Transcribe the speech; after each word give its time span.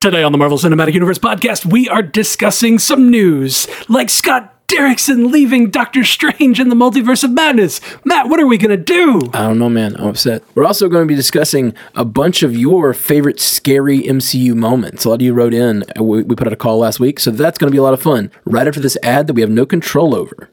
Today 0.00 0.22
on 0.22 0.30
the 0.30 0.38
Marvel 0.38 0.58
Cinematic 0.58 0.94
Universe 0.94 1.18
podcast, 1.18 1.66
we 1.66 1.88
are 1.88 2.02
discussing 2.02 2.78
some 2.78 3.10
news, 3.10 3.66
like 3.88 4.08
Scott 4.10 4.54
Derrickson 4.68 5.32
leaving 5.32 5.70
Doctor 5.70 6.04
Strange 6.04 6.60
in 6.60 6.68
the 6.68 6.76
Multiverse 6.76 7.24
of 7.24 7.32
Madness. 7.32 7.80
Matt, 8.04 8.28
what 8.28 8.38
are 8.38 8.46
we 8.46 8.58
going 8.58 8.70
to 8.70 8.76
do? 8.76 9.18
I 9.34 9.40
don't 9.42 9.58
know, 9.58 9.68
man. 9.68 9.96
I'm 9.96 10.06
upset. 10.06 10.44
We're 10.54 10.66
also 10.66 10.88
going 10.88 11.02
to 11.02 11.08
be 11.08 11.16
discussing 11.16 11.74
a 11.96 12.04
bunch 12.04 12.44
of 12.44 12.56
your 12.56 12.94
favorite 12.94 13.40
scary 13.40 14.02
MCU 14.02 14.54
moments. 14.54 15.04
A 15.04 15.08
lot 15.08 15.16
of 15.16 15.22
you 15.22 15.34
wrote 15.34 15.52
in. 15.52 15.82
uh, 15.98 16.04
We, 16.04 16.22
we 16.22 16.36
put 16.36 16.46
out 16.46 16.52
a 16.52 16.56
call 16.56 16.78
last 16.78 17.00
week, 17.00 17.18
so 17.18 17.32
that's 17.32 17.58
going 17.58 17.68
to 17.68 17.72
be 17.74 17.78
a 17.78 17.82
lot 17.82 17.94
of 17.94 18.00
fun. 18.00 18.30
Right 18.44 18.68
after 18.68 18.78
this 18.78 18.96
ad 19.02 19.26
that 19.26 19.32
we 19.34 19.40
have 19.40 19.50
no 19.50 19.66
control 19.66 20.14
over. 20.14 20.48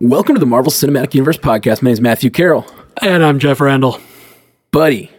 Welcome 0.00 0.34
to 0.34 0.40
the 0.40 0.46
Marvel 0.46 0.72
Cinematic 0.72 1.14
Universe 1.14 1.38
podcast. 1.38 1.80
My 1.82 1.86
name 1.86 1.92
is 1.94 2.00
Matthew 2.00 2.30
Carroll. 2.30 2.66
And 3.00 3.24
I'm 3.24 3.38
Jeff 3.38 3.60
Randall. 3.60 3.98
buddy, 4.70 5.10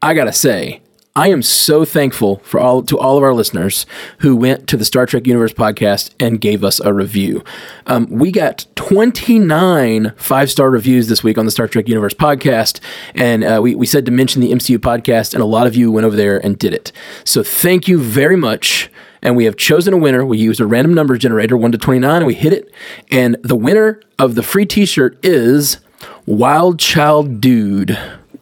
I 0.00 0.14
gotta 0.14 0.32
say, 0.32 0.80
I 1.14 1.28
am 1.28 1.42
so 1.42 1.84
thankful 1.84 2.38
for 2.44 2.58
all 2.58 2.82
to 2.84 2.98
all 2.98 3.16
of 3.18 3.22
our 3.22 3.34
listeners 3.34 3.84
who 4.18 4.34
went 4.36 4.66
to 4.68 4.76
the 4.76 4.84
Star 4.84 5.04
Trek 5.04 5.26
Universe 5.26 5.52
podcast 5.52 6.14
and 6.18 6.40
gave 6.40 6.64
us 6.64 6.80
a 6.80 6.94
review. 6.94 7.44
Um, 7.86 8.06
we 8.08 8.30
got 8.30 8.66
29 8.76 10.12
five 10.16 10.50
star 10.50 10.70
reviews 10.70 11.08
this 11.08 11.22
week 11.22 11.36
on 11.36 11.44
the 11.44 11.50
Star 11.50 11.68
Trek 11.68 11.88
Universe 11.88 12.14
podcast, 12.14 12.80
and 13.14 13.44
uh, 13.44 13.60
we 13.62 13.74
we 13.74 13.84
said 13.84 14.06
to 14.06 14.12
mention 14.12 14.40
the 14.40 14.52
MCU 14.52 14.78
podcast, 14.78 15.34
and 15.34 15.42
a 15.42 15.46
lot 15.46 15.66
of 15.66 15.76
you 15.76 15.90
went 15.92 16.06
over 16.06 16.16
there 16.16 16.38
and 16.44 16.58
did 16.58 16.72
it. 16.72 16.92
So 17.24 17.42
thank 17.42 17.88
you 17.88 17.98
very 17.98 18.36
much. 18.36 18.90
And 19.24 19.36
we 19.36 19.44
have 19.44 19.56
chosen 19.56 19.94
a 19.94 19.98
winner. 19.98 20.26
We 20.26 20.38
used 20.38 20.60
a 20.60 20.66
random 20.66 20.94
number 20.94 21.16
generator, 21.16 21.56
1 21.56 21.70
to 21.70 21.78
29, 21.78 22.16
and 22.16 22.26
we 22.26 22.34
hit 22.34 22.52
it. 22.52 22.74
And 23.08 23.36
the 23.44 23.54
winner 23.54 24.00
of 24.18 24.34
the 24.34 24.42
free 24.42 24.66
t 24.66 24.84
shirt 24.84 25.16
is 25.24 25.78
Wild 26.26 26.78
Child 26.78 27.40
Dude. 27.40 27.98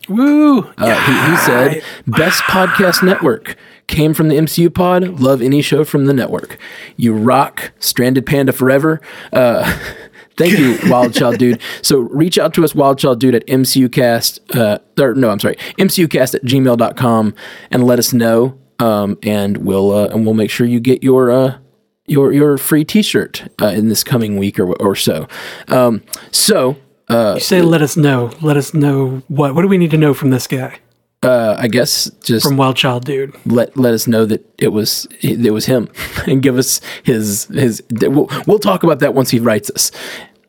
Woo! 0.09 0.61
Uh, 0.77 1.07
he, 1.07 1.31
he 1.31 1.37
said, 1.39 1.83
"Best 2.07 2.43
podcast 2.43 3.03
network 3.03 3.57
came 3.87 4.13
from 4.13 4.29
the 4.29 4.37
MCU 4.37 4.73
pod. 4.73 5.21
Love 5.21 5.41
any 5.41 5.63
show 5.63 5.85
from 5.85 6.07
the 6.07 6.13
network. 6.13 6.59
You 6.97 7.15
rock, 7.15 7.73
Stranded 7.79 8.27
Panda 8.27 8.53
forever." 8.53 9.01
Uh, 9.33 9.79
thank 10.37 10.59
you, 10.59 10.79
Wild 10.91 11.15
Child 11.15 11.39
Dude. 11.39 11.61
So 11.83 12.01
reach 12.01 12.39
out 12.39 12.55
to 12.55 12.65
us, 12.65 12.75
Wild 12.75 12.99
Child 12.99 13.21
Dude, 13.21 13.35
at 13.35 13.47
MCUcast. 13.47 14.57
Uh, 14.57 14.79
or, 15.03 15.15
no, 15.15 15.31
I'm 15.31 15.41
sorry, 15.41 15.57
MCUcast 15.79 16.35
at 16.35 16.43
gmail.com 16.43 17.35
and 17.71 17.85
let 17.85 17.99
us 17.99 18.13
know. 18.13 18.59
Um, 18.79 19.19
and 19.23 19.59
we'll 19.59 19.93
uh, 19.93 20.09
and 20.09 20.25
we'll 20.25 20.35
make 20.35 20.51
sure 20.51 20.67
you 20.67 20.81
get 20.81 21.03
your 21.03 21.31
uh, 21.31 21.59
your 22.07 22.33
your 22.33 22.59
free 22.59 22.85
T-shirt 22.85 23.49
uh, 23.61 23.67
in 23.67 23.89
this 23.89 24.03
coming 24.03 24.37
week 24.39 24.59
or 24.59 24.75
or 24.83 24.97
so. 24.97 25.29
Um, 25.69 26.03
so 26.31 26.77
You 27.11 27.41
say 27.41 27.63
let 27.63 27.83
us 27.83 27.97
know. 27.97 28.31
Let 28.41 28.57
us 28.57 28.73
know 28.75 29.23
what? 29.29 29.55
What 29.55 29.63
do 29.63 29.69
we 29.69 29.79
need 29.79 29.91
to 29.91 29.99
know 29.99 30.15
from 30.15 30.31
this 30.31 30.47
guy? 30.47 30.79
uh, 31.23 31.55
I 31.59 31.69
guess 31.69 32.11
just 32.25 32.47
From 32.47 32.57
Wild 32.57 32.77
Child 32.77 33.05
Dude. 33.05 33.35
let 33.45 33.77
let 33.77 33.93
us 33.93 34.07
know 34.07 34.25
that 34.25 34.43
it 34.59 34.69
was 34.69 35.07
it 35.21 35.53
was 35.53 35.67
him 35.67 35.89
and 36.27 36.41
give 36.43 36.57
us 36.57 36.81
his 37.03 37.45
his 37.53 37.83
we'll, 38.01 38.27
we'll 38.47 38.59
talk 38.59 38.85
about 38.85 39.01
that 39.01 39.13
once 39.13 39.29
he 39.29 39.39
writes 39.39 39.71
us 39.75 39.91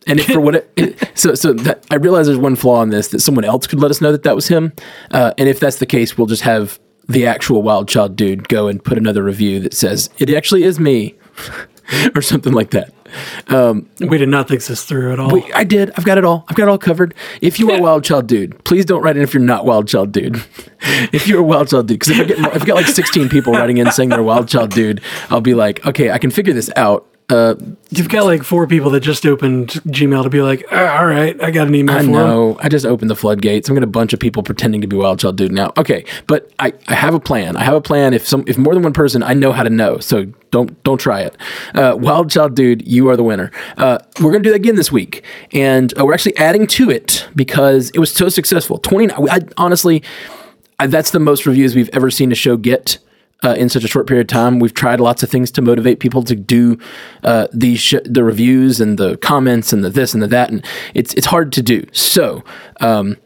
and 0.07 0.21
if 0.21 0.27
for 0.27 0.39
what 0.39 0.55
it, 0.55 0.71
it- 0.77 1.11
so 1.13 1.35
so 1.35 1.51
that 1.51 1.85
i 1.91 1.95
realize 1.95 2.27
there's 2.27 2.37
one 2.39 2.55
flaw 2.55 2.81
in 2.83 2.89
this 2.89 3.09
that 3.09 3.19
someone 3.19 3.43
else 3.43 3.67
could 3.67 3.81
let 3.81 3.91
us 3.91 3.99
know 3.99 4.13
that 4.13 4.23
that 4.23 4.33
was 4.33 4.47
him 4.47 4.71
uh, 5.11 5.33
and 5.37 5.49
if 5.49 5.59
that's 5.59 5.79
the 5.79 5.85
case 5.85 6.17
we'll 6.17 6.25
just 6.25 6.43
have 6.43 6.79
the 7.09 7.25
actual 7.27 7.61
wild 7.61 7.89
child 7.89 8.15
dude 8.15 8.47
go 8.47 8.69
and 8.69 8.81
put 8.81 8.97
another 8.97 9.23
review 9.23 9.59
that 9.59 9.73
says 9.73 10.09
it 10.19 10.29
actually 10.33 10.63
is 10.63 10.79
me 10.79 11.15
or 12.15 12.21
something 12.21 12.53
like 12.53 12.71
that 12.71 12.93
um, 13.47 13.89
We 13.99 14.17
did 14.17 14.29
not 14.29 14.47
think 14.47 14.63
this 14.63 14.83
through 14.83 15.13
at 15.13 15.19
all. 15.19 15.31
Wait, 15.31 15.45
I 15.53 15.63
did. 15.63 15.91
I've 15.97 16.05
got 16.05 16.17
it 16.17 16.25
all. 16.25 16.45
I've 16.47 16.55
got 16.55 16.63
it 16.63 16.69
all 16.69 16.77
covered. 16.77 17.13
If 17.41 17.59
you 17.59 17.69
are 17.71 17.77
a 17.77 17.81
wild 17.81 18.03
child 18.03 18.27
dude, 18.27 18.63
please 18.63 18.85
don't 18.85 19.01
write 19.01 19.17
in 19.17 19.23
if 19.23 19.33
you're 19.33 19.43
not 19.43 19.65
wild 19.65 19.87
child 19.87 20.11
dude. 20.11 20.43
if 21.11 21.27
you're 21.27 21.39
a 21.39 21.43
wild 21.43 21.69
child 21.69 21.87
dude, 21.87 21.99
because 21.99 22.17
if 22.17 22.19
I 22.19 22.23
get 22.23 22.39
if 22.55 22.61
I 22.61 22.65
got 22.65 22.75
like 22.75 22.87
16 22.87 23.29
people 23.29 23.53
writing 23.53 23.77
in 23.77 23.91
saying 23.91 24.09
they're 24.09 24.19
a 24.19 24.23
wild 24.23 24.47
child 24.47 24.71
dude, 24.71 25.01
I'll 25.29 25.41
be 25.41 25.53
like, 25.53 25.85
okay, 25.85 26.11
I 26.11 26.17
can 26.17 26.31
figure 26.31 26.53
this 26.53 26.69
out. 26.75 27.07
Uh, 27.29 27.55
You've 27.91 28.09
got 28.09 28.25
like 28.25 28.43
four 28.43 28.67
people 28.67 28.89
that 28.91 28.99
just 29.01 29.25
opened 29.25 29.69
Gmail 29.87 30.23
to 30.23 30.29
be 30.29 30.41
like, 30.41 30.65
"Ah, 30.71 30.99
all 30.99 31.05
right, 31.05 31.41
I 31.41 31.49
got 31.51 31.67
an 31.67 31.75
email 31.75 31.95
I 31.95 32.01
him. 32.03 32.11
know. 32.11 32.57
I 32.61 32.67
just 32.67 32.85
opened 32.85 33.09
the 33.09 33.15
floodgates. 33.15 33.69
I'm 33.69 33.75
gonna 33.75 33.85
a 33.85 33.89
bunch 33.89 34.11
of 34.13 34.19
people 34.19 34.43
pretending 34.43 34.81
to 34.81 34.87
be 34.87 34.95
wild 34.97 35.19
child 35.19 35.37
dude 35.37 35.51
now. 35.51 35.71
Okay, 35.77 36.03
but 36.27 36.51
I, 36.59 36.73
I 36.87 36.93
have 36.93 37.13
a 37.13 37.19
plan. 37.19 37.55
I 37.55 37.63
have 37.63 37.73
a 37.75 37.81
plan. 37.81 38.13
If 38.13 38.27
some 38.27 38.43
if 38.47 38.57
more 38.57 38.73
than 38.73 38.83
one 38.83 38.91
person, 38.93 39.23
I 39.23 39.33
know 39.33 39.51
how 39.53 39.63
to 39.63 39.69
know. 39.69 39.99
So 39.99 40.25
don't 40.51 40.81
don't 40.83 40.99
try 40.99 41.21
it. 41.21 41.37
Uh, 41.73 41.95
wild 41.97 42.29
child 42.29 42.55
dude, 42.55 42.85
you 42.87 43.09
are 43.09 43.15
the 43.15 43.23
winner. 43.23 43.51
Uh, 43.77 43.99
we're 44.21 44.31
gonna 44.31 44.43
do 44.43 44.49
that 44.51 44.57
again 44.57 44.75
this 44.75 44.91
week, 44.91 45.23
and 45.53 45.97
uh, 45.97 46.05
we're 46.05 46.13
actually 46.13 46.35
adding 46.37 46.67
to 46.67 46.89
it 46.89 47.27
because 47.35 47.91
it 47.91 47.99
was 47.99 48.11
so 48.11 48.27
successful. 48.29 48.77
Twenty. 48.77 49.09
I, 49.13 49.39
honestly, 49.57 50.03
I, 50.79 50.87
that's 50.87 51.11
the 51.11 51.19
most 51.19 51.45
reviews 51.45 51.75
we've 51.75 51.89
ever 51.93 52.11
seen 52.11 52.31
a 52.31 52.35
show 52.35 52.57
get. 52.57 52.97
Uh, 53.43 53.55
in 53.57 53.69
such 53.69 53.83
a 53.83 53.87
short 53.87 54.05
period 54.05 54.21
of 54.21 54.27
time, 54.27 54.59
we've 54.59 54.73
tried 54.73 54.99
lots 54.99 55.23
of 55.23 55.29
things 55.29 55.49
to 55.49 55.63
motivate 55.63 55.99
people 55.99 56.21
to 56.23 56.35
do 56.35 56.77
uh, 57.23 57.47
these 57.51 57.79
sh- 57.79 57.95
the 58.05 58.23
reviews 58.23 58.79
and 58.79 58.99
the 58.99 59.17
comments 59.17 59.73
and 59.73 59.83
the 59.83 59.89
this 59.89 60.13
and 60.13 60.21
the 60.21 60.27
that, 60.27 60.51
and 60.51 60.63
it's 60.93 61.13
it's 61.15 61.25
hard 61.25 61.51
to 61.53 61.63
do. 61.63 61.83
So, 61.91 62.43
um, 62.81 63.17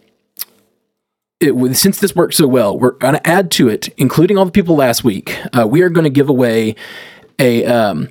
it, 1.41 1.75
since 1.75 1.99
this 1.99 2.15
worked 2.15 2.35
so 2.35 2.47
well, 2.47 2.77
we're 2.79 2.91
going 2.91 3.15
to 3.15 3.27
add 3.27 3.51
to 3.51 3.67
it, 3.67 3.89
including 3.97 4.37
all 4.37 4.45
the 4.45 4.51
people 4.51 4.75
last 4.75 5.03
week. 5.03 5.37
Uh, 5.51 5.67
we 5.67 5.81
are 5.81 5.89
going 5.89 6.05
to 6.05 6.09
give 6.09 6.29
away 6.29 6.75
a 7.37 7.65
um, 7.65 8.09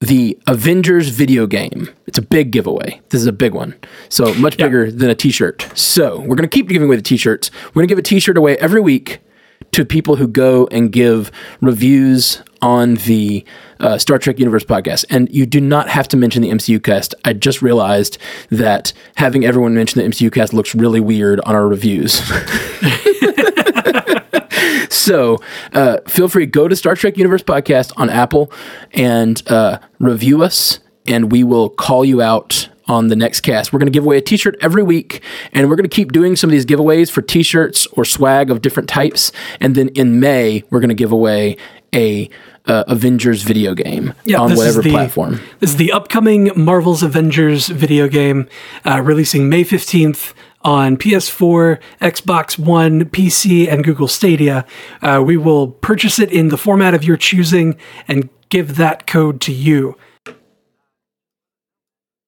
the 0.00 0.38
Avengers 0.46 1.08
video 1.08 1.46
game. 1.46 1.88
It's 2.06 2.18
a 2.18 2.22
big 2.22 2.50
giveaway. 2.50 3.00
This 3.08 3.20
is 3.20 3.26
a 3.26 3.32
big 3.32 3.54
one, 3.54 3.74
so 4.08 4.34
much 4.34 4.56
bigger 4.58 4.90
than 4.90 5.08
a 5.08 5.14
T-shirt. 5.14 5.66
So 5.74 6.20
we're 6.20 6.36
going 6.36 6.48
to 6.48 6.54
keep 6.54 6.68
giving 6.68 6.86
away 6.86 6.96
the 6.96 7.02
T-shirts. 7.02 7.50
We're 7.68 7.80
going 7.80 7.88
to 7.88 7.92
give 7.92 7.98
a 7.98 8.02
T-shirt 8.02 8.36
away 8.36 8.56
every 8.58 8.80
week 8.80 9.20
to 9.76 9.84
people 9.84 10.16
who 10.16 10.26
go 10.26 10.66
and 10.70 10.90
give 10.90 11.30
reviews 11.60 12.42
on 12.62 12.94
the 12.94 13.44
uh, 13.78 13.98
Star 13.98 14.18
Trek 14.18 14.38
Universe 14.38 14.64
podcast. 14.64 15.04
And 15.10 15.28
you 15.30 15.44
do 15.44 15.60
not 15.60 15.90
have 15.90 16.08
to 16.08 16.16
mention 16.16 16.40
the 16.40 16.48
MCU 16.48 16.82
cast. 16.82 17.14
I 17.26 17.34
just 17.34 17.60
realized 17.60 18.16
that 18.48 18.94
having 19.16 19.44
everyone 19.44 19.74
mention 19.74 20.00
the 20.00 20.08
MCU 20.08 20.32
cast 20.32 20.54
looks 20.54 20.74
really 20.74 21.00
weird 21.00 21.40
on 21.40 21.54
our 21.54 21.68
reviews. 21.68 22.14
so 24.88 25.42
uh, 25.74 25.98
feel 26.08 26.28
free 26.28 26.46
go 26.46 26.68
to 26.68 26.74
Star 26.74 26.94
Trek 26.94 27.18
Universe 27.18 27.42
podcast 27.42 27.92
on 27.98 28.08
Apple 28.08 28.50
and 28.94 29.42
uh, 29.46 29.78
review 29.98 30.42
us, 30.42 30.80
and 31.06 31.30
we 31.30 31.44
will 31.44 31.68
call 31.68 32.02
you 32.02 32.22
out 32.22 32.70
on 32.88 33.08
the 33.08 33.16
next 33.16 33.40
cast. 33.40 33.72
We're 33.72 33.78
going 33.78 33.86
to 33.86 33.92
give 33.92 34.04
away 34.04 34.18
a 34.18 34.22
T-shirt 34.22 34.56
every 34.60 34.82
week, 34.82 35.22
and 35.52 35.68
we're 35.68 35.76
going 35.76 35.88
to 35.88 35.94
keep 35.94 36.12
doing 36.12 36.36
some 36.36 36.50
of 36.50 36.52
these 36.52 36.66
giveaways 36.66 37.10
for 37.10 37.22
T-shirts 37.22 37.86
or 37.92 38.04
swag 38.04 38.50
of 38.50 38.62
different 38.62 38.88
types. 38.88 39.32
And 39.60 39.74
then 39.74 39.88
in 39.90 40.20
May, 40.20 40.62
we're 40.70 40.80
going 40.80 40.88
to 40.88 40.94
give 40.94 41.12
away 41.12 41.56
a 41.94 42.28
uh, 42.66 42.84
Avengers 42.88 43.42
video 43.42 43.74
game 43.74 44.12
on 44.36 44.54
whatever 44.54 44.82
the- 44.82 44.90
platform. 44.90 45.40
This 45.60 45.70
is 45.70 45.76
the 45.76 45.92
upcoming 45.92 46.50
Marvel's 46.56 47.02
Avengers 47.02 47.68
video 47.68 48.08
game, 48.08 48.48
uh, 48.84 49.00
releasing 49.02 49.48
May 49.48 49.64
15th 49.64 50.34
on 50.62 50.96
PS4, 50.96 51.78
Xbox 52.00 52.58
One, 52.58 53.04
PC, 53.04 53.70
and 53.72 53.84
Google 53.84 54.08
Stadia. 54.08 54.66
Uh, 55.00 55.22
we 55.24 55.36
will 55.36 55.68
purchase 55.68 56.18
it 56.18 56.32
in 56.32 56.48
the 56.48 56.58
format 56.58 56.92
of 56.92 57.04
your 57.04 57.16
choosing 57.16 57.76
and 58.08 58.28
give 58.48 58.76
that 58.76 59.06
code 59.06 59.40
to 59.42 59.52
you. 59.52 59.96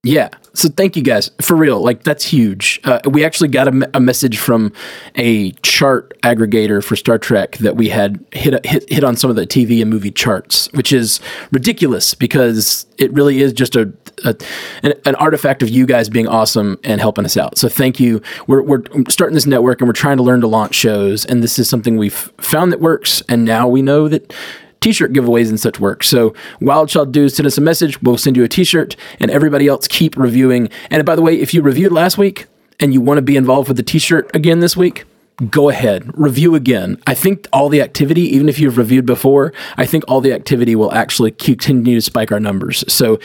Yeah. 0.05 0.29
So 0.55 0.69
thank 0.69 0.97
you 0.97 1.03
guys 1.03 1.31
for 1.41 1.57
real. 1.57 1.83
Like 1.83 2.05
that's 2.05 2.25
huge. 2.25 2.81
Uh, 2.85 3.01
we 3.11 3.25
actually 3.25 3.49
got 3.49 3.67
a, 3.67 3.91
a 3.95 4.01
message 4.01 4.39
from 4.39 4.73
a 5.17 5.51
chart 5.63 6.17
aggregator 6.23 6.83
for 6.85 6.95
Star 6.95 7.19
Trek 7.19 7.57
that 7.59 7.77
we 7.77 7.89
had 7.89 8.25
hit, 8.33 8.65
hit 8.65 8.89
hit 8.89 9.03
on 9.03 9.17
some 9.17 9.29
of 9.29 9.35
the 9.35 9.45
TV 9.45 9.83
and 9.83 9.91
movie 9.91 10.13
charts, 10.13 10.73
which 10.73 10.93
is 10.93 11.19
ridiculous 11.51 12.15
because 12.15 12.87
it 12.97 13.13
really 13.13 13.41
is 13.41 13.53
just 13.53 13.75
a, 13.75 13.93
a 14.25 14.37
an, 14.85 14.95
an 15.05 15.17
artifact 15.17 15.65
of 15.65 15.69
you 15.69 15.85
guys 15.85 16.09
being 16.09 16.29
awesome 16.29 16.79
and 16.85 17.01
helping 17.01 17.25
us 17.25 17.37
out. 17.37 17.59
So 17.59 17.69
thank 17.69 17.99
you. 17.99 18.23
We're 18.47 18.63
we're 18.63 18.83
starting 19.09 19.35
this 19.35 19.47
network 19.47 19.81
and 19.81 19.89
we're 19.89 19.95
trying 19.95 20.19
to 20.19 20.23
learn 20.23 20.41
to 20.43 20.49
launch 20.49 20.77
shows, 20.77 21.25
and 21.25 21.43
this 21.43 21.59
is 21.59 21.69
something 21.69 21.97
we've 21.97 22.33
found 22.39 22.71
that 22.71 22.81
works, 22.81 23.21
and 23.29 23.45
now 23.45 23.67
we 23.67 23.83
know 23.83 24.07
that 24.07 24.33
t-shirt 24.81 25.13
giveaways 25.13 25.49
and 25.49 25.59
such 25.59 25.81
work. 25.81 26.03
So 26.03 26.35
Wild 26.61 26.89
Child 26.89 27.13
Dudes 27.13 27.35
send 27.37 27.47
us 27.47 27.59
a 27.59 27.61
message. 27.61 28.01
We'll 28.03 28.19
send 28.19 28.37
you 28.37 28.45
a 28.45 28.49
t-shirt 28.49 28.97
and 29.21 29.31
everybody 29.31 29.67
else 29.67 29.89
keep 29.89 30.17
reviewing. 30.17 30.69
And 30.91 31.05
by 31.05 31.17
the 31.17 31.23
way, 31.23 31.41
if 31.41 31.55
you 31.55 31.63
reviewed 31.63 31.93
last 31.93 32.19
week 32.19 32.47
and 32.81 32.93
you 32.93 33.01
want 33.01 33.19
to 33.19 33.23
be 33.23 33.37
involved 33.37 33.69
with 33.69 33.77
the 33.77 33.83
t-shirt 33.83 34.35
again 34.35 34.61
this 34.61 34.77
week, 34.77 35.05
go 35.51 35.69
ahead, 35.69 36.11
review 36.19 36.55
again. 36.55 37.01
I 37.07 37.15
think 37.15 37.47
all 37.53 37.69
the 37.69 37.81
activity, 37.81 38.23
even 38.23 38.49
if 38.49 38.59
you've 38.59 38.79
reviewed 38.79 39.07
before, 39.07 39.53
I 39.77 39.87
think 39.87 40.05
all 40.09 40.21
the 40.21 40.33
activity 40.33 40.75
will 40.75 40.93
actually 40.93 41.31
continue 41.31 41.95
to 41.95 42.01
spike 42.01 42.33
our 42.33 42.41
numbers. 42.41 42.85
So 42.93 43.19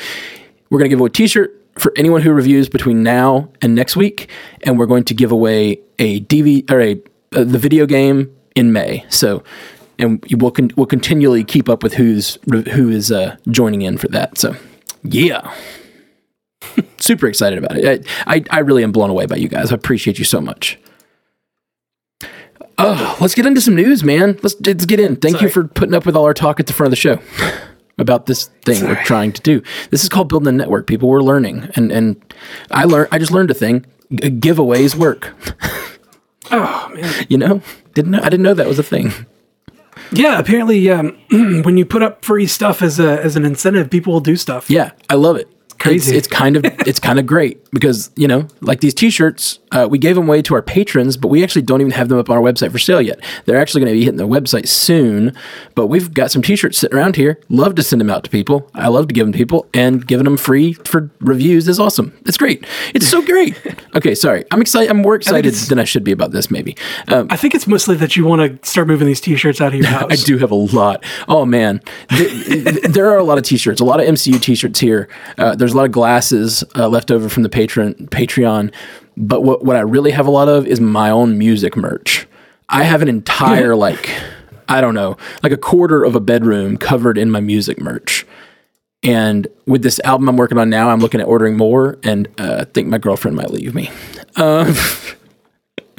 we're 0.70 0.80
going 0.80 0.90
to 0.90 0.90
give 0.90 1.00
away 1.00 1.08
a 1.08 1.10
t-shirt 1.10 1.60
for 1.76 1.92
anyone 1.96 2.22
who 2.22 2.32
reviews 2.32 2.70
between 2.70 3.02
now 3.04 3.50
and 3.62 3.74
next 3.74 3.96
week, 3.96 4.30
and 4.62 4.78
we're 4.78 4.86
going 4.86 5.04
to 5.06 5.14
give 5.14 5.32
away 5.32 5.80
a 5.98 6.22
DV 6.22 6.70
or 6.72 6.82
a 6.82 7.02
uh, 7.36 7.44
the 7.44 7.58
video 7.58 7.86
game 7.88 8.36
in 8.56 8.72
May. 8.72 9.06
So 9.10 9.44
and 10.00 10.24
we'll 10.38 10.52
con- 10.52 10.72
we'll 10.76 10.86
continually 10.86 11.44
keep 11.44 11.70
up 11.70 11.84
with 11.84 11.94
who's 11.94 12.38
who 12.52 12.90
is 12.90 13.12
uh, 13.12 13.36
joining 13.50 13.82
in 13.82 13.98
for 13.98 14.08
that. 14.10 14.38
So, 14.38 14.56
yeah. 15.04 15.54
Super 16.98 17.28
excited 17.28 17.60
about 17.60 17.78
it. 17.78 18.08
I, 18.26 18.36
I, 18.36 18.44
I 18.50 18.60
really 18.60 18.84
am 18.84 18.92
blown 18.92 19.10
away 19.10 19.26
by 19.26 19.36
you 19.36 19.48
guys. 19.48 19.72
I 19.72 19.76
appreciate 19.76 20.18
you 20.18 20.26
so 20.26 20.40
much. 20.40 20.80
Oh, 22.78 23.18
let's 23.22 23.36
get 23.36 23.46
into 23.46 23.62
some 23.62 23.76
news, 23.76 24.04
man. 24.04 24.40
Let's, 24.42 24.56
let's 24.66 24.86
get 24.86 25.00
in. 25.00 25.18
Thank 25.18 25.36
Sorry. 25.36 25.46
you 25.46 25.52
for 25.52 25.68
putting 25.68 25.94
up 25.94 26.06
with 26.06 26.16
all 26.16 26.26
our 26.26 26.34
talk 26.34 26.60
at 26.60 26.68
the 26.68 26.74
front 26.74 26.88
of 26.88 26.92
the 26.92 26.96
show 26.96 27.20
about 27.98 28.26
this 28.26 28.46
thing 28.66 28.84
we're 28.86 29.04
trying 29.04 29.32
to 29.34 29.42
do. 29.42 29.62
This 29.92 30.04
is 30.04 30.10
called 30.10 30.30
building 30.30 30.48
a 30.48 30.52
network. 30.52 30.88
People, 30.88 31.10
we're 31.10 31.22
learning, 31.22 31.70
and 31.76 31.92
and 31.92 32.34
I 32.72 32.86
learned. 32.86 33.10
I 33.12 33.20
just 33.20 33.32
learned 33.32 33.52
a 33.52 33.54
thing. 33.54 33.86
G- 34.12 34.30
giveaways 34.32 34.96
work. 34.96 35.34
Oh 36.52 36.92
man. 36.94 37.26
You 37.30 37.38
know, 37.38 37.62
didn't 37.94 38.12
know, 38.12 38.20
I 38.20 38.30
didn't 38.30 38.44
know 38.44 38.54
that 38.54 38.68
was 38.68 38.78
a 38.78 38.84
thing. 38.84 39.12
Yeah, 40.12 40.40
apparently, 40.40 40.90
um, 40.90 41.18
when 41.64 41.78
you 41.78 41.86
put 41.86 42.04
up 42.04 42.24
free 42.24 42.48
stuff 42.48 42.82
as 42.82 43.00
a 43.00 43.22
as 43.24 43.36
an 43.36 43.46
incentive, 43.46 43.90
people 43.90 44.14
will 44.14 44.20
do 44.20 44.36
stuff. 44.36 44.70
Yeah, 44.70 44.92
I 45.10 45.16
love 45.16 45.38
it. 45.38 45.48
Crazy. 45.84 46.16
It's, 46.16 46.28
it's 46.28 46.36
kind 46.36 46.56
of 46.58 46.66
it's 46.88 47.00
kind 47.00 47.20
of 47.20 47.26
great 47.26 47.64
because 47.72 48.10
you 48.16 48.28
know, 48.28 48.48
like 48.62 48.80
these 48.80 48.94
T-shirts, 48.94 49.60
uh, 49.72 49.88
we 49.90 49.98
gave 49.98 50.16
them 50.16 50.28
away 50.28 50.42
to 50.44 50.56
our 50.56 50.62
patrons, 50.62 51.18
but 51.18 51.28
we 51.28 51.44
actually 51.44 51.64
don't 51.64 51.82
even 51.82 51.92
have 51.92 52.08
them 52.10 52.18
up 52.18 52.30
on 52.30 52.38
our 52.38 52.44
website 52.44 52.72
for 52.72 52.80
sale 52.80 53.02
yet. 53.02 53.20
They're 53.46 53.60
actually 53.60 53.82
going 53.82 53.94
to 53.94 54.00
be 54.00 54.04
hitting 54.06 54.18
the 54.18 54.28
website 54.28 54.68
soon. 54.68 55.36
But 55.76 55.88
we've 55.88 56.14
got 56.14 56.32
some 56.32 56.42
T-shirts 56.42 56.78
sitting 56.78 56.98
around 56.98 57.16
here. 57.16 57.40
Love 57.50 57.76
to 57.76 57.84
send 57.84 58.00
them 58.00 58.10
out 58.10 58.24
to 58.24 58.30
people. 58.30 58.70
I 58.74 58.88
love 58.88 59.08
to 59.10 59.14
give 59.14 59.26
them 59.26 59.34
to 59.34 59.38
people, 59.38 59.68
and 59.74 60.06
giving 60.08 60.24
them 60.26 60.38
free 60.38 60.74
for 60.74 61.10
reviews 61.20 61.68
is 61.68 61.80
awesome. 61.80 62.18
It's 62.26 62.38
great. 62.38 62.66
It's 62.94 63.08
so 63.08 63.22
great. 63.22 63.60
okay, 63.96 64.16
sorry. 64.16 64.46
I'm 64.52 64.62
excited. 64.62 64.90
I'm 64.90 65.02
more 65.02 65.16
excited 65.16 65.48
it's- 65.48 65.68
than 65.68 65.80
I 65.80 65.84
should 65.84 66.04
be 66.04 66.12
about 66.12 66.32
this. 66.32 66.50
Maybe. 66.50 66.78
Um, 67.10 67.28
I 67.30 67.36
think 67.36 67.56
it's 67.56 67.68
mostly 67.68 67.96
that 67.98 68.16
you 68.16 68.26
want 68.26 68.62
to 68.62 68.70
start 68.70 68.88
moving 68.88 69.08
these 69.08 69.20
T-shirts 69.22 69.60
out 69.60 69.70
of 69.74 69.80
your 69.80 69.88
house. 69.90 70.12
I 70.12 70.16
do 70.16 70.38
have 70.38 70.52
a 70.52 70.56
lot. 70.56 71.04
Oh 71.28 71.46
man, 71.46 71.82
Th- 72.10 72.32
th- 72.46 72.82
there 72.84 73.10
are 73.10 73.18
a 73.18 73.24
lot 73.24 73.38
of 73.38 73.44
T-shirts, 73.44 73.82
a 73.82 73.86
lot 73.86 74.00
of 74.00 74.06
MCU 74.08 74.40
T-shirts 74.42 74.80
here. 74.80 75.10
Uh, 75.38 75.56
there's 75.56 75.73
a 75.74 75.78
lot 75.78 75.86
of 75.86 75.92
glasses 75.92 76.64
uh, 76.76 76.88
left 76.88 77.12
over 77.12 77.30
from 77.30 77.44
the 77.44 77.50
patron 77.50 77.94
Patreon, 78.08 78.74
but 79.18 79.42
what 79.42 79.64
what 79.64 79.76
I 79.76 79.82
really 79.82 80.12
have 80.12 80.28
a 80.28 80.32
lot 80.32 80.50
of 80.50 80.66
is 80.68 80.80
my 80.80 81.10
own 81.10 81.38
music 81.38 81.76
merch. 81.76 82.28
I 82.70 82.84
have 82.84 83.02
an 83.02 83.08
entire 83.08 83.76
like 83.76 84.10
I 84.68 84.82
don't 84.82 84.96
know, 84.96 85.18
like 85.42 85.52
a 85.52 85.58
quarter 85.58 86.04
of 86.04 86.16
a 86.16 86.20
bedroom 86.20 86.78
covered 86.78 87.18
in 87.18 87.32
my 87.32 87.40
music 87.40 87.80
merch. 87.80 88.26
And 89.04 89.48
with 89.68 89.84
this 89.84 90.00
album 90.06 90.30
I'm 90.30 90.38
working 90.38 90.58
on 90.58 90.70
now, 90.70 90.90
I'm 90.90 91.00
looking 91.00 91.20
at 91.20 91.28
ordering 91.28 91.58
more, 91.58 92.00
and 92.04 92.28
uh, 92.40 92.60
I 92.62 92.64
think 92.64 92.88
my 92.88 92.98
girlfriend 92.98 93.36
might 93.36 93.52
leave 93.52 93.76
me. 93.76 93.92
Um, 94.38 94.74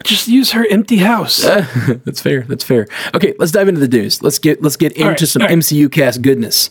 Just 0.04 0.28
use 0.28 0.52
her 0.52 0.66
empty 0.70 0.98
house. 0.98 1.38
That's 2.04 2.20
fair. 2.20 2.42
That's 2.42 2.64
fair. 2.64 2.86
Okay, 3.14 3.34
let's 3.38 3.52
dive 3.52 3.68
into 3.68 3.80
the 3.80 3.88
news. 3.88 4.22
Let's 4.22 4.38
get 4.38 4.62
let's 4.62 4.76
get 4.76 4.92
into 4.92 5.08
right, 5.08 5.18
some 5.20 5.42
right. 5.42 5.50
MCU 5.50 5.90
cast 5.90 6.20
goodness. 6.20 6.70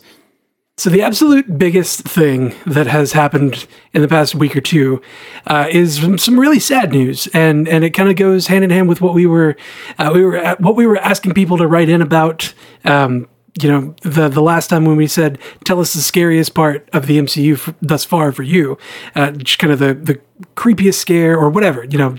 So 0.76 0.90
the 0.90 1.04
absolute 1.04 1.56
biggest 1.60 2.02
thing 2.02 2.56
that 2.66 2.88
has 2.88 3.12
happened 3.12 3.68
in 3.94 4.02
the 4.02 4.08
past 4.08 4.34
week 4.34 4.56
or 4.56 4.62
two 4.62 5.02
uh, 5.46 5.68
is 5.70 5.98
some- 6.18 6.40
really 6.40 6.60
sad 6.60 6.92
news, 6.92 7.28
and 7.28 7.68
and 7.68 7.84
it 7.84 7.92
kind 7.92 8.10
of 8.10 8.16
goes 8.16 8.48
hand 8.48 8.64
in 8.64 8.72
hand 8.72 8.90
with 8.90 9.00
what 9.00 9.14
we 9.14 9.28
were 9.28 9.56
uh, 10.00 10.10
we 10.14 10.24
were 10.26 10.56
what 10.60 10.76
we 10.76 10.88
were 10.88 10.98
asking 10.98 11.34
people 11.36 11.58
to 11.58 11.68
write 11.68 11.90
in 11.90 12.02
about. 12.02 12.54
Um, 12.86 13.28
you 13.62 13.70
know, 13.70 13.94
the 14.02 14.30
the 14.30 14.42
last 14.42 14.68
time 14.70 14.84
when 14.84 14.96
we 14.98 15.06
said, 15.06 15.38
"Tell 15.64 15.80
us 15.80 15.94
the 15.94 16.02
scariest 16.02 16.56
part 16.56 16.90
of 16.92 17.06
the 17.06 17.20
MCU 17.20 17.54
f- 17.54 17.76
thus 17.84 18.04
far 18.04 18.32
for 18.32 18.42
you," 18.42 18.80
uh, 19.14 19.30
just 19.30 19.60
kind 19.60 19.72
of 19.72 19.78
the 19.78 19.94
the 19.94 20.20
creepiest 20.56 20.96
scare 20.96 21.38
or 21.38 21.52
whatever, 21.52 21.84
you 21.84 22.00
know. 22.00 22.16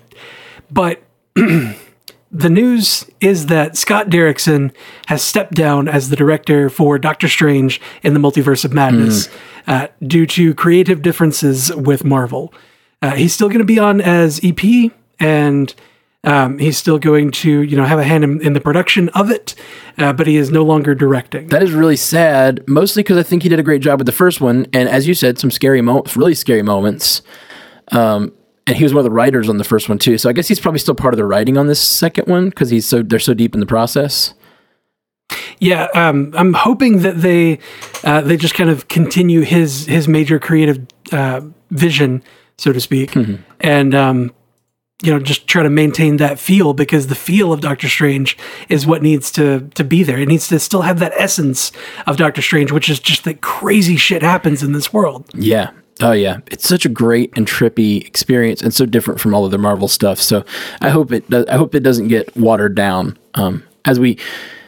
But 0.70 1.02
the 2.34 2.50
news 2.50 3.08
is 3.20 3.46
that 3.46 3.76
Scott 3.76 4.08
Derrickson 4.08 4.75
has 5.06 5.22
stepped 5.22 5.54
down 5.54 5.86
as 5.86 6.10
the 6.10 6.16
director 6.16 6.69
for 6.69 6.98
Doctor 6.98 7.28
Strange 7.28 7.81
in 8.02 8.12
the 8.12 8.19
Multiverse 8.19 8.64
of 8.64 8.75
Madness 8.75 9.28
uh, 9.69 9.86
due 10.02 10.26
to 10.26 10.52
creative 10.52 11.00
differences 11.00 11.72
with 11.75 12.04
Marvel. 12.04 12.52
Uh, 13.00 13.12
he's 13.12 13.32
still 13.32 13.48
going 13.48 13.60
to 13.60 13.64
be 13.64 13.78
on 13.78 14.00
as 14.00 14.40
EP, 14.42 14.90
and 15.20 15.75
um, 16.25 16.58
he's 16.58 16.76
still 16.76 16.98
going 16.98 17.31
to, 17.31 17.62
you 17.62 17.76
know, 17.76 17.84
have 17.84 18.00
a 18.00 18.04
hand 18.04 18.25
in, 18.25 18.40
in 18.42 18.52
the 18.52 18.60
production 18.60 19.10
of 19.10 19.31
it, 19.31 19.54
uh, 19.98 20.12
but 20.12 20.26
he 20.26 20.36
is 20.36 20.50
no 20.50 20.64
longer 20.64 20.92
directing. 20.92 21.46
That 21.48 21.62
is 21.62 21.72
really 21.72 21.96
sad, 21.96 22.66
mostly 22.66 23.04
because 23.04 23.16
I 23.16 23.22
think 23.22 23.44
he 23.44 23.48
did 23.48 23.60
a 23.60 23.62
great 23.62 23.81
job 23.81 24.00
with 24.00 24.06
the 24.06 24.12
first 24.12 24.40
one, 24.40 24.66
and 24.72 24.88
as 24.88 25.06
you 25.06 25.14
said, 25.14 25.38
some 25.38 25.52
scary 25.52 25.82
moments, 25.82 26.16
really 26.16 26.34
scary 26.34 26.62
moments. 26.62 27.22
Um, 27.92 28.32
and 28.66 28.76
he 28.76 28.82
was 28.82 28.94
one 28.94 29.00
of 29.00 29.05
the 29.05 29.11
writers 29.11 29.49
on 29.49 29.58
the 29.58 29.64
first 29.64 29.88
one 29.88 29.99
too, 29.99 30.19
so 30.19 30.28
I 30.28 30.32
guess 30.32 30.49
he's 30.49 30.61
probably 30.61 30.78
still 30.78 30.94
part 30.94 31.14
of 31.14 31.19
the 31.19 31.25
writing 31.25 31.56
on 31.56 31.66
this 31.66 31.81
second 31.81 32.26
one 32.26 32.49
because 32.49 32.70
he's 32.70 32.87
so 32.87 33.02
they're 33.02 33.19
so 33.19 33.34
deep 33.34 33.55
in 33.55 33.61
the 33.61 33.66
process. 33.66 34.34
Yeah, 35.58 35.88
um, 35.94 36.32
I'm 36.37 36.52
hoping 36.52 37.00
that 37.00 37.20
they 37.20 37.58
uh, 38.02 38.22
they 38.22 38.37
just 38.37 38.55
kind 38.55 38.70
of 38.70 38.88
continue 38.88 39.43
his 39.43 39.87
his 39.87 40.08
major 40.08 40.38
creative 40.38 40.87
uh, 41.12 41.43
vision, 41.70 42.22
so 42.58 42.72
to 42.72 42.81
speak, 42.81 43.14
and 43.61 43.94
um, 43.94 44.32
you 45.02 45.12
know 45.12 45.19
just 45.19 45.46
try 45.46 45.62
to 45.62 45.70
maintain 45.70 46.17
that 46.17 46.38
feel 46.38 46.72
because 46.72 47.08
the 47.08 47.14
feel 47.14 47.52
of 47.52 47.60
Doctor 47.60 47.88
Strange 47.88 48.37
is 48.69 48.87
what 48.87 49.02
needs 49.02 49.31
to 49.32 49.69
to 49.75 49.84
be 49.84 50.02
there. 50.02 50.19
It 50.19 50.28
needs 50.28 50.49
to 50.49 50.58
still 50.58 50.82
have 50.82 50.99
that 51.00 51.12
essence 51.17 51.70
of 52.06 52.17
Doctor 52.17 52.43
Strange, 52.43 52.72
which 52.72 52.88
is 52.88 52.99
just 52.99 53.25
that 53.25 53.40
crazy 53.40 53.96
shit 53.96 54.22
happens 54.22 54.62
in 54.62 54.72
this 54.72 54.93
world. 54.93 55.28
Yeah. 55.34 55.70
Oh 56.00 56.12
yeah, 56.12 56.38
it's 56.49 56.69
such 56.69 56.85
a 56.85 56.88
great 56.88 57.32
and 57.37 57.46
trippy 57.46 58.05
experience, 58.05 58.62
and 58.62 58.75
so 58.75 58.85
different 58.85 59.20
from 59.20 59.35
all 59.35 59.44
of 59.44 59.52
the 59.52 59.58
Marvel 59.58 59.88
stuff. 59.88 60.20
So 60.20 60.44
I 60.81 60.91
hope 60.91 61.12
it. 61.12 61.25
I 61.32 61.56
hope 61.56 61.75
it 61.75 61.81
doesn't 61.81 62.08
get 62.08 62.37
watered 62.37 62.75
down, 62.75 63.17
um, 63.35 63.62
as 63.85 64.00
we 64.00 64.19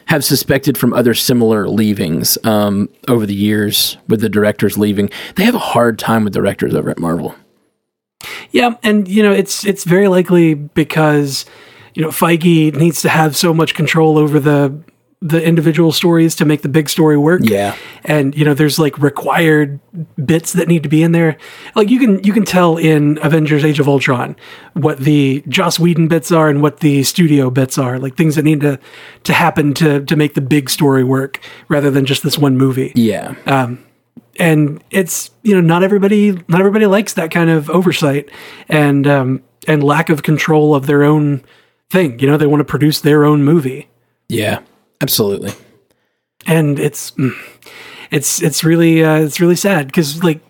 have 0.05 0.23
suspected 0.23 0.77
from 0.77 0.93
other 0.93 1.13
similar 1.13 1.67
leavings 1.67 2.37
um, 2.45 2.89
over 3.09 3.25
the 3.25 3.33
years 3.35 3.97
with 4.07 4.21
the 4.21 4.29
directors 4.29 4.77
leaving. 4.77 5.09
They 5.35 5.43
have 5.43 5.55
a 5.55 5.59
hard 5.59 5.99
time 5.99 6.23
with 6.23 6.33
directors 6.33 6.73
over 6.73 6.89
at 6.89 6.97
Marvel. 6.97 7.35
Yeah, 8.51 8.75
and 8.83 9.07
you 9.07 9.21
know 9.21 9.33
it's 9.33 9.65
it's 9.65 9.83
very 9.83 10.07
likely 10.07 10.53
because 10.53 11.45
you 11.93 12.01
know 12.01 12.09
Feige 12.09 12.73
needs 12.75 13.01
to 13.01 13.09
have 13.09 13.35
so 13.35 13.53
much 13.53 13.75
control 13.75 14.17
over 14.17 14.39
the 14.39 14.81
the 15.19 15.43
individual 15.43 15.91
stories 15.91 16.35
to 16.35 16.45
make 16.45 16.61
the 16.61 16.69
big 16.69 16.87
story 16.87 17.17
work. 17.17 17.41
Yeah. 17.43 17.75
and 18.03 18.35
you 18.37 18.45
know 18.45 18.53
there's 18.53 18.77
like 18.77 18.97
required 18.99 19.79
bits 20.23 20.53
that 20.53 20.67
need 20.67 20.83
to 20.83 20.89
be 20.89 21.01
in 21.01 21.11
there. 21.11 21.37
Like 21.73 21.89
you 21.89 21.99
can 21.99 22.23
you 22.23 22.31
can 22.33 22.45
tell 22.45 22.77
in 22.77 23.17
Avengers: 23.23 23.65
Age 23.65 23.79
of 23.79 23.87
Ultron 23.87 24.35
what 24.73 24.99
the 24.99 25.43
Joss 25.47 25.79
Whedon 25.79 26.07
bits 26.07 26.31
are 26.31 26.49
and 26.49 26.61
what 26.61 26.81
the 26.81 27.01
studio 27.03 27.49
bits 27.49 27.79
are. 27.79 27.97
Like 27.97 28.15
things 28.15 28.35
that 28.35 28.43
need 28.43 28.61
to 28.61 28.79
to 29.23 29.33
happen 29.33 29.73
to 29.75 30.05
to 30.05 30.15
make 30.15 30.35
the 30.35 30.41
big 30.41 30.69
story 30.69 31.03
work 31.03 31.39
rather 31.67 31.89
than 31.89 32.05
just 32.05 32.21
this 32.21 32.37
one 32.37 32.55
movie 32.57 32.91
Yeah. 32.95 33.33
and 34.39 34.83
it's 34.91 35.31
you 35.41 35.55
know 35.55 35.61
not 35.61 35.81
everybody 35.83 36.31
not 36.47 36.59
everybody 36.59 36.85
likes 36.85 37.13
that 37.15 37.31
kind 37.31 37.49
of 37.49 37.69
oversight 37.71 38.29
and 38.69 39.07
um, 39.07 39.41
and 39.67 39.83
lack 39.83 40.09
of 40.09 40.21
control 40.23 40.75
of 40.75 40.85
their 40.85 41.03
own 41.03 41.41
thing. 41.89 42.19
You 42.19 42.27
know, 42.27 42.37
they 42.37 42.45
want 42.45 42.59
to 42.61 42.65
produce 42.65 43.01
their 43.01 43.23
own 43.25 43.43
movie, 43.43 43.87
yeah. 44.29 44.59
Absolutely. 45.01 45.51
and 46.45 46.79
it's 46.79 47.11
mm, 47.11 47.33
it's 48.11 48.41
it's 48.41 48.63
really 48.63 49.03
uh, 49.03 49.17
it's 49.17 49.39
really 49.39 49.55
sad 49.55 49.87
because 49.87 50.23
like 50.23 50.41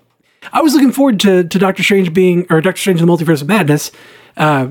I 0.53 0.61
was 0.61 0.73
looking 0.73 0.91
forward 0.91 1.19
to 1.21 1.43
to 1.43 1.59
Doctor 1.59 1.83
Strange 1.83 2.13
being 2.13 2.45
or 2.49 2.61
Doctor 2.61 2.79
Strange 2.79 3.01
in 3.01 3.07
the 3.07 3.11
Multiverse 3.11 3.41
of 3.41 3.47
Madness, 3.47 3.91
uh, 4.37 4.69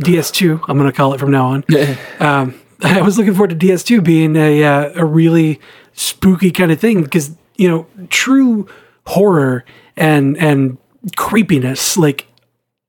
DS2. 0.00 0.60
I'm 0.68 0.78
going 0.78 0.90
to 0.90 0.96
call 0.96 1.14
it 1.14 1.20
from 1.20 1.30
now 1.30 1.46
on. 1.46 1.64
um, 2.20 2.60
I 2.82 3.00
was 3.00 3.16
looking 3.18 3.32
forward 3.32 3.58
to 3.58 3.66
DS2 3.66 4.04
being 4.04 4.36
a 4.36 4.64
uh, 4.64 4.92
a 4.94 5.04
really 5.04 5.60
spooky 5.94 6.50
kind 6.50 6.70
of 6.70 6.78
thing 6.78 7.02
because 7.02 7.34
you 7.56 7.68
know 7.68 7.86
true 8.10 8.68
horror 9.06 9.64
and 9.96 10.36
and 10.36 10.78
creepiness 11.16 11.96
like 11.96 12.26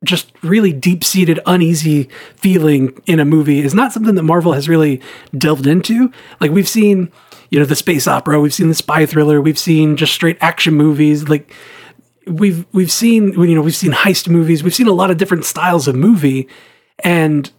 just 0.07 0.31
really 0.41 0.73
deep 0.73 1.03
seated 1.03 1.39
uneasy 1.45 2.09
feeling 2.35 2.99
in 3.05 3.19
a 3.19 3.25
movie 3.25 3.59
is 3.59 3.73
not 3.73 3.93
something 3.93 4.15
that 4.15 4.23
Marvel 4.23 4.53
has 4.53 4.67
really 4.67 5.01
delved 5.37 5.67
into. 5.67 6.11
Like 6.39 6.51
we've 6.51 6.67
seen, 6.67 7.11
you 7.49 7.59
know, 7.59 7.65
the 7.65 7.75
space 7.75 8.07
opera, 8.07 8.39
we've 8.39 8.53
seen 8.53 8.69
the 8.69 8.75
spy 8.75 9.05
thriller, 9.05 9.39
we've 9.39 9.59
seen 9.59 9.97
just 9.97 10.13
straight 10.13 10.37
action 10.41 10.73
movies, 10.73 11.29
like 11.29 11.53
we've 12.25 12.65
we've 12.73 12.91
seen 12.91 13.33
you 13.33 13.55
know 13.55 13.61
we've 13.61 13.75
seen 13.75 13.91
heist 13.91 14.27
movies. 14.27 14.63
We've 14.63 14.75
seen 14.75 14.87
a 14.87 14.93
lot 14.93 15.11
of 15.11 15.17
different 15.17 15.45
styles 15.45 15.87
of 15.87 15.95
movie 15.95 16.47
and 16.99 17.51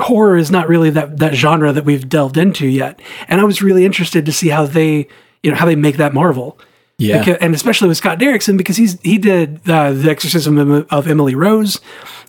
horror 0.00 0.36
is 0.36 0.50
not 0.50 0.68
really 0.68 0.90
that 0.90 1.18
that 1.18 1.34
genre 1.34 1.72
that 1.72 1.84
we've 1.84 2.08
delved 2.08 2.36
into 2.36 2.66
yet. 2.66 3.00
And 3.28 3.40
i 3.40 3.44
was 3.44 3.62
really 3.62 3.84
interested 3.84 4.26
to 4.26 4.32
see 4.32 4.48
how 4.48 4.66
they 4.66 5.08
you 5.42 5.50
know 5.50 5.56
how 5.56 5.66
they 5.66 5.76
make 5.76 5.96
that 5.96 6.14
marvel 6.14 6.58
Yeah. 7.00 7.22
Beca- 7.24 7.38
and 7.40 7.54
especially 7.54 7.88
with 7.88 7.96
scott 7.96 8.18
derrickson 8.18 8.56
because 8.58 8.76
he's 8.76 9.00
he 9.02 9.16
did 9.18 9.60
uh, 9.68 9.92
the 9.92 10.10
exorcism 10.10 10.58
of- 10.58 10.86
of 10.90 11.08
emily 11.08 11.34
rose 11.34 11.80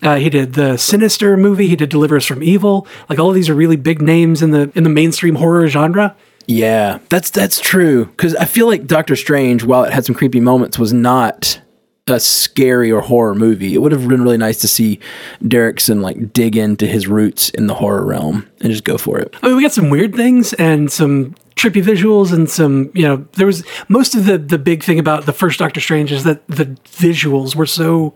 uh, 0.01 0.15
he 0.15 0.29
did 0.29 0.53
the 0.53 0.77
sinister 0.77 1.35
movie 1.37 1.67
he 1.67 1.75
did 1.75 1.89
deliver 1.89 2.15
us 2.17 2.25
from 2.25 2.41
evil 2.41 2.87
like 3.09 3.19
all 3.19 3.29
of 3.29 3.35
these 3.35 3.49
are 3.49 3.55
really 3.55 3.75
big 3.75 4.01
names 4.01 4.41
in 4.41 4.51
the 4.51 4.71
in 4.75 4.83
the 4.83 4.89
mainstream 4.89 5.35
horror 5.35 5.67
genre 5.67 6.15
Yeah, 6.47 6.99
that's 7.09 7.29
that's 7.29 7.59
true. 7.61 8.05
Because 8.05 8.33
I 8.35 8.45
feel 8.45 8.65
like 8.67 8.87
Doctor 8.87 9.15
Strange, 9.15 9.63
while 9.63 9.83
it 9.83 9.93
had 9.93 10.05
some 10.05 10.15
creepy 10.15 10.39
moments, 10.39 10.79
was 10.79 10.91
not 10.91 11.61
a 12.07 12.19
scary 12.19 12.91
or 12.91 13.01
horror 13.01 13.35
movie. 13.35 13.73
It 13.75 13.77
would 13.81 13.91
have 13.91 14.07
been 14.07 14.23
really 14.23 14.37
nice 14.39 14.59
to 14.61 14.67
see 14.67 14.99
Derrickson 15.43 16.01
like 16.01 16.33
dig 16.33 16.55
into 16.57 16.87
his 16.87 17.07
roots 17.07 17.49
in 17.51 17.67
the 17.67 17.75
horror 17.75 18.03
realm 18.05 18.47
and 18.59 18.71
just 18.71 18.83
go 18.83 18.97
for 18.97 19.19
it. 19.19 19.35
I 19.43 19.47
mean, 19.47 19.55
we 19.57 19.61
got 19.63 19.71
some 19.71 19.89
weird 19.91 20.15
things 20.15 20.53
and 20.53 20.91
some 20.91 21.35
trippy 21.55 21.83
visuals 21.83 22.33
and 22.33 22.49
some 22.49 22.91
you 22.93 23.03
know 23.03 23.25
there 23.33 23.45
was 23.45 23.63
most 23.87 24.15
of 24.15 24.25
the 24.25 24.37
the 24.37 24.57
big 24.57 24.83
thing 24.83 24.99
about 24.99 25.25
the 25.25 25.33
first 25.33 25.59
Doctor 25.59 25.79
Strange 25.79 26.11
is 26.11 26.23
that 26.23 26.45
the 26.47 26.65
visuals 26.85 27.55
were 27.55 27.65
so 27.65 28.13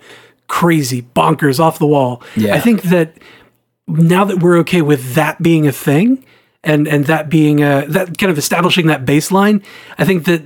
crazy 0.48 1.01
bonkers 1.01 1.60
off 1.60 1.80
the 1.80 1.88
wall. 1.88 2.22
Yeah. 2.36 2.56
I 2.56 2.60
think 2.60 2.84
that 2.84 3.18
now 3.88 4.25
that 4.25 4.42
we're 4.42 4.58
okay 4.60 4.82
with 4.82 5.15
that 5.15 5.42
being 5.42 5.68
a 5.68 5.72
thing 5.72 6.25
and 6.63 6.88
and 6.88 7.06
that 7.06 7.30
being 7.30 7.62
a 7.62 7.86
that 7.88 8.18
kind 8.18 8.32
of 8.32 8.38
establishing 8.38 8.88
that 8.88 9.06
baseline, 9.06 9.63
I 9.98 10.06
think 10.06 10.25
that 10.25 10.42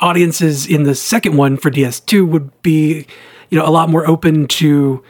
audiences 0.00 0.66
in 0.66 0.82
the 0.84 0.94
second 0.94 1.36
one 1.36 1.56
for 1.56 1.70
DS2 1.70 2.26
would 2.26 2.62
be 2.62 3.06
you 3.50 3.58
know 3.58 3.66
a 3.66 3.70
lot 3.70 3.88
more 3.88 4.06
open 4.06 4.46
to 4.46 5.02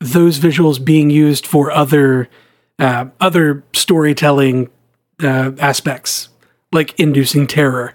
those 0.00 0.38
visuals 0.38 0.82
being 0.84 1.10
used 1.10 1.46
for 1.46 1.70
other 1.70 2.28
uh, 2.78 3.06
other 3.20 3.64
storytelling 3.72 4.68
uh, 5.22 5.52
aspects 5.58 6.28
like 6.72 6.98
inducing 6.98 7.46
terror. 7.46 7.94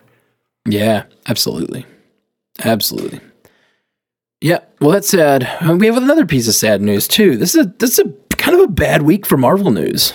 Yeah, 0.67 1.03
absolutely. 1.27 1.85
Absolutely. 2.63 3.19
Yeah, 4.41 4.59
well, 4.79 4.91
that's 4.91 5.09
sad. 5.09 5.47
We 5.79 5.85
have 5.85 5.97
another 5.97 6.25
piece 6.25 6.47
of 6.47 6.55
sad 6.55 6.81
news 6.81 7.07
too. 7.07 7.37
This 7.37 7.55
is 7.55 7.65
a 7.65 7.69
this 7.77 7.91
is 7.91 7.99
a 7.99 8.35
kind 8.35 8.57
of 8.57 8.63
a 8.63 8.71
bad 8.71 9.03
week 9.03 9.25
for 9.25 9.37
Marvel 9.37 9.71
news. 9.71 10.13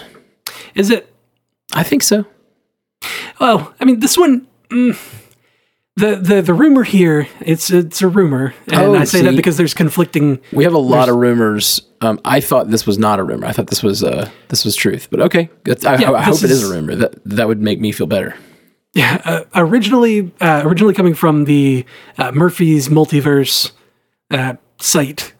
Is 0.74 0.90
it? 0.90 1.12
I 1.72 1.82
think 1.82 2.02
so. 2.02 2.26
Well, 3.40 3.72
I 3.80 3.84
mean, 3.84 4.00
this 4.00 4.18
one. 4.18 4.46
Mm, 4.70 4.98
the, 5.96 6.16
the 6.16 6.42
the 6.42 6.54
rumor 6.54 6.82
here 6.82 7.26
it's 7.40 7.70
it's 7.70 8.02
a 8.02 8.08
rumor 8.08 8.54
and 8.66 8.76
Oh, 8.76 8.94
I 8.94 9.04
say 9.04 9.22
that 9.22 9.34
because 9.36 9.56
there's 9.56 9.74
conflicting 9.74 10.40
We 10.52 10.64
have 10.64 10.74
a 10.74 10.78
lot 10.78 11.08
of 11.08 11.16
rumors. 11.16 11.80
Um, 12.02 12.20
I 12.24 12.40
thought 12.40 12.68
this 12.70 12.86
was 12.86 12.98
not 12.98 13.18
a 13.18 13.24
rumor. 13.24 13.46
I 13.46 13.52
thought 13.52 13.68
this 13.68 13.82
was 13.82 14.04
uh, 14.04 14.30
this 14.48 14.64
was 14.64 14.76
truth. 14.76 15.08
But 15.10 15.20
okay, 15.22 15.48
That's- 15.64 15.84
I, 15.86 15.96
Yeah, 16.00 16.12
I 16.12 16.22
hope 16.22 16.34
this 16.34 16.44
it 16.44 16.50
is 16.50 16.62
is- 16.62 16.70
a 16.70 16.74
rumor. 16.74 16.94
That 16.96 17.14
that 17.24 17.48
would 17.48 17.60
make 17.62 17.80
me 17.80 17.92
feel 17.92 18.06
better. 18.06 18.34
Yeah, 18.94 19.20
uh, 19.24 19.44
originally, 19.54 20.32
uh, 20.40 20.62
originally 20.64 20.94
coming 20.94 21.12
from 21.14 21.44
the 21.44 21.84
uh, 22.16 22.32
Murphy's 22.32 22.88
Multiverse 22.88 23.72
uh, 24.30 24.54
site, 24.80 25.34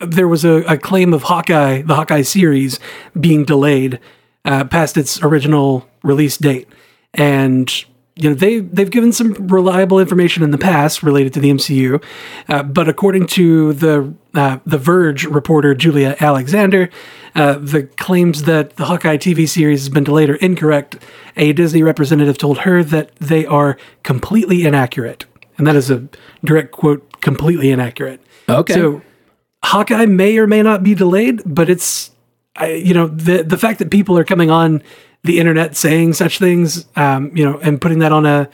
there 0.00 0.26
was 0.26 0.44
a, 0.44 0.62
a 0.64 0.76
claim 0.76 1.14
of 1.14 1.22
Hawkeye, 1.24 1.82
the 1.82 1.94
Hawkeye 1.94 2.22
series, 2.22 2.80
being 3.20 3.44
delayed 3.44 4.00
uh, 4.44 4.64
past 4.64 4.96
its 4.96 5.22
original 5.22 5.88
release 6.02 6.36
date, 6.38 6.66
and 7.14 7.84
you 8.18 8.28
know 8.28 8.34
they 8.34 8.58
they've 8.58 8.90
given 8.90 9.12
some 9.12 9.32
reliable 9.34 10.00
information 10.00 10.42
in 10.42 10.50
the 10.50 10.58
past 10.58 11.02
related 11.02 11.32
to 11.34 11.40
the 11.40 11.50
MCU, 11.50 12.02
uh, 12.48 12.62
but 12.64 12.88
according 12.88 13.28
to 13.28 13.72
the 13.74 14.12
uh, 14.34 14.58
the 14.66 14.76
Verge 14.76 15.24
reporter 15.24 15.74
Julia 15.74 16.16
Alexander, 16.18 16.90
uh, 17.36 17.54
the 17.54 17.84
claims 17.84 18.42
that 18.42 18.76
the 18.76 18.86
Hawkeye 18.86 19.18
TV 19.18 19.48
series 19.48 19.80
has 19.82 19.88
been 19.88 20.04
delayed 20.04 20.30
are 20.30 20.36
incorrect. 20.36 20.98
A 21.36 21.52
Disney 21.52 21.84
representative 21.84 22.38
told 22.38 22.58
her 22.58 22.82
that 22.82 23.14
they 23.16 23.46
are 23.46 23.78
completely 24.02 24.66
inaccurate, 24.66 25.24
and 25.56 25.66
that 25.66 25.76
is 25.76 25.88
a 25.88 26.08
direct 26.44 26.72
quote: 26.72 27.20
"completely 27.20 27.70
inaccurate." 27.70 28.20
Okay. 28.48 28.74
So 28.74 29.00
Hawkeye 29.62 30.06
may 30.06 30.38
or 30.38 30.48
may 30.48 30.62
not 30.62 30.82
be 30.82 30.96
delayed, 30.96 31.42
but 31.46 31.70
it's 31.70 32.10
I, 32.56 32.72
you 32.72 32.94
know 32.94 33.06
the 33.06 33.44
the 33.44 33.56
fact 33.56 33.78
that 33.78 33.90
people 33.92 34.18
are 34.18 34.24
coming 34.24 34.50
on 34.50 34.82
the 35.24 35.38
internet 35.38 35.76
saying 35.76 36.12
such 36.14 36.38
things, 36.38 36.86
um, 36.96 37.36
you 37.36 37.44
know, 37.44 37.58
and 37.58 37.80
putting 37.80 37.98
that 37.98 38.12
on 38.12 38.24
a 38.24 38.48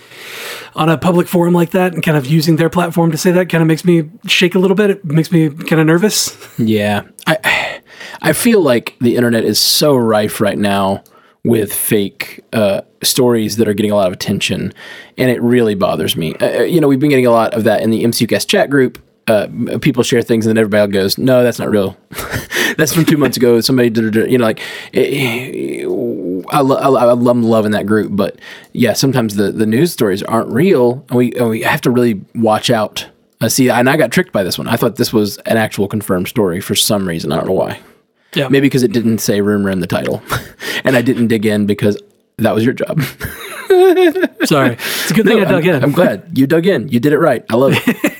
on 0.74 0.88
a 0.88 0.98
public 0.98 1.28
forum 1.28 1.54
like 1.54 1.70
that, 1.70 1.94
and 1.94 2.02
kind 2.02 2.16
of 2.16 2.26
using 2.26 2.56
their 2.56 2.70
platform 2.70 3.10
to 3.10 3.18
say 3.18 3.30
that, 3.32 3.48
kind 3.48 3.62
of 3.62 3.68
makes 3.68 3.84
me 3.84 4.10
shake 4.26 4.54
a 4.54 4.58
little 4.58 4.74
bit. 4.74 4.90
It 4.90 5.04
makes 5.04 5.30
me 5.30 5.50
kind 5.50 5.80
of 5.80 5.86
nervous. 5.86 6.36
Yeah, 6.58 7.02
I 7.26 7.80
I 8.22 8.32
feel 8.32 8.60
like 8.60 8.96
the 9.00 9.16
internet 9.16 9.44
is 9.44 9.58
so 9.60 9.94
rife 9.96 10.40
right 10.40 10.58
now 10.58 11.04
with 11.44 11.72
fake 11.72 12.42
uh, 12.54 12.80
stories 13.02 13.56
that 13.58 13.68
are 13.68 13.74
getting 13.74 13.92
a 13.92 13.96
lot 13.96 14.06
of 14.06 14.14
attention, 14.14 14.72
and 15.18 15.30
it 15.30 15.40
really 15.42 15.74
bothers 15.74 16.16
me. 16.16 16.34
Uh, 16.36 16.62
you 16.62 16.80
know, 16.80 16.88
we've 16.88 17.00
been 17.00 17.10
getting 17.10 17.26
a 17.26 17.30
lot 17.30 17.52
of 17.52 17.64
that 17.64 17.82
in 17.82 17.90
the 17.90 18.02
MCUcast 18.02 18.48
chat 18.48 18.70
group. 18.70 18.98
Uh, 19.26 19.78
people 19.80 20.02
share 20.02 20.20
things, 20.22 20.46
and 20.46 20.54
then 20.56 20.60
everybody 20.60 20.92
goes, 20.92 21.16
"No, 21.16 21.42
that's 21.42 21.58
not 21.58 21.70
real. 21.70 21.96
that's 22.76 22.92
from 22.94 23.04
two 23.04 23.16
months 23.16 23.36
ago. 23.36 23.60
Somebody 23.60 23.90
did 23.90 24.16
it." 24.16 24.30
You 24.30 24.38
know, 24.38 24.44
like 24.44 24.60
eh, 24.92 25.82
I, 26.50 26.60
lo- 26.60 26.76
I, 26.76 27.04
I 27.04 27.12
love 27.12 27.38
loving 27.38 27.72
that 27.72 27.86
group, 27.86 28.14
but 28.14 28.38
yeah, 28.72 28.92
sometimes 28.92 29.36
the 29.36 29.50
the 29.50 29.66
news 29.66 29.92
stories 29.92 30.22
aren't 30.22 30.52
real, 30.52 31.04
and 31.08 31.18
we 31.18 31.32
and 31.34 31.48
we 31.48 31.62
have 31.62 31.80
to 31.82 31.90
really 31.90 32.20
watch 32.34 32.70
out. 32.70 33.06
Uh, 33.40 33.48
see, 33.48 33.70
and 33.70 33.88
I 33.88 33.96
got 33.96 34.12
tricked 34.12 34.32
by 34.32 34.42
this 34.42 34.58
one. 34.58 34.68
I 34.68 34.76
thought 34.76 34.96
this 34.96 35.12
was 35.12 35.38
an 35.38 35.56
actual 35.56 35.88
confirmed 35.88 36.28
story 36.28 36.60
for 36.60 36.74
some 36.74 37.06
reason. 37.06 37.32
I 37.32 37.36
don't 37.36 37.46
know 37.46 37.52
why. 37.52 37.80
Yeah, 38.34 38.48
Maybe 38.48 38.66
because 38.66 38.82
it 38.82 38.92
didn't 38.92 39.18
say 39.18 39.40
rumor 39.40 39.70
in 39.70 39.80
the 39.80 39.86
title, 39.86 40.22
and 40.84 40.96
I 40.96 41.02
didn't 41.02 41.28
dig 41.28 41.46
in 41.46 41.66
because 41.66 42.00
that 42.38 42.54
was 42.54 42.64
your 42.64 42.74
job. 42.74 43.00
sorry. 44.44 44.72
It's 44.74 45.10
a 45.10 45.14
good 45.14 45.26
thing 45.26 45.40
I 45.40 45.44
dug 45.44 45.66
I'm, 45.66 45.74
in. 45.74 45.84
I'm 45.84 45.92
glad 45.92 46.36
you 46.36 46.46
dug 46.46 46.66
in. 46.66 46.88
You 46.88 47.00
did 47.00 47.12
it 47.12 47.18
right. 47.18 47.44
I 47.48 47.56
love 47.56 47.72
it. 47.74 48.13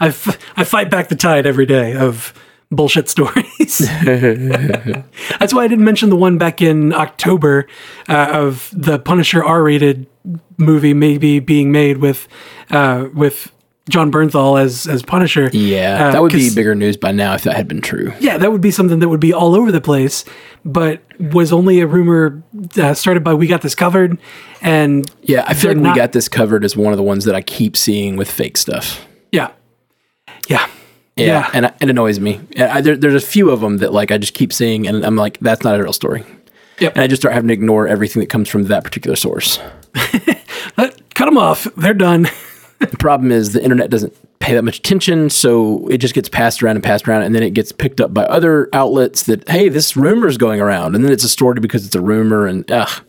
I, 0.00 0.08
f- 0.08 0.38
I 0.56 0.64
fight 0.64 0.90
back 0.90 1.08
the 1.08 1.16
tide 1.16 1.46
every 1.46 1.66
day 1.66 1.94
of 1.94 2.32
bullshit 2.70 3.08
stories. 3.08 3.78
That's 5.38 5.54
why 5.54 5.64
I 5.64 5.68
didn't 5.68 5.84
mention 5.84 6.10
the 6.10 6.16
one 6.16 6.38
back 6.38 6.60
in 6.62 6.92
October 6.92 7.66
uh, 8.08 8.28
of 8.32 8.70
the 8.72 8.98
Punisher 8.98 9.42
R-rated 9.44 10.06
movie 10.58 10.94
maybe 10.94 11.40
being 11.40 11.72
made 11.72 11.98
with 11.98 12.28
uh, 12.70 13.08
with 13.14 13.52
Jon 13.88 14.12
Bernthal 14.12 14.60
as 14.60 14.86
as 14.86 15.02
Punisher. 15.02 15.48
Yeah, 15.52 16.08
Uh, 16.08 16.12
that 16.12 16.22
would 16.22 16.32
be 16.32 16.54
bigger 16.54 16.74
news 16.74 16.96
by 16.98 17.10
now 17.12 17.34
if 17.34 17.44
that 17.44 17.54
had 17.56 17.66
been 17.68 17.80
true. 17.80 18.12
Yeah, 18.20 18.36
that 18.36 18.52
would 18.52 18.60
be 18.60 18.70
something 18.70 18.98
that 18.98 19.08
would 19.08 19.20
be 19.20 19.32
all 19.32 19.54
over 19.54 19.72
the 19.72 19.80
place, 19.80 20.24
but 20.64 21.00
was 21.18 21.52
only 21.52 21.80
a 21.80 21.86
rumor 21.86 22.42
uh, 22.76 22.92
started 22.94 23.24
by 23.24 23.32
We 23.34 23.46
Got 23.46 23.62
This 23.62 23.74
Covered, 23.74 24.18
and 24.60 25.10
Yeah, 25.22 25.44
I 25.46 25.54
feel 25.54 25.70
like 25.70 25.78
not- 25.78 25.94
we 25.94 26.00
got 26.00 26.12
this 26.12 26.28
covered 26.28 26.64
as 26.64 26.76
one 26.76 26.92
of 26.92 26.96
the 26.98 27.02
ones 27.02 27.24
that 27.24 27.34
I 27.34 27.40
keep 27.40 27.76
seeing 27.78 28.16
with 28.16 28.30
fake 28.30 28.58
stuff. 28.58 29.06
Yeah, 30.48 30.68
yeah, 31.16 31.26
Yeah, 31.26 31.50
and 31.52 31.66
it 31.80 31.90
annoys 31.90 32.18
me. 32.20 32.40
I, 32.58 32.80
there, 32.80 32.96
there's 32.96 33.22
a 33.22 33.26
few 33.26 33.50
of 33.50 33.60
them 33.60 33.78
that 33.78 33.92
like 33.92 34.10
I 34.10 34.18
just 34.18 34.34
keep 34.34 34.52
seeing, 34.52 34.86
and 34.86 35.04
I'm 35.04 35.16
like, 35.16 35.38
that's 35.40 35.62
not 35.62 35.78
a 35.78 35.82
real 35.82 35.92
story. 35.92 36.24
Yep. 36.80 36.94
And 36.94 37.02
I 37.02 37.06
just 37.06 37.22
start 37.22 37.34
having 37.34 37.48
to 37.48 37.54
ignore 37.54 37.88
everything 37.88 38.20
that 38.20 38.28
comes 38.28 38.48
from 38.48 38.64
that 38.64 38.84
particular 38.84 39.16
source. 39.16 39.58
Cut 40.76 41.24
them 41.26 41.38
off. 41.38 41.66
They're 41.76 41.94
done. 41.94 42.28
The 42.78 42.96
problem 42.96 43.32
is 43.32 43.54
the 43.54 43.60
internet 43.60 43.90
doesn't 43.90 44.14
pay 44.38 44.54
that 44.54 44.62
much 44.62 44.78
attention, 44.78 45.30
so 45.30 45.88
it 45.88 45.98
just 45.98 46.14
gets 46.14 46.28
passed 46.28 46.62
around 46.62 46.76
and 46.76 46.84
passed 46.84 47.08
around, 47.08 47.22
and 47.22 47.34
then 47.34 47.42
it 47.42 47.50
gets 47.50 47.72
picked 47.72 48.00
up 48.00 48.14
by 48.14 48.22
other 48.22 48.68
outlets 48.72 49.24
that 49.24 49.48
hey, 49.48 49.68
this 49.68 49.96
rumor 49.96 50.28
is 50.28 50.38
going 50.38 50.60
around, 50.60 50.94
and 50.94 51.04
then 51.04 51.10
it's 51.10 51.24
a 51.24 51.28
story 51.28 51.58
because 51.58 51.84
it's 51.84 51.96
a 51.96 52.00
rumor, 52.00 52.46
and 52.46 52.70
ugh. 52.70 53.02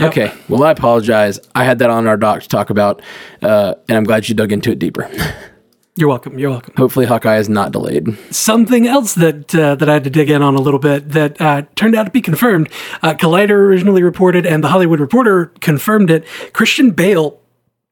Okay, 0.00 0.32
well, 0.48 0.64
I 0.64 0.72
apologize. 0.72 1.38
I 1.54 1.62
had 1.62 1.78
that 1.78 1.90
on 1.90 2.08
our 2.08 2.16
doc 2.16 2.42
to 2.42 2.48
talk 2.48 2.70
about, 2.70 3.02
uh, 3.40 3.74
and 3.88 3.96
I'm 3.96 4.02
glad 4.02 4.28
you 4.28 4.34
dug 4.34 4.50
into 4.50 4.72
it 4.72 4.80
deeper. 4.80 5.08
You're 5.96 6.08
welcome. 6.08 6.38
You're 6.40 6.50
welcome. 6.50 6.74
Hopefully, 6.76 7.06
Hawkeye 7.06 7.36
is 7.38 7.48
not 7.48 7.70
delayed. 7.70 8.18
something 8.32 8.86
else 8.88 9.14
that 9.14 9.54
uh, 9.54 9.76
that 9.76 9.88
I 9.88 9.92
had 9.94 10.04
to 10.04 10.10
dig 10.10 10.28
in 10.28 10.42
on 10.42 10.56
a 10.56 10.60
little 10.60 10.80
bit 10.80 11.10
that 11.10 11.40
uh, 11.40 11.62
turned 11.76 11.94
out 11.94 12.04
to 12.06 12.10
be 12.10 12.20
confirmed. 12.20 12.68
Uh, 13.02 13.14
Collider 13.14 13.50
originally 13.50 14.02
reported, 14.02 14.44
and 14.44 14.64
the 14.64 14.68
Hollywood 14.68 14.98
Reporter 14.98 15.46
confirmed 15.60 16.10
it. 16.10 16.26
Christian 16.52 16.90
Bale 16.90 17.40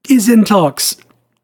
is 0.08 0.28
in 0.28 0.44
talks 0.44 0.96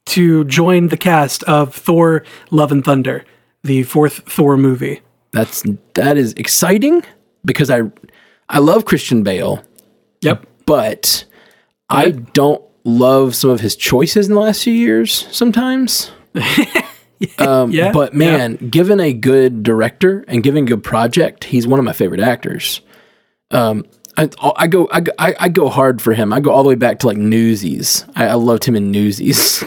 to 0.06 0.44
join 0.46 0.88
the 0.88 0.96
cast 0.96 1.44
of 1.44 1.72
Thor: 1.72 2.24
Love 2.50 2.72
and 2.72 2.84
Thunder, 2.84 3.24
the 3.62 3.84
fourth 3.84 4.28
Thor 4.28 4.56
movie. 4.56 5.00
That's 5.30 5.62
that 5.94 6.16
is 6.16 6.32
exciting 6.32 7.04
because 7.44 7.70
I 7.70 7.82
I 8.48 8.58
love 8.58 8.84
Christian 8.84 9.22
Bale, 9.22 9.62
Yep. 10.22 10.44
but 10.66 11.24
I 11.88 12.10
don't 12.10 12.64
love 12.82 13.36
some 13.36 13.50
of 13.50 13.60
his 13.60 13.76
choices 13.76 14.26
in 14.26 14.34
the 14.34 14.40
last 14.40 14.64
few 14.64 14.72
years 14.72 15.28
sometimes. 15.30 16.10
um, 17.38 17.70
Yeah, 17.70 17.92
but 17.92 18.14
man, 18.14 18.56
given 18.56 19.00
a 19.00 19.12
good 19.12 19.62
director 19.62 20.24
and 20.28 20.42
given 20.42 20.64
a 20.64 20.66
good 20.66 20.84
project, 20.84 21.44
he's 21.44 21.66
one 21.66 21.78
of 21.78 21.84
my 21.84 21.92
favorite 21.92 22.20
actors. 22.20 22.80
Um, 23.50 23.84
I, 24.16 24.28
I 24.56 24.66
go 24.66 24.88
I, 24.90 25.00
go- 25.00 25.12
I, 25.18 25.48
go 25.48 25.68
hard 25.68 26.02
for 26.02 26.12
him. 26.12 26.32
I 26.32 26.40
go 26.40 26.50
all 26.50 26.62
the 26.62 26.68
way 26.68 26.74
back 26.74 26.98
to 27.00 27.06
like 27.06 27.16
Newsies. 27.16 28.04
I, 28.16 28.28
I 28.28 28.34
loved 28.34 28.64
him 28.64 28.74
in 28.76 28.90
Newsies. 28.90 29.62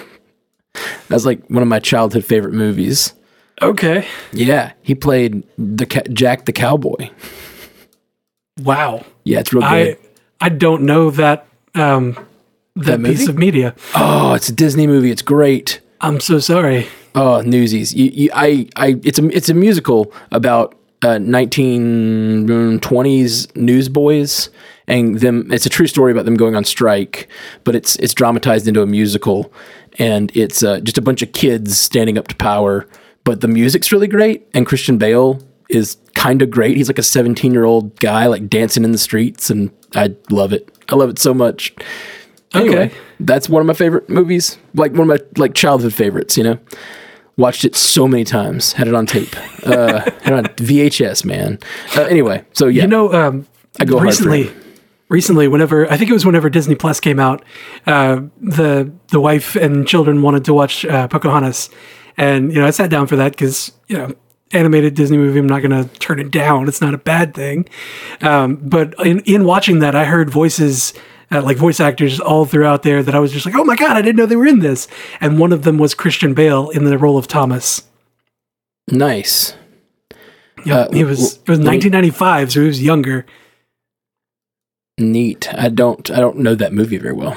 That's 1.07 1.25
like 1.25 1.45
one 1.47 1.61
of 1.63 1.69
my 1.69 1.79
childhood 1.79 2.25
favorite 2.25 2.53
movies. 2.53 3.13
Okay. 3.61 4.07
Yeah, 4.31 4.73
he 4.81 4.95
played 4.95 5.43
the 5.57 5.85
Jack 6.11 6.45
the 6.45 6.53
Cowboy. 6.53 7.09
Wow. 8.61 9.05
Yeah, 9.23 9.39
it's 9.39 9.53
real 9.53 9.61
good. 9.61 9.97
I 10.41 10.45
I 10.45 10.49
don't 10.49 10.83
know 10.83 11.11
that 11.11 11.47
um, 11.75 12.17
that, 12.75 13.03
piece 13.03 13.27
of 13.27 13.37
media. 13.37 13.75
oh, 13.95 14.33
it's 14.33 14.49
a 14.49 14.53
Disney 14.53 14.87
movie. 14.87 15.11
It's 15.11 15.21
great. 15.21 15.80
I'm 16.01 16.19
so 16.19 16.39
sorry. 16.39 16.87
Oh, 17.15 17.41
Newsies. 17.41 17.93
You, 17.93 18.11
you, 18.13 18.29
I, 18.33 18.67
I, 18.75 18.99
it's 19.03 19.19
a, 19.19 19.27
it's 19.27 19.49
a 19.49 19.53
musical 19.53 20.11
about 20.31 20.75
uh, 21.03 21.17
1920s 21.19 23.55
newsboys 23.55 24.49
and 24.87 25.19
them. 25.19 25.51
It's 25.51 25.65
a 25.65 25.69
true 25.69 25.87
story 25.87 26.11
about 26.11 26.25
them 26.25 26.35
going 26.35 26.55
on 26.55 26.63
strike, 26.63 27.27
but 27.63 27.75
it's 27.75 27.95
it's 27.97 28.13
dramatized 28.13 28.67
into 28.67 28.81
a 28.81 28.87
musical, 28.87 29.51
and 29.99 30.35
it's 30.35 30.63
uh, 30.63 30.79
just 30.79 30.97
a 30.97 31.01
bunch 31.01 31.21
of 31.21 31.33
kids 31.33 31.79
standing 31.79 32.17
up 32.17 32.27
to 32.29 32.35
power. 32.35 32.87
But 33.23 33.41
the 33.41 33.47
music's 33.47 33.91
really 33.91 34.07
great, 34.07 34.47
and 34.53 34.65
Christian 34.65 34.97
Bale 34.97 35.39
is 35.69 35.97
kind 36.15 36.41
of 36.41 36.49
great. 36.49 36.77
He's 36.77 36.89
like 36.89 36.99
a 36.99 37.03
17 37.03 37.51
year 37.53 37.65
old 37.65 37.99
guy, 37.99 38.25
like 38.27 38.49
dancing 38.49 38.83
in 38.83 38.91
the 38.91 38.97
streets, 38.97 39.49
and 39.49 39.71
I 39.95 40.15
love 40.29 40.53
it. 40.53 40.69
I 40.89 40.95
love 40.95 41.09
it 41.09 41.19
so 41.19 41.33
much. 41.33 41.73
Anyway, 42.53 42.85
Okay. 42.87 42.95
That's 43.25 43.49
one 43.49 43.61
of 43.61 43.67
my 43.67 43.73
favorite 43.73 44.09
movies. 44.09 44.57
Like 44.73 44.91
one 44.91 45.01
of 45.01 45.07
my 45.07 45.19
like 45.37 45.53
childhood 45.53 45.93
favorites. 45.93 46.37
You 46.37 46.43
know, 46.43 46.59
watched 47.37 47.65
it 47.65 47.75
so 47.75 48.07
many 48.07 48.23
times. 48.23 48.73
Had 48.73 48.87
it 48.87 48.93
on 48.93 49.05
tape. 49.05 49.35
Uh, 49.65 49.99
had 50.21 50.33
it 50.33 50.33
on 50.33 50.45
VHS. 50.45 51.25
Man. 51.25 51.59
Uh, 51.95 52.03
anyway, 52.03 52.43
so 52.53 52.67
yeah, 52.67 52.83
You 52.83 52.87
know, 52.87 53.13
um, 53.13 53.47
I 53.79 53.85
go 53.85 53.99
recently. 53.99 54.51
Recently, 55.09 55.49
whenever 55.49 55.91
I 55.91 55.97
think 55.97 56.09
it 56.09 56.13
was 56.13 56.25
whenever 56.25 56.49
Disney 56.49 56.75
Plus 56.75 57.01
came 57.01 57.19
out, 57.19 57.43
uh, 57.85 58.21
the 58.39 58.89
the 59.09 59.19
wife 59.19 59.57
and 59.57 59.85
children 59.85 60.21
wanted 60.21 60.45
to 60.45 60.53
watch 60.53 60.85
uh, 60.85 61.09
Pocahontas, 61.09 61.69
and 62.15 62.53
you 62.53 62.61
know 62.61 62.65
I 62.65 62.69
sat 62.69 62.89
down 62.89 63.07
for 63.07 63.17
that 63.17 63.33
because 63.33 63.73
you 63.89 63.97
know 63.97 64.15
animated 64.53 64.93
Disney 64.95 65.17
movie. 65.17 65.39
I'm 65.39 65.47
not 65.47 65.61
going 65.61 65.83
to 65.83 65.99
turn 65.99 66.19
it 66.19 66.31
down. 66.31 66.67
It's 66.67 66.79
not 66.81 66.93
a 66.93 66.97
bad 66.97 67.33
thing. 67.33 67.67
Um, 68.21 68.55
but 68.55 68.93
in 69.05 69.19
in 69.21 69.43
watching 69.43 69.79
that, 69.79 69.95
I 69.95 70.05
heard 70.05 70.29
voices. 70.29 70.93
Uh, 71.31 71.41
like 71.41 71.55
voice 71.57 71.79
actors 71.79 72.19
all 72.19 72.45
throughout 72.45 72.83
there 72.83 73.01
that 73.01 73.15
I 73.15 73.19
was 73.19 73.31
just 73.31 73.45
like, 73.45 73.55
oh 73.55 73.63
my 73.63 73.75
god, 73.77 73.95
I 73.95 74.01
didn't 74.01 74.17
know 74.17 74.25
they 74.25 74.35
were 74.35 74.45
in 74.47 74.59
this. 74.59 74.87
And 75.21 75.39
one 75.39 75.53
of 75.53 75.63
them 75.63 75.77
was 75.77 75.93
Christian 75.93 76.33
Bale 76.33 76.69
in 76.71 76.83
the 76.83 76.97
role 76.97 77.17
of 77.17 77.27
Thomas. 77.27 77.83
nice. 78.89 79.55
Yeah, 80.65 80.75
Uh, 80.81 80.91
he 80.91 81.03
was 81.03 81.37
it 81.37 81.49
was 81.49 81.57
let 81.59 81.63
me- 81.65 81.77
1995, 81.77 82.51
so 82.51 82.61
he 82.61 82.67
was 82.67 82.83
younger. 82.83 83.25
Neat. 84.97 85.51
I 85.55 85.69
don't. 85.69 86.11
I 86.11 86.19
don't 86.19 86.37
know 86.37 86.53
that 86.53 86.73
movie 86.73 86.97
very 86.97 87.13
well. 87.13 87.35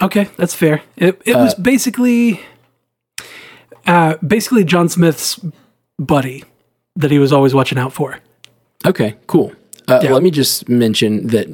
Okay, 0.00 0.28
that's 0.36 0.54
fair. 0.54 0.80
It 0.96 1.20
it 1.26 1.36
was 1.36 1.54
basically 1.54 2.40
uh 3.86 4.16
basically 4.26 4.64
John 4.64 4.88
Smith's 4.88 5.38
buddy 5.98 6.44
that 6.96 7.10
he 7.10 7.18
was 7.18 7.32
always 7.32 7.52
watching 7.54 7.76
out 7.78 7.92
for. 7.92 8.18
Okay, 8.86 9.16
cool. 9.26 9.52
Uh, 9.88 10.00
Yeah. 10.02 10.12
Let 10.12 10.22
me 10.22 10.30
just 10.30 10.68
mention 10.68 11.26
that 11.28 11.46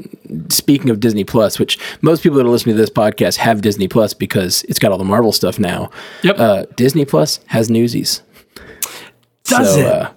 speaking 0.53 0.91
of 0.91 1.01
Disney 1.01 1.25
Plus, 1.25 1.59
which 1.59 1.79
most 2.03 2.23
people 2.23 2.37
that 2.39 2.47
are 2.47 2.51
listening 2.51 2.77
to 2.77 2.81
this 2.81 2.91
podcast 2.91 3.37
have 3.37 3.61
Disney 3.63 3.89
Plus 3.89 4.15
because 4.15 4.63
it's 4.65 4.79
got 4.79 4.93
all 4.93 4.99
the 4.99 5.05
Marvel 5.05 5.33
stuff 5.33 5.59
now. 5.59 5.91
Yep. 6.23 6.39
Uh, 6.39 6.65
Disney 6.77 7.05
Plus 7.05 7.41
has 7.47 7.71
Newsies. 7.71 8.23
Does 9.45 9.77
it? 9.77 9.87
Uh, 9.87 10.11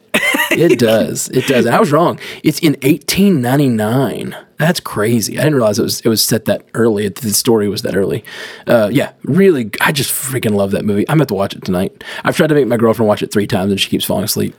it 0.51 0.77
does. 0.77 1.29
It 1.29 1.47
does. 1.47 1.65
And 1.65 1.73
I 1.73 1.79
was 1.79 1.91
wrong. 1.93 2.19
It's 2.43 2.59
in 2.59 2.73
1899. 2.83 4.35
That's 4.57 4.79
crazy. 4.79 5.39
I 5.39 5.43
didn't 5.43 5.55
realize 5.55 5.79
it 5.79 5.83
was 5.83 6.01
it 6.01 6.09
was 6.09 6.21
set 6.21 6.45
that 6.45 6.65
early. 6.73 7.07
The 7.09 7.31
story 7.33 7.67
was 7.69 7.81
that 7.83 7.95
early. 7.95 8.23
Uh, 8.67 8.89
yeah, 8.91 9.13
really. 9.23 9.71
I 9.79 9.91
just 9.91 10.11
freaking 10.11 10.51
love 10.51 10.71
that 10.71 10.83
movie. 10.85 11.07
I'm 11.09 11.17
about 11.19 11.29
to 11.29 11.33
watch 11.33 11.55
it 11.55 11.63
tonight. 11.63 12.03
I've 12.23 12.35
tried 12.35 12.47
to 12.47 12.55
make 12.55 12.67
my 12.67 12.77
girlfriend 12.77 13.07
watch 13.07 13.23
it 13.23 13.31
three 13.31 13.47
times 13.47 13.71
and 13.71 13.79
she 13.79 13.89
keeps 13.89 14.05
falling 14.05 14.25
asleep. 14.25 14.53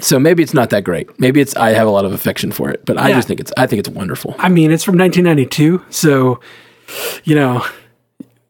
So 0.00 0.18
maybe 0.18 0.42
it's 0.42 0.54
not 0.54 0.70
that 0.70 0.84
great. 0.84 1.18
Maybe 1.20 1.40
it's 1.40 1.54
I 1.56 1.70
have 1.70 1.86
a 1.86 1.90
lot 1.90 2.04
of 2.04 2.12
affection 2.12 2.52
for 2.52 2.70
it, 2.70 2.84
but 2.84 2.98
I 2.98 3.08
Yeah. 3.08 3.16
just 3.16 3.28
think 3.28 3.40
it's 3.40 3.52
I 3.56 3.66
think 3.66 3.80
it's 3.80 3.88
wonderful. 3.88 4.34
I 4.38 4.48
mean, 4.48 4.70
it's 4.70 4.84
from 4.84 4.96
1992, 4.98 5.84
so 5.90 6.40
you 7.24 7.34
know, 7.34 7.64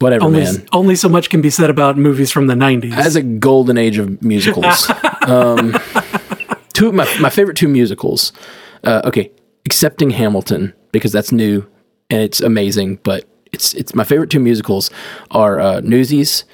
Whatever, 0.01 0.25
only 0.27 0.41
man. 0.45 0.67
only 0.73 0.95
so 0.95 1.09
much 1.09 1.29
can 1.29 1.41
be 1.41 1.51
said 1.51 1.71
about 1.71 1.99
movies 1.99 2.31
from 2.31 2.47
the 2.47 2.55
90s. 2.55 2.93
As 2.97 3.17
a 3.17 3.23
golden 3.23 3.77
age 3.77 3.99
of 3.99 4.23
musicals, 4.23 4.91
um, 5.27 5.75
two 6.73 6.93
my 6.93 7.07
my 7.21 7.31
favorite 7.31 7.57
two 7.57 7.69
musicals. 7.69 8.33
Uh, 8.85 9.03
okay, 9.05 9.31
excepting 9.65 10.11
Hamilton 10.11 10.73
because 10.93 11.11
that's 11.11 11.33
new 11.33 11.67
and 12.11 12.23
it's 12.23 12.41
amazing, 12.41 13.01
but 13.03 13.25
it's 13.53 13.75
it's 13.75 13.95
my 13.95 14.05
favorite 14.05 14.31
two 14.31 14.39
musicals 14.41 14.91
are 15.33 15.59
uh, 15.61 15.81
Newsies 15.81 16.45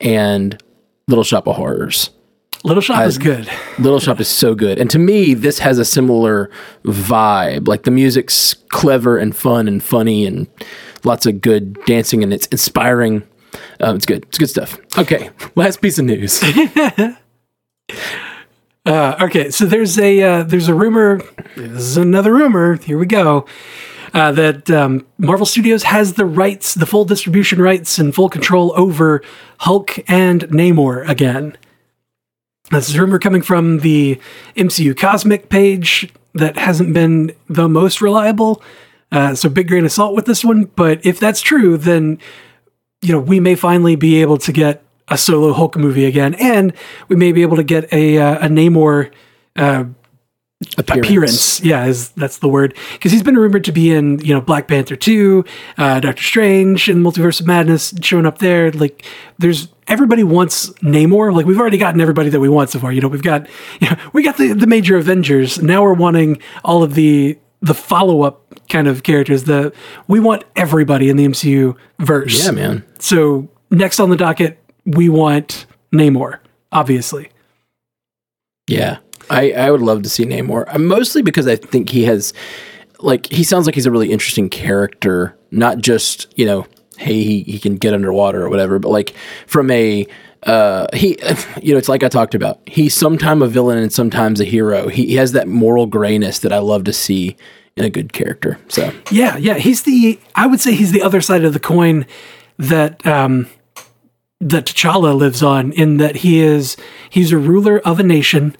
and 0.00 0.62
Little 1.08 1.24
Shop 1.24 1.48
of 1.48 1.56
Horrors. 1.56 2.10
Little 2.64 2.80
Shop 2.80 3.04
is 3.06 3.18
good. 3.18 3.50
Little 3.78 3.98
Shop 4.00 4.20
is 4.20 4.28
so 4.28 4.54
good. 4.54 4.78
And 4.78 4.88
to 4.90 4.98
me, 4.98 5.34
this 5.34 5.58
has 5.58 5.78
a 5.78 5.84
similar 5.84 6.50
vibe. 6.84 7.66
Like 7.66 7.82
the 7.82 7.90
music's 7.90 8.54
clever 8.68 9.18
and 9.18 9.34
fun 9.34 9.66
and 9.66 9.82
funny 9.82 10.26
and 10.26 10.46
lots 11.04 11.26
of 11.26 11.40
good 11.40 11.74
dancing 11.84 12.22
and 12.22 12.32
it's 12.32 12.46
inspiring. 12.46 13.22
Um, 13.80 13.96
it's 13.96 14.06
good. 14.06 14.24
It's 14.24 14.38
good 14.38 14.50
stuff. 14.50 14.78
Okay. 14.96 15.30
Last 15.56 15.80
piece 15.80 15.98
of 15.98 16.04
news. 16.04 16.42
Uh, 18.84 19.16
okay, 19.20 19.48
so 19.48 19.64
there's 19.64 19.96
a 19.96 20.20
uh, 20.20 20.42
there's 20.42 20.66
a 20.66 20.74
rumor. 20.74 21.20
This 21.54 21.82
is 21.84 21.96
another 21.96 22.34
rumor. 22.34 22.74
Here 22.78 22.98
we 22.98 23.06
go. 23.06 23.46
Uh, 24.12 24.32
that 24.32 24.68
um, 24.72 25.06
Marvel 25.18 25.46
Studios 25.46 25.84
has 25.84 26.14
the 26.14 26.26
rights, 26.26 26.74
the 26.74 26.84
full 26.84 27.04
distribution 27.04 27.62
rights, 27.62 28.00
and 28.00 28.12
full 28.12 28.28
control 28.28 28.72
over 28.76 29.22
Hulk 29.58 29.98
and 30.10 30.42
Namor 30.48 31.08
again. 31.08 31.56
This 32.72 32.88
is 32.88 32.94
a 32.94 33.00
rumor 33.00 33.18
coming 33.18 33.42
from 33.42 33.80
the 33.80 34.18
MCU 34.56 34.96
Cosmic 34.96 35.48
page 35.48 36.10
that 36.34 36.56
hasn't 36.56 36.94
been 36.94 37.32
the 37.48 37.68
most 37.68 38.00
reliable. 38.00 38.62
Uh, 39.10 39.34
so 39.34 39.50
big 39.50 39.68
grain 39.68 39.84
of 39.84 39.92
salt 39.92 40.14
with 40.14 40.24
this 40.24 40.44
one. 40.44 40.64
But 40.64 41.04
if 41.04 41.20
that's 41.20 41.42
true, 41.42 41.76
then 41.76 42.18
you 43.02 43.12
know 43.12 43.20
we 43.20 43.40
may 43.40 43.54
finally 43.54 43.94
be 43.94 44.22
able 44.22 44.38
to 44.38 44.52
get 44.52 44.82
a 45.08 45.18
solo 45.18 45.52
Hulk 45.52 45.76
movie 45.76 46.06
again, 46.06 46.34
and 46.34 46.72
we 47.08 47.16
may 47.16 47.32
be 47.32 47.42
able 47.42 47.56
to 47.56 47.62
get 47.62 47.92
a 47.92 48.18
uh, 48.18 48.46
a 48.46 48.48
Namor 48.48 49.12
uh, 49.56 49.84
appearance. 50.78 51.62
Yeah, 51.62 51.84
is 51.84 52.08
that's 52.10 52.38
the 52.38 52.48
word 52.48 52.74
because 52.94 53.12
he's 53.12 53.22
been 53.22 53.36
rumored 53.36 53.64
to 53.64 53.72
be 53.72 53.90
in 53.92 54.18
you 54.20 54.32
know 54.32 54.40
Black 54.40 54.66
Panther 54.66 54.96
two, 54.96 55.44
uh, 55.76 56.00
Doctor 56.00 56.22
Strange, 56.22 56.88
and 56.88 57.04
Multiverse 57.04 57.40
of 57.40 57.46
Madness 57.46 57.92
showing 58.00 58.24
up 58.24 58.38
there. 58.38 58.70
Like, 58.70 59.04
there's 59.38 59.68
everybody 59.88 60.24
wants 60.24 60.70
Namor. 60.80 61.34
Like, 61.34 61.46
we've 61.46 61.58
already 61.58 61.78
gotten 61.78 62.00
everybody 62.00 62.30
that 62.30 62.40
we 62.40 62.48
want 62.48 62.70
so 62.70 62.78
far. 62.78 62.92
You 62.92 63.00
know, 63.00 63.08
we've 63.08 63.22
got 63.22 63.48
you 63.80 63.90
know, 63.90 63.96
we 64.12 64.22
got 64.22 64.36
the 64.36 64.52
the 64.52 64.66
major 64.66 64.96
Avengers. 64.96 65.62
Now 65.62 65.82
we're 65.82 65.94
wanting 65.94 66.40
all 66.64 66.82
of 66.82 66.94
the 66.94 67.38
the 67.60 67.74
follow 67.74 68.22
up 68.22 68.42
kind 68.68 68.88
of 68.88 69.02
characters. 69.02 69.44
The 69.44 69.72
we 70.08 70.20
want 70.20 70.44
everybody 70.56 71.08
in 71.08 71.16
the 71.16 71.26
MCU 71.26 71.76
verse. 71.98 72.44
Yeah, 72.44 72.50
man. 72.52 72.84
So 72.98 73.48
next 73.70 74.00
on 74.00 74.10
the 74.10 74.16
docket, 74.16 74.58
we 74.84 75.08
want 75.08 75.66
Namor. 75.92 76.38
Obviously. 76.72 77.30
Yeah. 78.66 78.98
I, 79.30 79.52
I 79.52 79.70
would 79.70 79.82
love 79.82 80.02
to 80.02 80.08
see 80.08 80.24
Namor. 80.24 80.64
Uh, 80.74 80.78
Mostly 80.78 81.22
because 81.22 81.46
I 81.46 81.56
think 81.56 81.90
he 81.90 82.04
has, 82.04 82.32
like, 83.00 83.26
he 83.26 83.44
sounds 83.44 83.66
like 83.66 83.74
he's 83.74 83.86
a 83.86 83.90
really 83.90 84.10
interesting 84.10 84.48
character. 84.48 85.36
Not 85.50 85.78
just, 85.78 86.32
you 86.36 86.46
know, 86.46 86.66
hey, 87.02 87.22
he, 87.22 87.42
he 87.42 87.58
can 87.58 87.76
get 87.76 87.94
underwater 87.94 88.42
or 88.42 88.48
whatever, 88.48 88.78
but 88.78 88.90
like 88.90 89.14
from 89.46 89.70
a, 89.70 90.06
uh, 90.44 90.86
he, 90.94 91.18
you 91.62 91.72
know, 91.72 91.78
it's 91.78 91.88
like 91.88 92.02
I 92.02 92.08
talked 92.08 92.34
about. 92.34 92.60
He's 92.66 92.94
sometimes 92.94 93.42
a 93.42 93.46
villain 93.48 93.78
and 93.78 93.92
sometimes 93.92 94.40
a 94.40 94.44
hero. 94.44 94.88
He, 94.88 95.06
he 95.06 95.14
has 95.16 95.32
that 95.32 95.48
moral 95.48 95.86
grayness 95.86 96.38
that 96.40 96.52
I 96.52 96.58
love 96.58 96.84
to 96.84 96.92
see 96.92 97.36
in 97.76 97.84
a 97.84 97.90
good 97.90 98.12
character. 98.12 98.58
So, 98.68 98.92
Yeah, 99.10 99.36
yeah. 99.36 99.54
He's 99.54 99.82
the 99.82 100.18
I 100.34 100.46
would 100.46 100.60
say 100.60 100.74
he's 100.74 100.92
the 100.92 101.02
other 101.02 101.20
side 101.20 101.44
of 101.44 101.52
the 101.52 101.60
coin 101.60 102.06
that 102.58 103.04
um 103.06 103.48
that 104.40 104.66
T'Challa 104.66 105.16
lives 105.16 105.42
on 105.42 105.72
in 105.72 105.98
that 105.98 106.16
he 106.16 106.40
is 106.40 106.76
he's 107.08 107.32
a 107.32 107.38
ruler 107.38 107.78
of 107.80 107.98
a 108.00 108.02
nation 108.02 108.56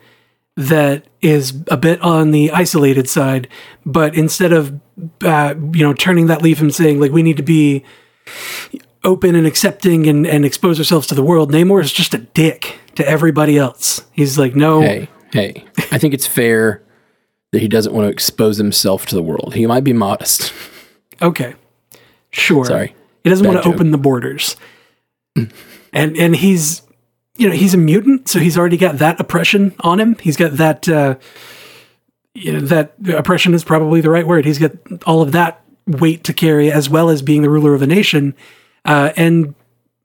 that 0.56 1.06
is 1.20 1.62
a 1.68 1.76
bit 1.76 2.00
on 2.02 2.30
the 2.30 2.50
isolated 2.52 3.08
side, 3.08 3.48
but 3.86 4.14
instead 4.14 4.52
of 4.52 4.78
uh, 5.22 5.54
you 5.72 5.84
know 5.84 5.92
turning 5.94 6.26
that 6.26 6.42
leaf 6.42 6.60
and 6.60 6.74
saying 6.74 7.00
like 7.00 7.12
we 7.12 7.22
need 7.22 7.36
to 7.36 7.42
be 7.42 7.84
open 9.04 9.34
and 9.34 9.46
accepting 9.46 10.06
and, 10.06 10.26
and 10.26 10.44
expose 10.44 10.78
ourselves 10.78 11.06
to 11.08 11.14
the 11.14 11.22
world, 11.22 11.50
Namor 11.52 11.82
is 11.82 11.92
just 11.92 12.14
a 12.14 12.18
dick 12.18 12.78
to 12.94 13.06
everybody 13.06 13.58
else. 13.58 14.04
He's 14.12 14.38
like, 14.38 14.54
no, 14.54 14.80
hey, 14.80 15.08
hey, 15.32 15.64
I 15.90 15.98
think 15.98 16.14
it's 16.14 16.26
fair 16.26 16.82
that 17.52 17.60
he 17.60 17.68
doesn't 17.68 17.92
want 17.92 18.06
to 18.06 18.10
expose 18.10 18.56
himself 18.56 19.06
to 19.06 19.14
the 19.14 19.22
world. 19.22 19.54
He 19.54 19.66
might 19.66 19.84
be 19.84 19.92
modest. 19.92 20.52
Okay. 21.20 21.54
Sure. 22.30 22.64
Sorry. 22.64 22.94
He 23.24 23.30
doesn't 23.30 23.44
Bad 23.44 23.52
want 23.52 23.62
to 23.64 23.68
joke. 23.68 23.74
open 23.74 23.90
the 23.90 23.98
borders. 23.98 24.56
and 25.36 26.16
and 26.16 26.34
he's 26.36 26.82
you 27.36 27.48
know, 27.48 27.54
he's 27.54 27.74
a 27.74 27.78
mutant, 27.78 28.28
so 28.28 28.38
he's 28.38 28.58
already 28.58 28.76
got 28.76 28.98
that 28.98 29.18
oppression 29.20 29.74
on 29.80 30.00
him. 30.00 30.16
He's 30.18 30.36
got 30.36 30.52
that 30.56 30.88
uh 30.88 31.16
you 32.34 32.52
know, 32.52 32.60
that 32.60 32.94
oppression 33.14 33.52
is 33.52 33.62
probably 33.62 34.00
the 34.00 34.10
right 34.10 34.26
word. 34.26 34.44
He's 34.46 34.58
got 34.58 34.72
all 35.06 35.20
of 35.20 35.32
that 35.32 35.61
weight 35.86 36.24
to 36.24 36.32
carry 36.32 36.70
as 36.70 36.88
well 36.88 37.10
as 37.10 37.22
being 37.22 37.42
the 37.42 37.50
ruler 37.50 37.74
of 37.74 37.82
a 37.82 37.86
nation. 37.86 38.34
Uh 38.84 39.12
and 39.16 39.54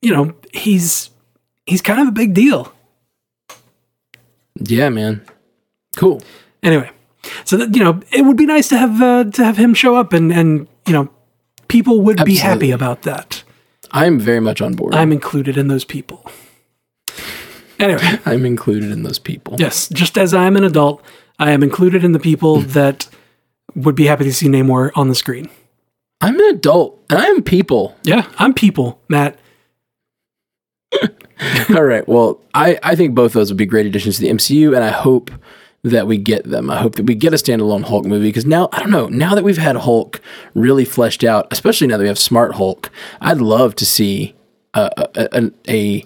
you 0.01 0.13
know, 0.13 0.33
he's 0.53 1.09
he's 1.65 1.81
kind 1.81 1.99
of 2.01 2.07
a 2.07 2.11
big 2.11 2.33
deal. 2.33 2.73
Yeah, 4.59 4.89
man. 4.89 5.25
Cool. 5.95 6.21
Anyway, 6.63 6.89
so 7.43 7.57
that 7.57 7.75
you 7.75 7.83
know, 7.83 8.01
it 8.11 8.23
would 8.23 8.37
be 8.37 8.45
nice 8.45 8.69
to 8.69 8.77
have 8.77 9.01
uh, 9.01 9.23
to 9.31 9.43
have 9.43 9.57
him 9.57 9.73
show 9.73 9.95
up 9.95 10.13
and 10.13 10.31
and 10.31 10.67
you 10.85 10.93
know, 10.93 11.09
people 11.67 12.01
would 12.01 12.23
be 12.23 12.35
happy 12.37 12.71
about 12.71 13.03
that. 13.03 13.43
I'm 13.91 14.19
very 14.19 14.39
much 14.39 14.61
on 14.61 14.73
board. 14.73 14.95
I'm 14.95 15.11
included 15.11 15.57
in 15.57 15.67
those 15.67 15.85
people. 15.85 16.29
Anyway, 17.79 18.01
I'm 18.25 18.45
included 18.45 18.91
in 18.91 19.03
those 19.03 19.19
people. 19.19 19.55
yes, 19.59 19.87
just 19.89 20.17
as 20.17 20.33
I 20.33 20.45
am 20.45 20.57
an 20.57 20.63
adult, 20.63 21.03
I 21.39 21.51
am 21.51 21.63
included 21.63 22.03
in 22.03 22.11
the 22.11 22.19
people 22.19 22.61
that 22.61 23.07
would 23.75 23.95
be 23.95 24.07
happy 24.07 24.23
to 24.23 24.33
see 24.33 24.47
Namor 24.47 24.91
on 24.95 25.09
the 25.09 25.15
screen. 25.15 25.49
I'm 26.21 26.39
an 26.39 26.55
adult 26.55 26.99
and 27.09 27.19
I'm 27.19 27.43
people. 27.43 27.95
Yeah, 28.03 28.27
I'm 28.37 28.53
people, 28.53 28.99
Matt. 29.07 29.37
All 31.75 31.83
right. 31.83 32.07
Well, 32.07 32.41
I, 32.53 32.79
I 32.81 32.95
think 32.95 33.13
both 33.13 33.27
of 33.27 33.33
those 33.33 33.51
would 33.51 33.57
be 33.57 33.65
great 33.65 33.85
additions 33.85 34.15
to 34.15 34.21
the 34.21 34.29
MCU, 34.29 34.75
and 34.75 34.83
I 34.83 34.89
hope 34.89 35.29
that 35.83 36.07
we 36.07 36.17
get 36.17 36.43
them. 36.45 36.69
I 36.71 36.77
hope 36.77 36.95
that 36.95 37.05
we 37.05 37.13
get 37.13 37.33
a 37.33 37.37
standalone 37.37 37.83
Hulk 37.83 38.05
movie 38.05 38.29
because 38.29 38.45
now 38.45 38.69
I 38.73 38.79
don't 38.79 38.89
know. 38.91 39.07
Now 39.07 39.35
that 39.35 39.43
we've 39.43 39.57
had 39.57 39.75
Hulk 39.75 40.19
really 40.55 40.85
fleshed 40.85 41.23
out, 41.23 41.47
especially 41.51 41.87
now 41.87 41.97
that 41.97 42.03
we 42.03 42.07
have 42.07 42.17
Smart 42.19 42.55
Hulk, 42.55 42.89
I'd 43.21 43.37
love 43.37 43.75
to 43.75 43.85
see 43.85 44.33
a 44.73 44.89
a, 45.15 45.29
a, 45.33 45.51
a 45.69 46.03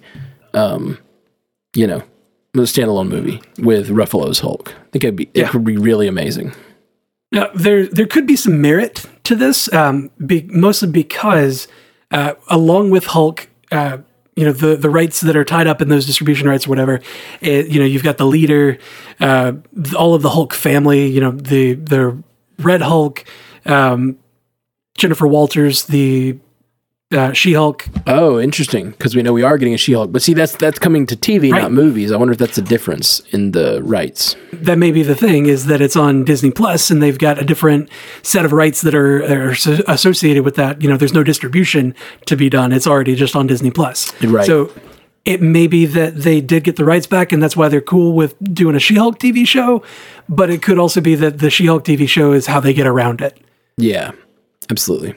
um, 0.53 0.97
you 1.73 1.87
know, 1.87 2.03
a 2.53 2.57
standalone 2.59 3.07
movie 3.07 3.41
with 3.59 3.87
Ruffalo's 3.89 4.39
Hulk. 4.41 4.73
I 4.75 4.89
think 4.91 5.03
it'd 5.05 5.15
be 5.15 5.29
Yeah. 5.33 5.45
it 5.45 5.49
could 5.51 5.63
be 5.63 5.77
really 5.77 6.07
amazing. 6.07 6.53
Now, 7.31 7.47
there 7.55 7.87
there 7.87 8.07
could 8.07 8.27
be 8.27 8.35
some 8.35 8.59
merit 8.61 9.05
to 9.23 9.35
this, 9.35 9.71
um, 9.73 10.09
be, 10.25 10.43
mostly 10.51 10.89
because 10.89 11.67
uh, 12.11 12.33
along 12.49 12.89
with 12.89 13.05
Hulk, 13.05 13.49
uh, 13.71 13.99
you 14.35 14.45
know 14.45 14.51
the 14.53 14.75
the 14.75 14.89
rights 14.89 15.21
that 15.21 15.35
are 15.35 15.43
tied 15.43 15.67
up 15.67 15.81
in 15.81 15.89
those 15.89 16.05
distribution 16.05 16.47
rights, 16.47 16.65
or 16.65 16.69
whatever. 16.69 17.01
It, 17.41 17.67
you 17.67 17.79
know, 17.79 17.85
you've 17.85 18.03
got 18.03 18.17
the 18.17 18.25
leader, 18.25 18.77
uh, 19.19 19.53
all 19.97 20.13
of 20.13 20.21
the 20.21 20.29
Hulk 20.29 20.53
family. 20.53 21.07
You 21.07 21.21
know, 21.21 21.31
the 21.31 21.73
the 21.73 22.21
Red 22.59 22.81
Hulk, 22.81 23.25
um, 23.65 24.17
Jennifer 24.97 25.27
Walters, 25.27 25.85
the 25.85 26.39
uh, 27.11 27.33
She 27.33 27.53
Hulk. 27.53 27.87
Oh, 28.07 28.39
interesting. 28.39 28.91
Because 28.91 29.15
we 29.15 29.21
know 29.21 29.33
we 29.33 29.43
are 29.43 29.57
getting 29.57 29.73
a 29.73 29.77
She-Hulk, 29.77 30.11
but 30.11 30.21
see, 30.21 30.33
that's 30.33 30.55
that's 30.55 30.79
coming 30.79 31.05
to 31.07 31.15
TV, 31.15 31.51
Right. 31.51 31.61
not 31.61 31.71
movies. 31.71 32.11
I 32.11 32.17
wonder 32.17 32.31
if 32.31 32.37
that's 32.37 32.57
a 32.57 32.61
difference 32.61 33.19
in 33.31 33.51
the 33.51 33.81
rights. 33.83 34.35
That 34.53 34.77
may 34.77 34.91
be 34.91 35.03
the 35.03 35.15
thing 35.15 35.45
is 35.45 35.65
that 35.67 35.81
it's 35.81 35.95
on 35.95 36.23
Disney 36.23 36.51
Plus, 36.51 36.89
and 36.91 37.01
they've 37.01 37.17
got 37.17 37.39
a 37.41 37.45
different 37.45 37.89
set 38.23 38.45
of 38.45 38.51
rights 38.53 38.81
that 38.81 38.95
are, 38.95 39.23
are 39.23 39.51
associated 39.87 40.43
with 40.45 40.55
that. 40.55 40.81
You 40.81 40.89
know, 40.89 40.97
there's 40.97 41.13
no 41.13 41.23
distribution 41.23 41.93
to 42.25 42.35
be 42.35 42.49
done; 42.49 42.71
it's 42.71 42.87
already 42.87 43.15
just 43.15 43.35
on 43.35 43.47
Disney 43.47 43.71
Plus. 43.71 44.11
Right. 44.23 44.45
So 44.45 44.71
it 45.25 45.41
may 45.41 45.67
be 45.67 45.85
that 45.85 46.15
they 46.15 46.41
did 46.41 46.63
get 46.63 46.75
the 46.77 46.85
rights 46.85 47.07
back, 47.07 47.31
and 47.31 47.41
that's 47.43 47.55
why 47.55 47.67
they're 47.69 47.81
cool 47.81 48.13
with 48.13 48.35
doing 48.53 48.75
a 48.75 48.79
She-Hulk 48.79 49.19
TV 49.19 49.47
show. 49.47 49.83
But 50.27 50.49
it 50.49 50.61
could 50.63 50.79
also 50.79 51.01
be 51.01 51.15
that 51.15 51.39
the 51.39 51.49
She-Hulk 51.49 51.83
TV 51.85 52.07
show 52.09 52.31
is 52.31 52.47
how 52.47 52.59
they 52.59 52.73
get 52.73 52.87
around 52.87 53.21
it. 53.21 53.37
Yeah, 53.77 54.11
absolutely. 54.69 55.15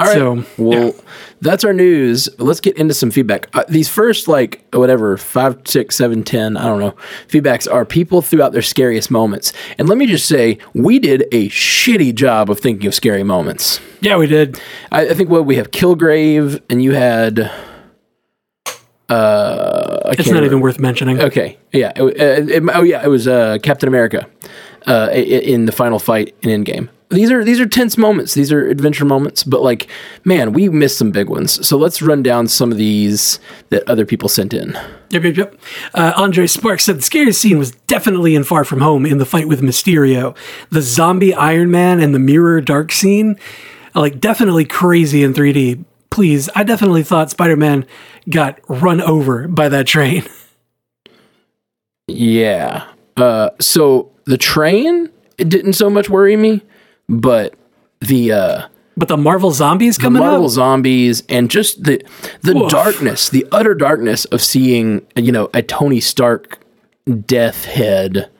All 0.00 0.06
right. 0.06 0.14
So, 0.14 0.44
well, 0.62 0.94
that's 1.40 1.64
our 1.64 1.72
news. 1.72 2.28
Let's 2.38 2.60
get 2.60 2.76
into 2.76 2.94
some 2.94 3.10
feedback. 3.10 3.48
Uh, 3.54 3.64
these 3.68 3.88
first, 3.88 4.28
like, 4.28 4.64
whatever, 4.72 5.16
five, 5.16 5.60
six, 5.64 5.94
seven, 5.96 6.22
ten, 6.24 6.56
I 6.56 6.64
don't 6.64 6.80
know, 6.80 6.94
feedbacks 7.28 7.70
are 7.72 7.84
people 7.84 8.22
throughout 8.22 8.52
their 8.52 8.62
scariest 8.62 9.10
moments. 9.10 9.52
And 9.78 9.88
let 9.88 9.98
me 9.98 10.06
just 10.06 10.26
say, 10.26 10.58
we 10.74 10.98
did 10.98 11.22
a 11.32 11.48
shitty 11.48 12.14
job 12.14 12.50
of 12.50 12.60
thinking 12.60 12.86
of 12.86 12.94
scary 12.94 13.22
moments. 13.22 13.80
Yeah, 14.00 14.16
we 14.16 14.26
did. 14.26 14.60
I, 14.90 15.08
I 15.10 15.14
think 15.14 15.28
what 15.30 15.44
we 15.46 15.56
have 15.56 15.70
Kilgrave, 15.70 16.60
and 16.70 16.82
you 16.82 16.92
had. 16.92 17.50
Uh, 19.08 20.00
It's 20.06 20.16
can't 20.16 20.28
remember. 20.28 20.46
even 20.46 20.60
worth 20.60 20.78
mentioning. 20.78 21.20
Okay, 21.20 21.58
yeah. 21.72 21.92
It, 21.96 22.02
uh, 22.02 22.52
it- 22.54 22.62
oh, 22.74 22.82
yeah. 22.82 23.02
It 23.04 23.08
was 23.08 23.26
uh, 23.26 23.58
Captain 23.62 23.88
America 23.88 24.26
uh, 24.86 25.08
in 25.12 25.64
the 25.66 25.72
final 25.72 25.98
fight 25.98 26.34
in 26.42 26.64
Endgame. 26.64 26.88
These 27.10 27.32
are 27.32 27.44
these 27.44 27.58
are 27.58 27.66
tense 27.66 27.98
moments. 27.98 28.34
These 28.34 28.52
are 28.52 28.68
adventure 28.68 29.04
moments. 29.04 29.42
But 29.42 29.62
like, 29.62 29.88
man, 30.24 30.52
we 30.52 30.68
missed 30.68 30.96
some 30.96 31.10
big 31.10 31.28
ones. 31.28 31.66
So 31.66 31.76
let's 31.76 32.00
run 32.00 32.22
down 32.22 32.46
some 32.46 32.70
of 32.70 32.78
these 32.78 33.40
that 33.70 33.88
other 33.88 34.06
people 34.06 34.28
sent 34.28 34.54
in. 34.54 34.78
Yep, 35.10 35.24
yep, 35.24 35.36
yep. 35.36 35.60
Uh, 35.92 36.12
Andre 36.16 36.46
Sparks 36.46 36.84
said 36.84 36.98
the 36.98 37.02
scariest 37.02 37.40
scene 37.40 37.58
was 37.58 37.72
definitely 37.72 38.36
in 38.36 38.44
Far 38.44 38.64
From 38.64 38.80
Home 38.80 39.04
in 39.04 39.18
the 39.18 39.26
fight 39.26 39.48
with 39.48 39.60
Mysterio. 39.60 40.36
The 40.70 40.82
zombie 40.82 41.34
Iron 41.34 41.70
Man 41.70 41.98
and 41.98 42.14
the 42.14 42.20
mirror 42.20 42.60
dark 42.60 42.92
scene, 42.92 43.36
like 43.94 44.20
definitely 44.20 44.64
crazy 44.64 45.24
in 45.24 45.34
3D. 45.34 45.84
Please, 46.10 46.48
I 46.54 46.62
definitely 46.62 47.02
thought 47.02 47.30
Spider 47.30 47.56
Man 47.56 47.86
got 48.28 48.60
run 48.68 49.00
over 49.00 49.48
by 49.48 49.68
that 49.68 49.86
train. 49.86 50.24
Yeah. 52.12 52.88
Uh, 53.16 53.50
so 53.60 54.10
the 54.24 54.36
train 54.36 55.10
it 55.40 55.48
didn't 55.48 55.72
so 55.72 55.88
much 55.88 56.10
worry 56.10 56.36
me, 56.36 56.62
but 57.10 57.54
the 58.00 58.32
uh, 58.32 58.68
But 58.96 59.08
the 59.08 59.16
Marvel 59.16 59.50
zombies 59.50 59.96
the 59.96 60.02
coming 60.04 60.20
Marvel 60.20 60.46
up, 60.46 60.52
zombies 60.52 61.22
and 61.28 61.50
just 61.50 61.84
the 61.84 62.02
the 62.42 62.56
Oof. 62.56 62.70
darkness, 62.70 63.28
the 63.28 63.46
utter 63.52 63.74
darkness 63.74 64.24
of 64.26 64.40
seeing 64.40 65.06
you 65.16 65.32
know 65.32 65.50
a 65.52 65.62
Tony 65.62 66.00
Stark 66.00 66.60
death 67.26 67.64
head, 67.64 68.30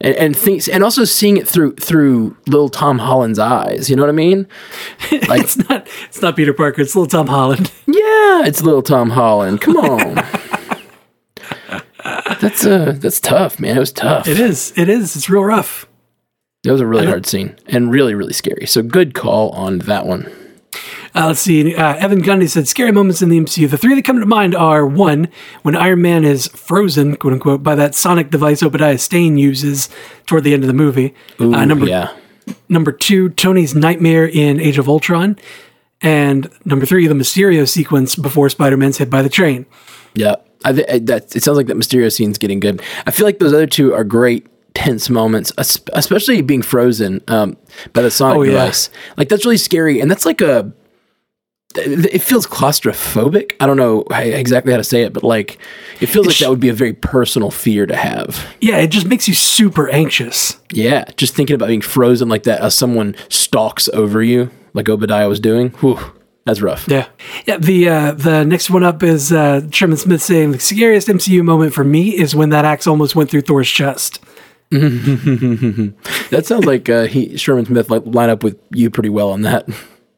and, 0.00 0.16
and 0.16 0.36
things, 0.36 0.68
and 0.68 0.82
also 0.82 1.04
seeing 1.04 1.36
it 1.36 1.46
through 1.46 1.74
through 1.76 2.36
little 2.46 2.70
Tom 2.70 2.98
Holland's 2.98 3.38
eyes. 3.38 3.90
You 3.90 3.96
know 3.96 4.02
what 4.02 4.08
I 4.08 4.12
mean? 4.12 4.48
Like, 5.28 5.42
it's 5.42 5.56
not 5.68 5.86
it's 6.08 6.22
not 6.22 6.34
Peter 6.34 6.52
Parker, 6.52 6.82
it's 6.82 6.96
little 6.96 7.06
Tom 7.06 7.26
Holland. 7.26 7.70
yeah, 7.86 8.44
it's 8.46 8.62
little 8.62 8.82
Tom 8.82 9.10
Holland. 9.10 9.60
Come 9.60 9.76
on. 9.76 10.14
That's 12.40 12.66
uh 12.66 12.96
that's 12.98 13.18
tough, 13.20 13.58
man. 13.58 13.76
It 13.76 13.80
was 13.80 13.92
tough. 13.92 14.28
It 14.28 14.38
is, 14.38 14.74
it 14.76 14.90
is, 14.90 15.16
it's 15.16 15.30
real 15.30 15.44
rough. 15.44 15.86
It 16.64 16.70
was 16.70 16.80
a 16.80 16.86
really 16.86 17.06
hard 17.06 17.26
scene 17.26 17.56
and 17.66 17.90
really 17.90 18.14
really 18.14 18.32
scary. 18.32 18.66
So 18.66 18.82
good 18.82 19.14
call 19.14 19.50
on 19.50 19.78
that 19.80 20.06
one. 20.06 20.30
Uh, 21.14 21.28
let's 21.28 21.40
see. 21.40 21.74
Uh, 21.76 21.94
Evan 21.94 22.22
Gundy 22.22 22.48
said, 22.48 22.66
"Scary 22.66 22.90
moments 22.90 23.22
in 23.22 23.28
the 23.28 23.38
MCU. 23.38 23.68
The 23.68 23.78
three 23.78 23.94
that 23.94 24.04
come 24.04 24.18
to 24.18 24.26
mind 24.26 24.56
are 24.56 24.84
one, 24.84 25.28
when 25.62 25.76
Iron 25.76 26.02
Man 26.02 26.24
is 26.24 26.48
frozen, 26.48 27.14
quote 27.16 27.32
unquote, 27.34 27.62
by 27.62 27.76
that 27.76 27.94
sonic 27.94 28.30
device 28.30 28.62
Obadiah 28.62 28.98
Stane 28.98 29.38
uses 29.38 29.88
toward 30.26 30.42
the 30.42 30.52
end 30.52 30.64
of 30.64 30.66
the 30.66 30.74
movie. 30.74 31.14
Ooh, 31.40 31.54
uh, 31.54 31.64
number 31.64 31.86
yeah. 31.86 32.12
number 32.68 32.90
two, 32.90 33.28
Tony's 33.28 33.74
nightmare 33.76 34.26
in 34.26 34.58
Age 34.60 34.78
of 34.78 34.88
Ultron, 34.88 35.38
and 36.02 36.50
number 36.64 36.84
three, 36.86 37.06
the 37.06 37.14
Mysterio 37.14 37.68
sequence 37.68 38.16
before 38.16 38.48
Spider-Man's 38.48 38.98
hit 38.98 39.08
by 39.08 39.22
the 39.22 39.28
train. 39.28 39.66
Yeah, 40.14 40.34
I 40.64 40.70
I- 40.70 40.98
that 40.98 41.36
it 41.36 41.44
sounds 41.44 41.56
like 41.56 41.68
that 41.68 41.76
Mysterio 41.76 42.10
scene's 42.10 42.38
getting 42.38 42.58
good. 42.58 42.82
I 43.06 43.12
feel 43.12 43.24
like 43.26 43.38
those 43.38 43.52
other 43.52 43.68
two 43.68 43.94
are 43.94 44.02
great 44.02 44.48
tense 44.74 45.08
moments, 45.08 45.52
especially 45.58 46.42
being 46.42 46.62
frozen 46.62 47.22
um, 47.28 47.56
by 47.92 48.02
the 48.02 48.10
sonic 48.10 48.38
Oh, 48.38 48.42
yeah. 48.42 48.50
device. 48.52 48.90
Like 49.16 49.28
that's 49.28 49.44
really 49.44 49.56
scary, 49.56 50.00
and 50.00 50.10
that's 50.10 50.26
like 50.26 50.40
a. 50.40 50.72
It 51.76 52.22
feels 52.22 52.46
claustrophobic. 52.46 53.54
I 53.58 53.66
don't 53.66 53.76
know 53.76 54.02
exactly 54.12 54.70
how 54.70 54.76
to 54.78 54.84
say 54.84 55.02
it, 55.02 55.12
but 55.12 55.24
like 55.24 55.58
it 56.00 56.06
feels 56.06 56.26
like 56.28 56.38
that 56.38 56.48
would 56.48 56.60
be 56.60 56.68
a 56.68 56.72
very 56.74 56.92
personal 56.92 57.50
fear 57.50 57.84
to 57.84 57.96
have. 57.96 58.46
Yeah, 58.60 58.76
it 58.78 58.88
just 58.92 59.06
makes 59.06 59.26
you 59.26 59.34
super 59.34 59.88
anxious. 59.88 60.60
Yeah, 60.72 61.04
just 61.16 61.34
thinking 61.34 61.54
about 61.56 61.66
being 61.66 61.80
frozen 61.80 62.28
like 62.28 62.44
that 62.44 62.60
as 62.60 62.76
someone 62.76 63.16
stalks 63.28 63.88
over 63.88 64.22
you, 64.22 64.50
like 64.72 64.88
Obadiah 64.88 65.28
was 65.28 65.40
doing. 65.40 65.70
Whew, 65.80 65.98
that's 66.44 66.60
rough. 66.60 66.86
Yeah, 66.86 67.08
yeah. 67.44 67.56
The 67.56 67.88
uh, 67.88 68.12
the 68.12 68.44
next 68.44 68.70
one 68.70 68.84
up 68.84 69.02
is 69.02 69.32
uh, 69.32 69.68
Sherman 69.72 69.96
Smith 69.96 70.22
saying 70.22 70.52
the 70.52 70.60
scariest 70.60 71.08
MCU 71.08 71.42
moment 71.42 71.74
for 71.74 71.82
me 71.82 72.10
is 72.16 72.36
when 72.36 72.50
that 72.50 72.64
axe 72.64 72.86
almost 72.86 73.16
went 73.16 73.30
through 73.30 73.42
Thor's 73.42 73.68
chest. 73.68 74.20
That 76.30 76.46
sounds 76.46 76.64
like 76.64 76.88
uh, 76.88 77.04
he 77.04 77.36
Sherman 77.36 77.66
Smith 77.66 77.90
like 77.90 78.02
line 78.06 78.30
up 78.30 78.42
with 78.42 78.58
you 78.70 78.90
pretty 78.90 79.08
well 79.10 79.30
on 79.30 79.42
that. 79.42 79.68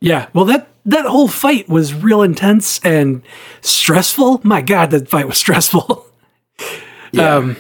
Yeah, 0.01 0.29
well 0.33 0.45
that 0.47 0.69
that 0.87 1.05
whole 1.05 1.29
fight 1.29 1.69
was 1.69 1.92
real 1.92 2.23
intense 2.23 2.81
and 2.85 3.23
stressful. 3.61 4.40
My 4.45 4.62
God, 4.62 4.90
that 4.92 5.09
fight 5.09 5.27
was 5.27 5.38
stressful. 5.38 6.07
Yeah. 7.12 7.37
Um, 7.37 7.57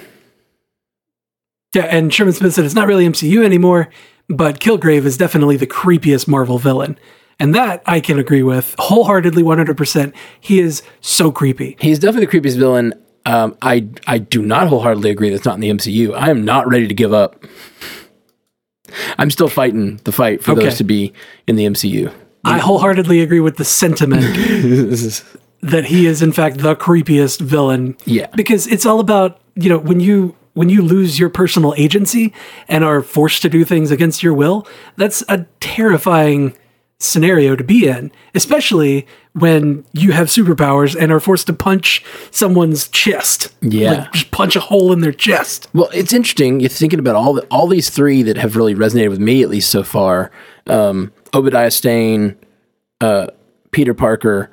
yeah, 1.74 1.84
and 1.84 2.12
Sherman 2.12 2.34
Smith 2.34 2.52
said 2.52 2.64
it's 2.64 2.74
not 2.74 2.88
really 2.88 3.06
MCU 3.06 3.44
anymore, 3.44 3.88
but 4.28 4.58
Kilgrave 4.60 5.04
is 5.04 5.16
definitely 5.16 5.56
the 5.56 5.66
creepiest 5.68 6.26
Marvel 6.26 6.58
villain, 6.58 6.98
and 7.38 7.54
that 7.54 7.82
I 7.86 8.00
can 8.00 8.18
agree 8.18 8.42
with 8.42 8.74
wholeheartedly, 8.78 9.42
one 9.42 9.58
hundred 9.58 9.76
percent. 9.76 10.14
He 10.40 10.58
is 10.58 10.82
so 11.00 11.30
creepy. 11.30 11.76
He's 11.80 11.98
definitely 11.98 12.26
the 12.26 12.32
creepiest 12.32 12.58
villain. 12.58 12.92
Um, 13.26 13.56
I 13.60 13.86
I 14.06 14.18
do 14.18 14.40
not 14.40 14.68
wholeheartedly 14.68 15.10
agree 15.10 15.30
that's 15.30 15.44
not 15.44 15.56
in 15.56 15.60
the 15.60 15.68
MCU. 15.70 16.14
I 16.14 16.30
am 16.30 16.44
not 16.44 16.66
ready 16.68 16.86
to 16.88 16.94
give 16.94 17.12
up. 17.12 17.44
I'm 19.18 19.30
still 19.30 19.48
fighting 19.48 20.00
the 20.04 20.12
fight 20.12 20.42
for 20.42 20.52
Okay. 20.52 20.62
those 20.64 20.78
to 20.78 20.84
be 20.84 21.12
in 21.46 21.56
the 21.56 21.66
MCU. 21.66 22.12
I 22.44 22.58
wholeheartedly 22.58 23.20
agree 23.20 23.40
with 23.40 23.56
the 23.56 23.64
sentiment 23.64 24.22
that 25.62 25.86
he 25.86 26.06
is 26.06 26.22
in 26.22 26.30
fact 26.32 26.58
the 26.58 26.76
creepiest 26.76 27.40
villain. 27.40 27.96
Yeah. 28.04 28.28
Because 28.36 28.68
it's 28.68 28.86
all 28.86 29.00
about, 29.00 29.40
you 29.56 29.68
know, 29.68 29.78
when 29.78 29.98
you 30.00 30.36
when 30.54 30.68
you 30.68 30.80
lose 30.80 31.18
your 31.18 31.28
personal 31.28 31.74
agency 31.76 32.32
and 32.68 32.84
are 32.84 33.02
forced 33.02 33.42
to 33.42 33.48
do 33.48 33.64
things 33.64 33.90
against 33.90 34.22
your 34.22 34.32
will, 34.34 34.66
that's 34.96 35.22
a 35.28 35.44
terrifying 35.60 36.56
scenario 36.98 37.56
to 37.56 37.64
be 37.64 37.86
in, 37.88 38.10
especially 38.34 39.06
when 39.36 39.84
you 39.92 40.12
have 40.12 40.28
superpowers 40.28 40.96
and 40.98 41.12
are 41.12 41.20
forced 41.20 41.46
to 41.46 41.52
punch 41.52 42.02
someone's 42.30 42.88
chest. 42.88 43.54
Yeah. 43.60 43.92
Like 43.92 44.12
just 44.12 44.30
punch 44.30 44.56
a 44.56 44.60
hole 44.60 44.92
in 44.92 45.00
their 45.00 45.12
chest. 45.12 45.68
Well, 45.74 45.90
it's 45.92 46.14
interesting. 46.14 46.60
You're 46.60 46.70
thinking 46.70 46.98
about 46.98 47.16
all 47.16 47.34
the, 47.34 47.42
all 47.50 47.66
these 47.66 47.90
three 47.90 48.22
that 48.22 48.38
have 48.38 48.56
really 48.56 48.74
resonated 48.74 49.10
with 49.10 49.20
me, 49.20 49.42
at 49.42 49.50
least 49.50 49.70
so 49.70 49.82
far. 49.82 50.30
Um, 50.66 51.12
Obadiah 51.34 51.70
Stane, 51.70 52.36
uh, 53.02 53.26
Peter 53.72 53.92
Parker, 53.92 54.50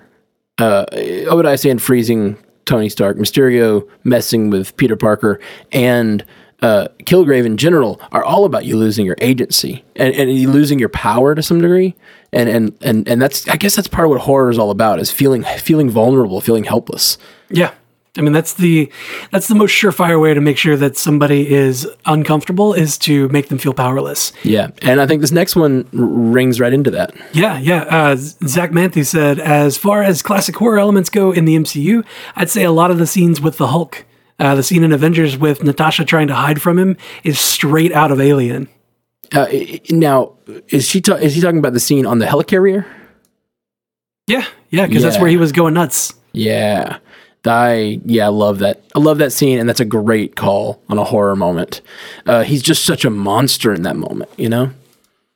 uh, 0.58 0.86
Obadiah 1.28 1.58
Stane 1.58 1.80
freezing 1.80 2.38
Tony 2.66 2.90
Stark, 2.90 3.18
Mysterio 3.18 3.88
messing 4.04 4.50
with 4.50 4.76
Peter 4.76 4.98
Parker, 4.98 5.40
and 5.72 6.26
uh, 6.64 6.88
Kilgrave 7.04 7.46
in 7.46 7.58
general 7.58 8.00
are 8.12 8.24
all 8.24 8.46
about 8.46 8.66
you 8.66 8.78
losing 8.78 9.06
your 9.06 9.18
agency 9.20 9.84
and, 9.96 10.16
and 10.16 10.32
you 10.32 10.50
losing 10.50 10.80
your 10.80 10.90
power 10.90 11.36
to 11.36 11.44
some 11.44 11.62
degree. 11.62 11.96
And, 12.32 12.50
and 12.50 12.78
and 12.82 13.08
and 13.08 13.22
that's 13.22 13.48
I 13.48 13.58
guess 13.58 13.76
that's 13.76 13.88
part 13.88 14.06
of 14.06 14.10
what 14.10 14.22
horror 14.22 14.50
is 14.50 14.58
all 14.58 14.72
about 14.72 15.00
is 15.00 15.12
feeling 15.12 15.44
feeling 15.44 15.90
vulnerable, 15.90 16.42
feeling 16.42 16.64
helpless. 16.64 17.18
Yeah. 17.50 17.74
I 18.16 18.22
mean, 18.22 18.32
that's 18.32 18.54
the 18.54 18.92
that's 19.32 19.48
the 19.48 19.56
most 19.56 19.72
surefire 19.72 20.22
way 20.22 20.36
to 20.36 20.42
make 20.42 20.58
sure 20.58 20.78
that 20.78 20.98
somebody 20.98 21.52
is 21.52 21.88
uncomfortable 22.06 22.74
is 22.74 22.98
to 23.00 23.28
make 23.30 23.50
them 23.50 23.58
feel 23.58 23.74
powerless. 23.74 24.32
Yeah, 24.44 24.70
and 24.84 25.02
I 25.02 25.08
think 25.08 25.22
this 25.22 25.32
next 25.32 25.56
one 25.56 25.88
r- 25.98 26.06
rings 26.06 26.60
right 26.60 26.72
into 26.72 26.92
that. 26.92 27.16
Yeah, 27.34 27.58
yeah. 27.58 27.82
Uh, 27.90 28.16
Zach 28.16 28.70
Manthe 28.70 29.04
said, 29.04 29.40
as 29.40 29.80
far 29.80 30.04
as 30.04 30.22
classic 30.22 30.56
horror 30.56 30.78
elements 30.78 31.10
go 31.10 31.32
in 31.32 31.46
the 31.46 31.56
MCU, 31.56 32.06
I'd 32.36 32.52
say 32.52 32.64
a 32.64 32.72
lot 32.72 32.92
of 32.92 33.00
the 33.00 33.08
scenes 33.08 33.42
with 33.42 33.58
the 33.58 33.70
Hulk, 33.70 34.06
uh, 34.40 34.56
the 34.56 34.64
scene 34.64 34.84
in 34.84 34.92
Avengers 34.92 35.38
with 35.38 35.64
Natasha 35.64 36.06
trying 36.06 36.28
to 36.28 36.36
hide 36.36 36.62
from 36.62 36.78
him, 36.78 36.98
is 37.24 37.40
straight 37.40 37.92
out 37.92 38.12
of 38.12 38.20
Alien. 38.20 38.68
Uh, 39.32 39.48
now, 39.90 40.34
is 40.70 40.88
she 40.88 41.02
ta- 41.02 41.16
is 41.16 41.36
he 41.36 41.42
talking 41.42 41.60
about 41.60 41.74
the 41.74 41.80
scene 41.80 42.06
on 42.06 42.20
the 42.20 42.26
helicarrier? 42.26 42.86
Yeah, 44.28 44.46
yeah, 44.70 44.88
because 44.88 45.04
that's 45.04 45.20
where 45.20 45.30
he 45.30 45.38
was 45.38 45.52
going 45.52 45.74
nuts. 45.74 46.14
Yeah. 46.34 47.00
I 47.46 48.00
yeah, 48.06 48.26
I 48.26 48.30
love 48.30 48.60
that. 48.60 48.84
I 48.96 49.00
love 49.00 49.18
that 49.18 49.34
scene, 49.34 49.60
and 49.60 49.68
that's 49.68 49.82
a 49.82 49.86
great 49.86 50.36
call 50.36 50.82
on 50.88 50.98
a 50.98 51.04
horror 51.04 51.36
moment. 51.36 51.82
Uh, 52.26 52.44
he's 52.44 52.62
just 52.62 52.86
such 52.86 53.04
a 53.04 53.10
monster 53.10 53.74
in 53.74 53.82
that 53.82 53.98
moment, 53.98 54.32
you 54.38 54.48
know. 54.48 54.72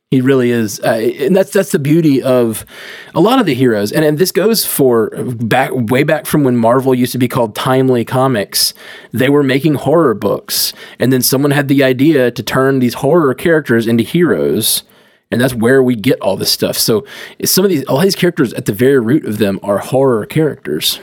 He 0.10 0.22
really 0.22 0.52
is, 0.52 0.80
uh, 0.80 1.12
and 1.20 1.36
that's 1.36 1.52
that's 1.52 1.74
the 1.74 1.80
beauty 1.80 2.24
of 2.24 2.65
a 3.13 3.20
lot 3.20 3.41
of 3.41 3.46
the 3.46 3.54
heroes. 3.54 3.91
And 3.91 4.06
and 4.06 4.17
this 4.17 4.32
goes 4.32 4.65
for 4.65 5.10
back 5.10 5.72
way 5.74 6.04
back 6.04 6.26
from 6.26 6.46
when 6.46 6.56
Marvel 6.56 6.96
used 6.96 7.12
to 7.12 7.17
be 7.17 7.28
called 7.28 7.56
Timely 7.56 8.06
Comics. 8.06 8.74
They 9.12 9.28
were 9.28 9.43
making 9.43 9.74
horror 9.74 10.13
books, 10.13 10.72
and 10.98 11.12
then 11.12 11.22
someone 11.22 11.52
had 11.52 11.67
the 11.67 11.84
idea 11.84 12.32
to 12.32 12.41
turn 12.41 12.80
these 12.80 12.93
horror 12.93 13.34
characters 13.34 13.86
into 13.86 14.02
heroes. 14.02 14.84
And 15.30 15.41
that's 15.41 15.54
where 15.54 15.84
we 15.84 15.93
get 15.98 16.22
all 16.22 16.38
this 16.38 16.54
stuff. 16.54 16.78
So 16.78 17.06
some 17.43 17.65
of 17.65 17.70
these, 17.70 17.84
all 17.84 18.00
these 18.00 18.15
characters 18.15 18.54
at 18.54 18.65
the 18.65 18.72
very 18.72 19.00
root 19.00 19.26
of 19.26 19.39
them 19.39 19.60
are 19.62 19.80
horror 19.80 20.26
characters. 20.26 21.02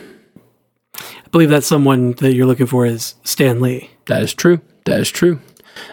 I 0.95 1.27
believe 1.31 1.51
that 1.51 1.63
someone 1.63 2.13
that 2.13 2.33
you're 2.33 2.47
looking 2.47 2.65
for 2.65 2.87
is 2.87 3.13
Stan 3.23 3.61
Lee. 3.61 3.91
That 4.07 4.23
is 4.23 4.33
true. 4.33 4.61
That 4.85 4.99
is 4.99 5.11
true. 5.11 5.41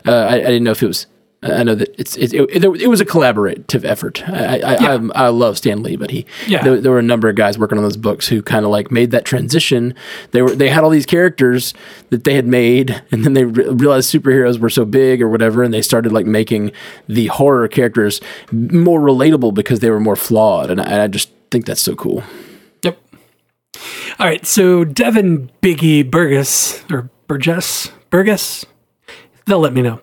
Uh, 0.07 0.13
I, 0.13 0.37
I 0.37 0.41
didn't 0.41 0.65
know 0.65 0.71
if 0.71 0.83
it 0.83 0.87
was. 0.87 1.07
I 1.45 1.65
know 1.65 1.75
that 1.75 1.93
it's 1.99 2.17
it, 2.17 2.33
it, 2.35 2.65
it 2.65 2.87
was 2.89 3.01
a 3.01 3.05
collaborative 3.05 3.85
effort. 3.85 4.23
I 4.29 4.61
I, 4.61 4.75
I, 4.95 5.09
I 5.15 5.29
love 5.29 5.59
Stan 5.59 5.83
Lee, 5.83 5.97
but 5.97 6.11
he 6.11 6.25
Yeah. 6.47 6.63
there, 6.63 6.81
there 6.81 6.93
were 6.93 7.01
a 7.01 7.03
number 7.03 7.29
of 7.29 7.35
guys 7.35 7.59
working 7.59 7.79
on 7.79 7.85
those 7.85 7.97
books 7.97 8.29
who 8.29 8.43
kind 8.43 8.65
of 8.65 8.71
like 8.71 8.93
made 8.93 9.11
that 9.11 9.25
transition. 9.25 9.95
They 10.31 10.41
were 10.43 10.55
they 10.55 10.69
had 10.69 10.85
all 10.85 10.91
these 10.91 11.07
characters 11.07 11.75
that 12.11 12.23
they 12.25 12.35
had 12.35 12.47
made, 12.47 13.03
and 13.11 13.25
then 13.25 13.33
they 13.33 13.45
re- 13.45 13.69
realized 13.71 14.13
superheroes 14.15 14.59
were 14.61 14.71
so 14.71 14.85
big 14.85 15.21
or 15.21 15.29
whatever, 15.29 15.65
and 15.65 15.75
they 15.75 15.83
started 15.83 16.13
like 16.13 16.27
making 16.27 16.71
the 17.09 17.27
horror 17.27 17.67
characters 17.67 18.21
more 18.53 19.01
relatable 19.01 19.53
because 19.53 19.81
they 19.81 19.91
were 19.91 20.01
more 20.01 20.17
flawed, 20.17 20.71
and 20.71 20.81
I, 20.81 21.05
I 21.05 21.07
just 21.09 21.31
think 21.51 21.67
that's 21.67 21.83
so 21.83 21.97
cool. 21.97 22.23
Yep. 22.85 22.99
All 24.21 24.27
right, 24.27 24.47
so 24.47 24.85
Devin 24.85 25.51
Biggie 25.61 26.09
Burgess 26.09 26.85
or 26.91 27.11
Burgess 27.27 27.91
Burgess, 28.11 28.65
they'll 29.47 29.59
let 29.59 29.73
me 29.73 29.83
know. 29.83 30.01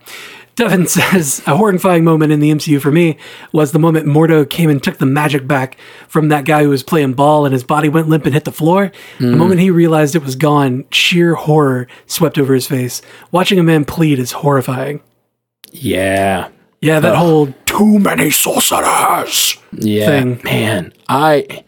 Devin 0.59 0.87
says 0.87 1.41
a 1.47 1.55
horrifying 1.55 2.03
moment 2.03 2.33
in 2.33 2.41
the 2.41 2.51
MCU 2.51 2.81
for 2.81 2.91
me 2.91 3.17
was 3.53 3.71
the 3.71 3.79
moment 3.79 4.05
Mordo 4.05 4.47
came 4.47 4.69
and 4.69 4.83
took 4.83 4.97
the 4.97 5.05
magic 5.05 5.47
back 5.47 5.77
from 6.09 6.27
that 6.27 6.43
guy 6.43 6.63
who 6.63 6.69
was 6.69 6.83
playing 6.83 7.13
ball 7.13 7.45
and 7.45 7.53
his 7.53 7.63
body 7.63 7.87
went 7.87 8.09
limp 8.09 8.25
and 8.25 8.33
hit 8.33 8.43
the 8.43 8.51
floor. 8.51 8.91
The 9.19 9.35
moment 9.37 9.61
he 9.61 9.71
realized 9.71 10.15
it 10.15 10.23
was 10.23 10.35
gone, 10.35 10.83
sheer 10.91 11.35
horror 11.35 11.87
swept 12.07 12.37
over 12.37 12.53
his 12.53 12.67
face. 12.67 13.01
Watching 13.31 13.57
a 13.57 13.63
man 13.63 13.85
plead 13.85 14.19
is 14.19 14.33
horrifying. 14.33 15.01
Yeah, 15.71 16.49
Yeah, 16.81 16.99
that 16.99 17.15
whole 17.15 17.53
too 17.65 17.97
many 17.99 18.29
sorcerers 18.29 19.57
Yeah, 19.71 20.07
thing. 20.07 20.41
man, 20.43 20.91
I 21.07 21.63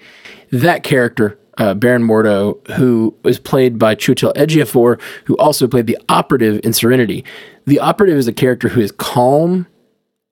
that 0.51 0.83
character 0.83 1.37
uh, 1.57 1.73
Baron 1.75 2.01
Mordo, 2.03 2.65
who 2.71 3.15
was 3.23 3.37
played 3.37 3.77
by 3.77 3.93
Chiwetel 3.93 4.33
Ejiofor, 4.35 4.99
who 5.25 5.35
also 5.37 5.67
played 5.67 5.85
the 5.85 5.97
operative 6.09 6.59
in 6.63 6.73
Serenity. 6.73 7.23
The 7.65 7.79
operative 7.79 8.17
is 8.17 8.27
a 8.27 8.33
character 8.33 8.69
who 8.69 8.81
is 8.81 8.91
calm 8.91 9.67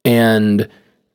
and 0.03 0.67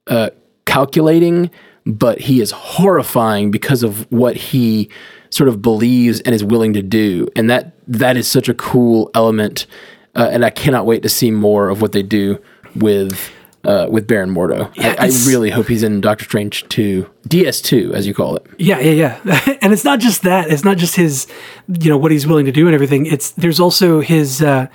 uh, 0.07 0.31
calculating, 0.65 1.51
but 1.87 2.21
he 2.21 2.41
is 2.41 2.51
horrifying 2.51 3.51
because 3.51 3.83
of 3.83 4.11
what 4.11 4.37
he 4.37 4.91
sort 5.31 5.49
of 5.49 5.61
believes 5.61 6.21
and 6.21 6.35
is 6.35 6.45
willing 6.45 6.73
to 6.75 6.83
do, 6.83 7.29
and 7.35 7.51
that 7.51 7.73
that 7.89 8.17
is 8.17 8.29
such 8.29 8.49
a 8.49 8.55
cool 8.55 9.11
element. 9.15 9.67
Uh, 10.15 10.29
and 10.31 10.45
I 10.45 10.51
cannot 10.51 10.87
wait 10.87 11.03
to 11.03 11.09
see 11.09 11.33
more 11.33 11.69
of 11.69 11.83
what 11.83 11.91
they 11.91 12.03
do 12.03 12.41
with 12.77 13.33
uh, 13.65 13.89
with 13.91 14.07
Baron 14.07 14.31
Mordo. 14.31 14.71
I, 14.79 15.07
I 15.07 15.29
really 15.29 15.51
hope 15.51 15.67
he's 15.67 15.83
in 15.83 16.01
Doctor 16.01 16.25
Strange 16.25 16.69
two, 16.69 17.09
DS 17.27 17.61
two, 17.61 17.93
as 17.95 18.07
you 18.07 18.15
call 18.15 18.37
it. 18.37 18.47
Yeah, 18.59 18.79
yeah, 18.79 19.19
yeah. 19.25 19.57
and 19.63 19.73
it's 19.73 19.85
not 19.85 20.01
just 20.01 20.23
that. 20.23 20.51
It's 20.51 20.65
not 20.65 20.77
just 20.77 20.97
his, 20.97 21.27
you 21.69 21.91
know, 21.91 21.99
what 21.99 22.13
he's 22.13 22.27
willing 22.27 22.47
to 22.47 22.53
do 22.53 22.67
and 22.67 22.75
everything. 22.75 23.07
It's 23.07 23.31
there's 23.33 23.61
also 23.61 24.01
his 24.01 24.43
uh, 24.43 24.69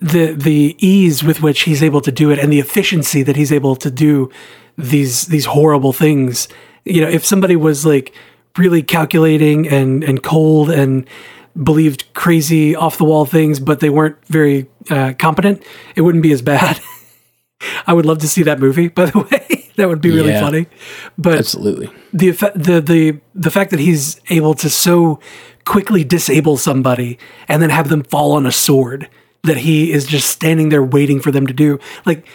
the 0.00 0.32
the 0.32 0.74
ease 0.78 1.22
with 1.22 1.42
which 1.42 1.62
he's 1.62 1.82
able 1.82 2.00
to 2.00 2.12
do 2.12 2.30
it 2.30 2.38
and 2.38 2.52
the 2.52 2.58
efficiency 2.60 3.22
that 3.22 3.36
he's 3.36 3.52
able 3.52 3.76
to 3.76 3.90
do 3.90 4.30
these 4.78 5.26
these 5.26 5.46
horrible 5.46 5.92
things. 5.92 6.48
You 6.84 7.00
know, 7.02 7.08
if 7.08 7.24
somebody 7.24 7.56
was 7.56 7.84
like 7.86 8.14
really 8.58 8.82
calculating 8.82 9.68
and 9.68 10.02
and 10.04 10.22
cold 10.22 10.70
and 10.70 11.08
believed 11.62 12.12
crazy 12.14 12.74
off 12.74 12.98
the 12.98 13.04
wall 13.04 13.24
things, 13.26 13.60
but 13.60 13.80
they 13.80 13.90
weren't 13.90 14.16
very 14.26 14.66
uh, 14.90 15.12
competent, 15.18 15.62
it 15.94 16.00
wouldn't 16.00 16.22
be 16.22 16.32
as 16.32 16.42
bad. 16.42 16.80
I 17.86 17.92
would 17.94 18.04
love 18.06 18.18
to 18.18 18.28
see 18.28 18.42
that 18.42 18.58
movie. 18.60 18.88
By 18.88 19.06
the 19.06 19.18
way, 19.30 19.70
that 19.76 19.88
would 19.88 20.00
be 20.00 20.10
really 20.10 20.30
Yeah. 20.32 20.40
funny. 20.40 20.66
But 21.16 21.38
Absolutely. 21.38 21.88
the 22.12 22.30
the 22.54 22.80
the 22.80 23.20
the 23.34 23.50
fact 23.50 23.70
that 23.70 23.80
he's 23.80 24.20
able 24.30 24.54
to 24.54 24.68
so 24.68 25.20
quickly 25.64 26.04
disable 26.04 26.56
somebody 26.56 27.18
and 27.48 27.62
then 27.62 27.70
have 27.70 27.88
them 27.88 28.02
fall 28.02 28.32
on 28.32 28.44
a 28.46 28.52
sword 28.52 29.08
that 29.44 29.58
he 29.58 29.92
is 29.92 30.06
just 30.06 30.28
standing 30.28 30.68
there 30.70 30.82
waiting 30.82 31.20
for 31.20 31.30
them 31.30 31.46
to 31.46 31.52
do 31.54 31.78
like 32.04 32.26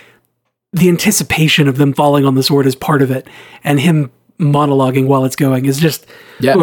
the 0.74 0.88
anticipation 0.90 1.68
of 1.68 1.78
them 1.78 1.94
falling 1.94 2.26
on 2.26 2.36
the 2.36 2.44
sword 2.44 2.66
is 2.66 2.76
part 2.76 3.02
of 3.02 3.12
it 3.12 3.28
and 3.64 3.80
him 3.80 4.12
monologuing 4.40 5.08
while 5.08 5.26
it's 5.26 5.36
going 5.36 5.66
is 5.66 5.80
just 5.80 6.06
Yeah. 6.40 6.54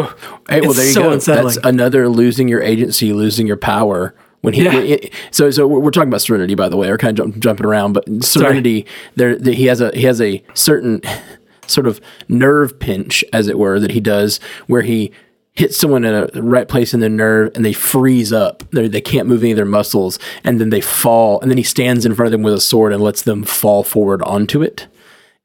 hey, 0.48 0.60
well, 0.62 0.72
there 0.72 0.86
you 0.86 0.92
so 0.92 1.02
go. 1.02 1.12
unsettling. 1.12 1.54
That's 1.54 1.66
another 1.66 2.08
losing 2.08 2.48
your 2.48 2.62
agency, 2.62 3.12
losing 3.12 3.46
your 3.46 3.56
power. 3.58 4.14
When 4.42 4.54
he, 4.54 4.62
Yeah. 4.64 4.74
when 4.74 4.86
it- 4.86 5.12
so 5.32 5.50
so 5.50 5.66
we're 5.66 5.90
talking 5.90 6.08
about 6.08 6.22
Serenity, 6.22 6.54
by 6.54 6.68
the 6.68 6.76
way. 6.76 6.88
We're 6.88 6.96
kind 6.98 7.18
of 7.18 7.24
jump, 7.32 7.38
jumping 7.42 7.66
around, 7.66 7.92
but 7.94 8.04
Serenity, 8.24 8.86
there, 9.16 9.36
there 9.36 9.52
he 9.54 9.66
has 9.66 9.80
a 9.80 9.90
he 9.92 10.02
has 10.02 10.20
a 10.20 10.42
certain 10.54 11.02
sort 11.66 11.86
of 11.88 12.00
nerve 12.28 12.78
pinch, 12.78 13.24
as 13.32 13.48
it 13.48 13.58
were, 13.58 13.80
that 13.80 13.90
he 13.90 13.98
does, 14.00 14.38
where 14.68 14.82
he 14.82 15.10
hits 15.56 15.76
someone 15.76 16.04
in 16.04 16.14
a 16.14 16.42
right 16.42 16.68
place 16.68 16.92
in 16.94 17.00
the 17.00 17.08
nerve 17.08 17.52
and 17.54 17.64
they 17.64 17.72
freeze 17.72 18.32
up. 18.32 18.62
They 18.70 18.88
they 18.88 19.00
can't 19.00 19.26
move 19.28 19.42
any 19.42 19.52
of 19.52 19.56
their 19.56 19.64
muscles, 19.64 20.18
and 20.44 20.60
then 20.60 20.70
they 20.70 20.80
fall. 20.80 21.40
And 21.40 21.50
then 21.50 21.58
he 21.58 21.64
stands 21.64 22.04
in 22.06 22.14
front 22.14 22.26
of 22.26 22.32
them 22.32 22.42
with 22.42 22.54
a 22.54 22.60
sword 22.60 22.92
and 22.92 23.02
lets 23.02 23.22
them 23.22 23.42
fall 23.44 23.82
forward 23.82 24.22
onto 24.22 24.62
it 24.62 24.86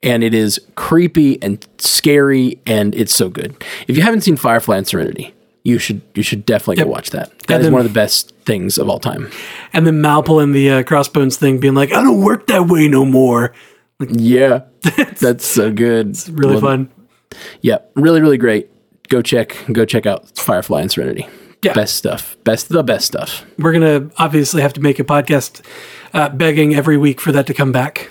and 0.04 0.24
it 0.24 0.34
is 0.34 0.60
creepy 0.74 1.39
and 1.43 1.63
scary 1.78 2.60
and 2.65 2.95
it's 2.95 3.13
so 3.13 3.30
good. 3.30 3.56
If 3.88 3.95
you 3.95 4.02
haven't 4.02 4.21
seen 4.21 4.36
Firefly 4.36 4.78
and 4.78 4.88
Serenity, 4.88 5.32
you 5.63 5.78
should 5.78 6.02
you 6.15 6.24
should 6.24 6.43
definitely 6.43 6.78
Yep. 6.78 6.86
go 6.88 6.91
watch 6.91 7.10
that. 7.12 7.30
That 7.47 7.52
And 7.56 7.62
is 7.62 7.65
then- 7.67 7.74
one 7.74 7.82
of 7.82 7.88
the 7.88 7.93
best 7.93 8.34
things 8.43 8.80
of 8.80 8.89
all 8.89 8.97
time. 9.00 9.30
and 9.74 9.86
then 9.86 10.02
Mal 10.02 10.24
pulling 10.24 10.54
the 10.54 10.71
uh, 10.71 10.82
crossbones 10.84 11.38
thing 11.38 11.60
being 11.60 11.76
like 11.76 11.93
I 11.93 12.02
don't 12.04 12.21
work 12.21 12.47
that 12.47 12.67
way 12.67 12.88
no 12.88 13.06
more 13.06 13.54
Like, 14.00 14.10
Yeah, 14.13 14.62
that's 15.19 15.45
so 15.45 15.71
good. 15.71 16.10
It's 16.10 16.28
really 16.30 16.58
it. 16.58 16.62
fun 16.62 16.89
Yeah, 17.62 17.78
really 17.95 18.21
really 18.21 18.39
great. 18.39 18.69
Go 19.12 19.21
check 19.21 19.58
go 19.74 19.84
check 19.84 20.06
out 20.06 20.38
Firefly 20.38 20.80
and 20.82 20.89
Serenity. 20.89 21.28
Yeah. 21.62 21.74
Best 21.74 21.97
stuff. 21.97 22.38
Best 22.45 22.69
the 22.69 22.82
best 22.82 23.06
stuff. 23.06 23.45
we're 23.60 23.74
gonna 23.74 24.10
obviously 24.17 24.62
have 24.62 24.71
to 24.74 24.80
make 24.82 25.00
a 25.00 25.04
podcast 25.04 25.62
uh, 26.13 26.30
begging 26.30 26.74
every 26.74 26.95
week 26.97 27.19
for 27.19 27.34
that 27.34 27.45
to 27.47 27.54
come 27.54 27.74
back 27.74 28.10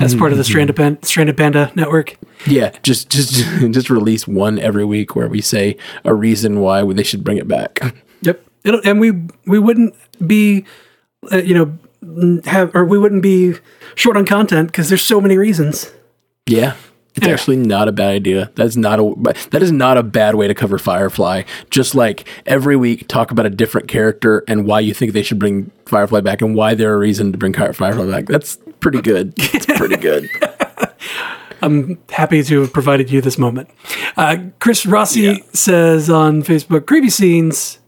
as 0.00 0.14
part 0.14 0.32
of 0.32 0.38
the 0.38 0.44
Stranded, 0.44 0.76
Pan- 0.76 1.02
Stranded 1.02 1.36
Panda 1.38 1.72
network. 1.74 2.16
Yeah, 2.46 2.76
just 2.82 3.08
just 3.08 3.32
just 3.70 3.88
release 3.88 4.28
one 4.28 4.58
every 4.58 4.84
week 4.84 5.16
where 5.16 5.26
we 5.26 5.40
say 5.40 5.78
a 6.04 6.14
reason 6.14 6.60
why 6.60 6.84
they 6.92 7.02
should 7.02 7.24
bring 7.24 7.38
it 7.38 7.48
back. 7.48 7.80
Yep, 8.20 8.44
It'll, 8.64 8.80
and 8.84 9.00
we 9.00 9.12
we 9.46 9.58
wouldn't 9.58 9.94
be, 10.26 10.66
uh, 11.32 11.38
you 11.38 11.54
know, 11.54 12.42
have 12.44 12.74
or 12.74 12.84
we 12.84 12.98
wouldn't 12.98 13.22
be 13.22 13.54
short 13.94 14.18
on 14.18 14.26
content 14.26 14.68
because 14.68 14.90
there's 14.90 15.02
so 15.02 15.18
many 15.18 15.38
reasons. 15.38 15.90
Yeah. 16.46 16.76
It's 17.18 17.26
Yeah. 17.26 17.32
actually 17.32 17.56
not 17.56 17.88
a 17.88 17.92
bad 17.92 18.10
idea. 18.10 18.50
That's 18.54 18.76
not 18.76 18.98
a 19.00 19.14
that 19.50 19.62
is 19.62 19.72
not 19.72 19.98
a 19.98 20.02
bad 20.02 20.36
way 20.36 20.46
to 20.48 20.54
cover 20.54 20.78
Firefly. 20.78 21.42
Just 21.70 21.94
like 21.94 22.26
every 22.46 22.76
week 22.76 23.08
talk 23.08 23.30
about 23.30 23.44
a 23.44 23.50
different 23.50 23.88
character 23.88 24.44
and 24.46 24.66
why 24.66 24.80
you 24.80 24.94
think 24.94 25.12
they 25.12 25.22
should 25.22 25.38
bring 25.38 25.70
Firefly 25.86 26.20
back 26.20 26.40
and 26.42 26.54
why 26.54 26.74
they're 26.74 26.94
a 26.94 26.98
reason 26.98 27.32
to 27.32 27.38
bring 27.38 27.52
Firefly 27.52 28.06
back. 28.10 28.26
That's 28.26 28.56
pretty 28.80 29.02
good. 29.02 29.34
It's 29.36 29.66
pretty 29.78 29.96
good. 29.96 30.28
I'm 31.60 31.98
happy 32.08 32.42
to 32.44 32.60
have 32.60 32.72
provided 32.72 33.10
you 33.10 33.20
this 33.20 33.36
moment. 33.36 33.68
Uh, 34.16 34.36
Chris 34.60 34.86
Rossi 34.86 35.42
says 35.52 36.08
on 36.08 36.44
Facebook, 36.44 36.86
creepy 36.86 37.10
scenes, 37.10 37.80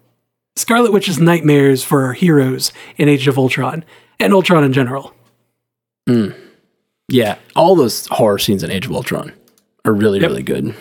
Scarlet 0.57 0.93
Witch's 0.93 1.21
nightmares 1.21 1.85
for 1.85 2.05
our 2.05 2.13
heroes 2.13 2.73
in 2.99 3.09
Age 3.09 3.29
of 3.29 3.39
Ultron 3.39 3.85
and 4.19 4.33
Ultron 4.35 4.65
in 4.65 4.73
general. 4.73 5.15
Yeah, 7.11 7.37
all 7.57 7.75
those 7.75 8.07
horror 8.07 8.39
scenes 8.39 8.63
in 8.63 8.71
Age 8.71 8.87
of 8.87 8.93
Ultron 8.93 9.33
are 9.85 9.93
really 9.93 10.21
really 10.21 10.43
good. 10.43 10.75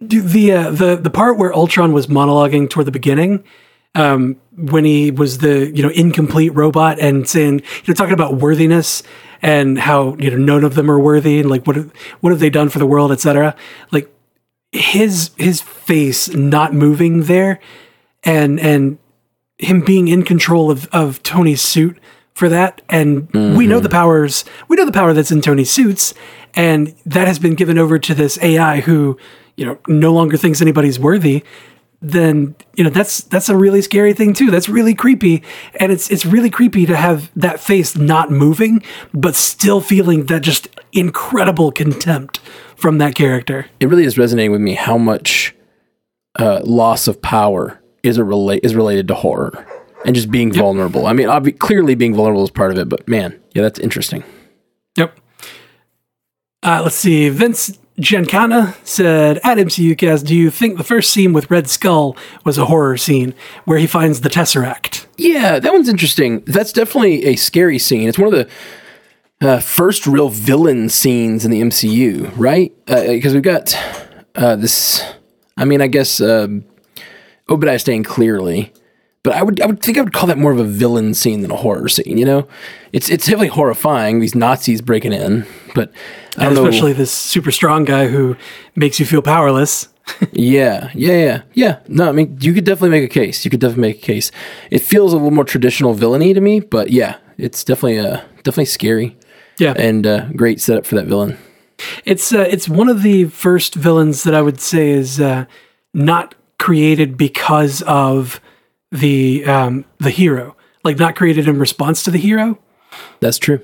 The 0.00 0.52
uh, 0.52 0.70
the 0.70 0.96
the 0.96 1.10
part 1.10 1.38
where 1.38 1.54
Ultron 1.54 1.92
was 1.92 2.06
monologuing 2.06 2.70
toward 2.70 2.86
the 2.86 2.92
beginning, 2.92 3.44
um, 3.94 4.36
when 4.56 4.84
he 4.84 5.10
was 5.10 5.38
the 5.38 5.70
you 5.74 5.82
know 5.82 5.90
incomplete 5.90 6.54
robot 6.54 6.98
and 6.98 7.28
saying 7.28 7.60
you 7.60 7.88
know 7.88 7.94
talking 7.94 8.14
about 8.14 8.36
worthiness 8.36 9.02
and 9.42 9.78
how 9.78 10.16
you 10.16 10.30
know 10.30 10.36
none 10.36 10.64
of 10.64 10.74
them 10.74 10.90
are 10.90 10.98
worthy 10.98 11.40
and 11.40 11.50
like 11.50 11.66
what 11.66 11.76
what 12.20 12.30
have 12.30 12.40
they 12.40 12.50
done 12.50 12.68
for 12.68 12.78
the 12.78 12.86
world, 12.86 13.12
etc. 13.12 13.54
Like 13.90 14.12
his 14.70 15.30
his 15.36 15.60
face 15.60 16.28
not 16.34 16.72
moving 16.72 17.24
there 17.24 17.60
and 18.24 18.58
and 18.60 18.98
him 19.58 19.80
being 19.80 20.08
in 20.08 20.22
control 20.22 20.70
of 20.70 20.86
of 20.92 21.22
Tony's 21.22 21.60
suit 21.60 21.98
for 22.34 22.48
that 22.48 22.82
and 22.88 23.28
mm-hmm. 23.30 23.56
we 23.56 23.66
know 23.66 23.80
the 23.80 23.88
powers 23.88 24.44
we 24.68 24.76
know 24.76 24.86
the 24.86 24.92
power 24.92 25.12
that's 25.12 25.30
in 25.30 25.40
Tony's 25.40 25.70
suits 25.70 26.14
and 26.54 26.94
that 27.06 27.26
has 27.26 27.38
been 27.38 27.54
given 27.54 27.78
over 27.78 27.98
to 27.98 28.14
this 28.14 28.38
AI 28.42 28.80
who 28.80 29.18
you 29.56 29.66
know 29.66 29.78
no 29.88 30.12
longer 30.12 30.36
thinks 30.36 30.60
anybody's 30.60 30.98
worthy 30.98 31.44
then 32.00 32.54
you 32.74 32.82
know 32.82 32.90
that's 32.90 33.22
that's 33.24 33.48
a 33.48 33.56
really 33.56 33.80
scary 33.80 34.12
thing 34.12 34.34
too 34.34 34.50
that's 34.50 34.68
really 34.68 34.94
creepy 34.94 35.42
and 35.78 35.92
it's 35.92 36.10
it's 36.10 36.26
really 36.26 36.50
creepy 36.50 36.84
to 36.84 36.96
have 36.96 37.30
that 37.36 37.60
face 37.60 37.96
not 37.96 38.30
moving 38.30 38.82
but 39.14 39.36
still 39.36 39.80
feeling 39.80 40.26
that 40.26 40.42
just 40.42 40.68
incredible 40.92 41.72
contempt 41.72 42.40
from 42.82 42.98
that 42.98 43.14
character. 43.14 43.66
It 43.80 43.86
really 43.86 44.04
is 44.04 44.18
resonating 44.18 44.50
with 44.50 44.60
me 44.60 44.74
how 44.74 44.98
much 44.98 45.54
uh, 46.38 46.60
loss 46.64 47.06
of 47.06 47.22
power 47.22 47.80
is 48.02 48.18
a 48.18 48.24
relate 48.24 48.64
is 48.64 48.74
related 48.74 49.06
to 49.08 49.14
horror 49.14 49.64
and 50.04 50.14
just 50.14 50.30
being 50.30 50.48
yep. 50.48 50.62
vulnerable. 50.62 51.06
I 51.06 51.12
mean, 51.12 51.28
obvi- 51.28 51.58
clearly 51.58 51.94
being 51.94 52.14
vulnerable 52.14 52.44
is 52.44 52.50
part 52.50 52.72
of 52.72 52.78
it, 52.78 52.88
but 52.88 53.06
man, 53.08 53.40
yeah, 53.52 53.62
that's 53.62 53.78
interesting. 53.78 54.24
Yep. 54.96 55.18
Uh, 56.62 56.80
let's 56.84 56.96
see. 56.96 57.28
Vince 57.28 57.78
Giancana 58.00 58.74
said 58.84 59.38
at 59.44 59.58
MCUcast, 59.58 60.26
"Do 60.26 60.34
you 60.34 60.50
think 60.50 60.78
the 60.78 60.84
first 60.84 61.12
scene 61.12 61.32
with 61.32 61.50
Red 61.50 61.68
Skull 61.68 62.16
was 62.44 62.58
a 62.58 62.66
horror 62.66 62.96
scene 62.96 63.34
where 63.64 63.78
he 63.78 63.86
finds 63.86 64.20
the 64.20 64.28
Tesseract?" 64.28 65.06
Yeah, 65.18 65.58
that 65.58 65.72
one's 65.72 65.88
interesting. 65.88 66.42
That's 66.46 66.72
definitely 66.72 67.26
a 67.26 67.36
scary 67.36 67.78
scene. 67.78 68.08
It's 68.08 68.18
one 68.18 68.32
of 68.32 68.48
the 69.40 69.46
uh, 69.46 69.60
first 69.60 70.06
real 70.06 70.28
villain 70.30 70.88
scenes 70.88 71.44
in 71.44 71.50
the 71.50 71.60
MCU, 71.60 72.32
right? 72.36 72.72
Because 72.86 73.32
uh, 73.32 73.36
we've 73.36 73.42
got 73.42 73.76
uh, 74.34 74.56
this. 74.56 75.04
I 75.56 75.64
mean, 75.64 75.82
I 75.82 75.86
guess 75.86 76.20
um, 76.20 76.64
Obadiah 77.48 77.78
Stane 77.78 78.04
clearly, 78.04 78.72
but 79.22 79.34
I 79.34 79.42
would 79.42 79.60
I 79.60 79.66
would 79.66 79.82
think 79.82 79.98
I 79.98 80.02
would 80.02 80.12
call 80.12 80.26
that 80.26 80.38
more 80.38 80.52
of 80.52 80.58
a 80.58 80.64
villain 80.64 81.14
scene 81.14 81.42
than 81.42 81.50
a 81.50 81.56
horror 81.56 81.88
scene. 81.88 82.18
You 82.18 82.24
know, 82.24 82.48
it's 82.92 83.08
it's 83.08 83.24
definitely 83.24 83.48
horrifying. 83.48 84.20
These 84.20 84.34
Nazis 84.34 84.80
breaking 84.80 85.12
in, 85.12 85.46
but 85.74 85.92
I 86.36 86.44
don't 86.44 86.52
especially 86.58 86.92
know. 86.92 86.98
this 86.98 87.12
super 87.12 87.52
strong 87.52 87.84
guy 87.84 88.08
who 88.08 88.36
makes 88.74 88.98
you 88.98 89.06
feel 89.06 89.22
powerless. 89.22 89.88
yeah, 90.32 90.90
yeah, 90.94 91.12
yeah, 91.12 91.42
yeah. 91.54 91.78
No, 91.86 92.08
I 92.08 92.12
mean, 92.12 92.36
you 92.40 92.52
could 92.52 92.64
definitely 92.64 92.90
make 92.90 93.04
a 93.04 93.12
case. 93.12 93.44
You 93.44 93.50
could 93.50 93.60
definitely 93.60 93.82
make 93.82 93.98
a 93.98 94.06
case. 94.06 94.32
It 94.70 94.80
feels 94.80 95.12
a 95.12 95.16
little 95.16 95.30
more 95.30 95.44
traditional 95.44 95.94
villainy 95.94 96.34
to 96.34 96.40
me, 96.40 96.58
but 96.58 96.90
yeah, 96.90 97.18
it's 97.38 97.62
definitely 97.62 98.00
uh 98.00 98.20
definitely 98.38 98.66
scary. 98.66 99.16
Yeah, 99.58 99.74
and 99.76 100.06
uh, 100.06 100.26
great 100.34 100.60
setup 100.60 100.86
for 100.86 100.96
that 100.96 101.06
villain. 101.06 101.38
It's 102.04 102.32
uh, 102.32 102.40
it's 102.50 102.68
one 102.68 102.88
of 102.88 103.02
the 103.02 103.26
first 103.26 103.76
villains 103.76 104.24
that 104.24 104.34
I 104.34 104.42
would 104.42 104.60
say 104.60 104.90
is 104.90 105.20
uh, 105.20 105.44
not 105.94 106.34
created 106.58 107.16
because 107.16 107.82
of 107.82 108.40
the 108.92 109.44
um, 109.46 109.84
the 109.98 110.10
hero, 110.10 110.54
like 110.84 110.98
not 110.98 111.16
created 111.16 111.48
in 111.48 111.58
response 111.58 112.04
to 112.04 112.10
the 112.10 112.18
hero. 112.18 112.58
That's 113.20 113.38
true. 113.38 113.60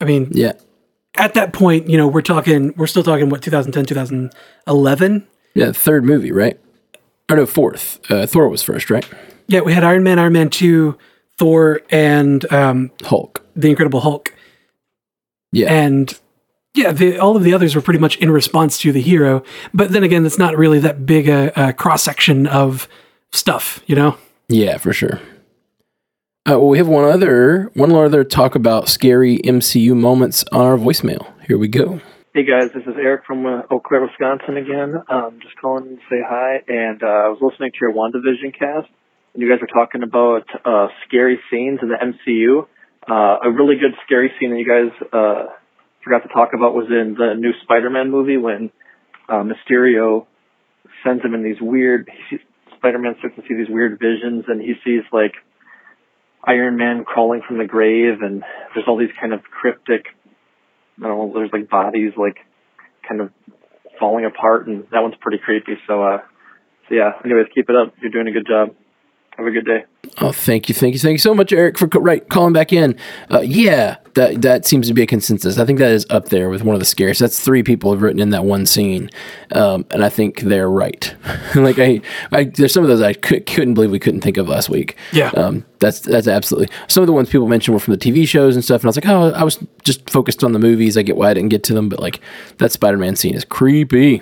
I 0.00 0.04
mean, 0.04 0.28
yeah. 0.32 0.52
At 1.16 1.34
that 1.34 1.52
point, 1.52 1.88
you 1.88 1.96
know, 1.96 2.06
we're 2.06 2.22
talking, 2.22 2.74
we're 2.76 2.86
still 2.86 3.02
talking 3.02 3.28
what 3.28 3.42
2010, 3.42 3.86
2011. 3.86 5.26
Yeah, 5.54 5.72
third 5.72 6.04
movie, 6.04 6.30
right? 6.30 6.60
Or 7.30 7.36
no, 7.36 7.46
fourth. 7.46 7.98
Uh, 8.10 8.26
Thor 8.26 8.48
was 8.48 8.62
first, 8.62 8.90
right? 8.90 9.08
Yeah, 9.48 9.60
we 9.60 9.72
had 9.72 9.82
Iron 9.82 10.02
Man, 10.02 10.18
Iron 10.18 10.32
Man 10.32 10.50
two, 10.50 10.96
Thor, 11.36 11.80
and 11.90 12.50
um, 12.52 12.90
Hulk, 13.02 13.44
the 13.56 13.70
Incredible 13.70 14.00
Hulk. 14.00 14.32
Yeah, 15.50 15.72
and 15.72 16.16
yeah, 16.74 16.92
the, 16.92 17.18
all 17.18 17.36
of 17.36 17.42
the 17.42 17.54
others 17.54 17.74
were 17.74 17.80
pretty 17.80 17.98
much 17.98 18.16
in 18.18 18.30
response 18.30 18.78
to 18.80 18.92
the 18.92 19.00
hero. 19.00 19.42
But 19.74 19.90
then 19.90 20.04
again, 20.04 20.24
it's 20.24 20.38
not 20.38 20.56
really 20.56 20.78
that 20.80 21.06
big 21.06 21.28
a, 21.28 21.52
a 21.56 21.72
cross 21.72 22.02
section 22.02 22.46
of 22.46 22.86
stuff, 23.32 23.82
you 23.86 23.94
know? 23.94 24.16
Yeah, 24.48 24.78
for 24.78 24.92
sure. 24.92 25.20
Uh, 26.48 26.56
well, 26.56 26.68
we 26.68 26.78
have 26.78 26.88
one 26.88 27.04
other 27.04 27.70
one 27.74 27.92
other 27.92 28.24
talk 28.24 28.54
about 28.54 28.88
scary 28.88 29.38
MCU 29.38 29.94
moments 29.94 30.44
on 30.50 30.62
our 30.62 30.78
voicemail. 30.78 31.30
Here 31.46 31.58
we 31.58 31.68
go. 31.68 32.00
Hey 32.34 32.44
guys, 32.44 32.70
this 32.72 32.84
is 32.84 32.94
Eric 32.96 33.26
from 33.26 33.44
uh, 33.44 33.62
Eau 33.70 33.80
Claire, 33.80 34.02
Wisconsin 34.06 34.56
again. 34.56 34.94
Um, 35.10 35.40
just 35.42 35.56
calling 35.60 35.84
to 35.84 35.96
say 36.08 36.22
hi. 36.26 36.62
And 36.66 37.02
uh, 37.02 37.06
I 37.06 37.28
was 37.28 37.38
listening 37.42 37.72
to 37.72 37.78
your 37.80 37.92
WandaVision 37.92 38.56
cast, 38.58 38.88
and 39.34 39.42
you 39.42 39.50
guys 39.50 39.60
were 39.60 39.66
talking 39.66 40.02
about 40.02 40.46
uh, 40.64 40.88
scary 41.06 41.38
scenes 41.50 41.80
in 41.82 41.88
the 41.88 41.96
MCU. 41.96 42.66
Uh, 43.10 43.48
a 43.48 43.50
really 43.50 43.76
good 43.76 43.92
scary 44.06 44.30
scene 44.38 44.50
that 44.50 44.58
you 44.58 44.68
guys 44.68 44.92
uh, 45.12 45.52
forgot 46.04 46.22
to 46.22 46.28
talk 46.28 46.50
about 46.54 46.74
was 46.74 46.86
in 46.88 47.14
the 47.18 47.34
new 47.36 47.52
Spider-Man 47.64 48.10
movie 48.10 48.36
when 48.36 48.70
uh, 49.28 49.42
Mysterio 49.42 50.26
sends 51.04 51.24
him 51.24 51.34
in 51.34 51.42
these 51.42 51.60
weird. 51.60 52.08
Spider-Man 52.78 53.16
starts 53.18 53.36
to 53.36 53.42
see 53.42 53.54
these 53.54 53.68
weird 53.68 53.98
visions, 53.98 54.44
and 54.48 54.60
he 54.60 54.74
sees 54.84 55.02
like 55.12 55.34
Iron 56.44 56.76
Man 56.76 57.04
crawling 57.04 57.42
from 57.46 57.58
the 57.58 57.66
grave, 57.66 58.22
and 58.22 58.42
there's 58.74 58.86
all 58.88 58.98
these 58.98 59.14
kind 59.20 59.32
of 59.32 59.42
cryptic. 59.42 60.06
I 60.98 61.06
don't 61.06 61.18
know. 61.18 61.32
There's 61.34 61.52
like 61.52 61.68
bodies 61.68 62.12
like 62.16 62.36
kind 63.06 63.20
of 63.20 63.30
falling 63.98 64.24
apart, 64.24 64.66
and 64.66 64.84
that 64.92 65.00
one's 65.00 65.14
pretty 65.20 65.38
creepy. 65.44 65.74
So, 65.86 66.02
uh, 66.02 66.18
so 66.88 66.94
yeah. 66.94 67.10
Anyways, 67.24 67.46
keep 67.54 67.68
it 67.68 67.76
up. 67.76 67.94
You're 68.00 68.12
doing 68.12 68.28
a 68.28 68.32
good 68.32 68.46
job. 68.46 68.74
Have 69.36 69.46
a 69.46 69.50
good 69.50 69.66
day. 69.66 69.84
Oh, 70.20 70.32
thank 70.32 70.68
you, 70.68 70.74
thank 70.74 70.94
you, 70.94 70.98
thank 70.98 71.12
you 71.12 71.18
so 71.18 71.32
much, 71.32 71.52
Eric, 71.52 71.78
for 71.78 71.86
right 71.86 72.28
calling 72.28 72.52
back 72.52 72.72
in. 72.72 72.96
Uh, 73.30 73.40
yeah, 73.40 73.98
that 74.14 74.42
that 74.42 74.66
seems 74.66 74.88
to 74.88 74.94
be 74.94 75.02
a 75.02 75.06
consensus. 75.06 75.58
I 75.58 75.64
think 75.64 75.78
that 75.78 75.92
is 75.92 76.06
up 76.10 76.30
there 76.30 76.48
with 76.48 76.64
one 76.64 76.74
of 76.74 76.80
the 76.80 76.86
scariest. 76.86 77.20
That's 77.20 77.38
three 77.38 77.62
people 77.62 77.92
have 77.92 78.02
written 78.02 78.20
in 78.20 78.30
that 78.30 78.44
one 78.44 78.66
scene, 78.66 79.10
um, 79.52 79.86
and 79.92 80.04
I 80.04 80.08
think 80.08 80.40
they're 80.40 80.68
right. 80.68 81.14
like 81.54 81.78
I, 81.78 82.00
I, 82.32 82.44
there's 82.44 82.72
some 82.72 82.82
of 82.82 82.88
those 82.88 83.00
I 83.00 83.12
could, 83.12 83.46
couldn't 83.46 83.74
believe 83.74 83.92
we 83.92 84.00
couldn't 84.00 84.22
think 84.22 84.38
of 84.38 84.48
last 84.48 84.68
week. 84.68 84.96
Yeah, 85.12 85.28
um, 85.30 85.64
that's 85.78 86.00
that's 86.00 86.26
absolutely. 86.26 86.74
Some 86.88 87.02
of 87.02 87.06
the 87.06 87.12
ones 87.12 87.30
people 87.30 87.46
mentioned 87.46 87.74
were 87.74 87.80
from 87.80 87.94
the 87.94 87.98
TV 87.98 88.26
shows 88.26 88.56
and 88.56 88.64
stuff, 88.64 88.80
and 88.80 88.86
I 88.86 88.88
was 88.88 88.96
like, 88.96 89.06
oh, 89.06 89.30
I 89.30 89.44
was 89.44 89.58
just 89.84 90.10
focused 90.10 90.42
on 90.42 90.52
the 90.52 90.58
movies. 90.58 90.96
I 90.96 91.02
get 91.02 91.16
why 91.16 91.30
I 91.30 91.34
didn't 91.34 91.50
get 91.50 91.62
to 91.64 91.74
them, 91.74 91.88
but 91.88 92.00
like 92.00 92.20
that 92.56 92.72
Spider-Man 92.72 93.14
scene 93.14 93.34
is 93.34 93.44
creepy. 93.44 94.20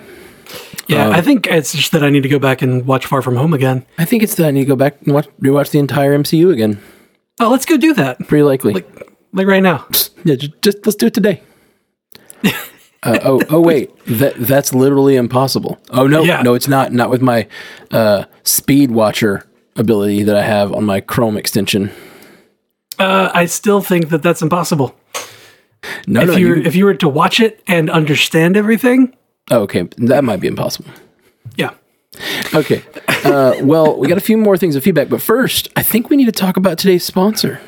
Yeah, 0.87 1.07
um, 1.07 1.13
I 1.13 1.21
think 1.21 1.47
it's 1.47 1.73
just 1.73 1.91
that 1.91 2.03
I 2.03 2.09
need 2.09 2.23
to 2.23 2.29
go 2.29 2.39
back 2.39 2.61
and 2.61 2.85
watch 2.85 3.05
Far 3.05 3.21
From 3.21 3.35
Home 3.35 3.53
again. 3.53 3.85
I 3.97 4.05
think 4.05 4.23
it's 4.23 4.35
that 4.35 4.47
I 4.47 4.51
need 4.51 4.61
to 4.61 4.67
go 4.67 4.75
back 4.75 4.97
and 5.03 5.13
watch 5.13 5.27
rewatch 5.41 5.71
the 5.71 5.79
entire 5.79 6.17
MCU 6.17 6.51
again. 6.51 6.81
Oh, 7.39 7.49
let's 7.49 7.65
go 7.65 7.77
do 7.77 7.93
that. 7.95 8.19
Pretty 8.27 8.43
likely. 8.43 8.73
Like, 8.73 9.09
like 9.33 9.47
right 9.47 9.61
now. 9.61 9.85
Yeah, 10.23 10.35
just, 10.35 10.61
just 10.61 10.85
let's 10.85 10.95
do 10.95 11.07
it 11.07 11.13
today. 11.13 11.41
uh, 13.03 13.19
oh, 13.23 13.41
oh 13.49 13.59
wait, 13.59 13.91
that 14.05 14.35
that's 14.37 14.73
literally 14.73 15.15
impossible. 15.15 15.77
Oh 15.89 16.07
no, 16.07 16.23
yeah. 16.23 16.41
no, 16.41 16.53
it's 16.53 16.67
not. 16.67 16.93
Not 16.93 17.09
with 17.09 17.21
my 17.21 17.47
uh, 17.91 18.25
speed 18.43 18.91
watcher 18.91 19.45
ability 19.75 20.23
that 20.23 20.35
I 20.35 20.43
have 20.43 20.71
on 20.73 20.85
my 20.85 21.01
Chrome 21.01 21.37
extension. 21.37 21.91
Uh, 22.97 23.29
I 23.33 23.45
still 23.45 23.81
think 23.81 24.09
that 24.09 24.23
that's 24.23 24.41
impossible. 24.41 24.95
No, 26.07 26.21
if 26.21 26.27
no, 26.27 26.35
you 26.35 26.55
if 26.55 26.75
you 26.75 26.85
were 26.85 26.95
to 26.95 27.07
watch 27.07 27.39
it 27.39 27.61
and 27.67 27.89
understand 27.89 28.57
everything, 28.57 29.15
Oh, 29.49 29.61
okay, 29.61 29.87
that 29.97 30.23
might 30.23 30.39
be 30.39 30.47
impossible. 30.47 30.91
Yeah. 31.55 31.71
Okay. 32.53 32.83
Uh, 33.23 33.55
well, 33.61 33.97
we 33.97 34.07
got 34.07 34.17
a 34.17 34.21
few 34.21 34.37
more 34.37 34.57
things 34.57 34.75
of 34.75 34.83
feedback, 34.83 35.09
but 35.09 35.21
first, 35.21 35.69
I 35.75 35.83
think 35.83 36.09
we 36.09 36.17
need 36.17 36.25
to 36.25 36.31
talk 36.31 36.57
about 36.57 36.77
today's 36.77 37.05
sponsor. 37.05 37.61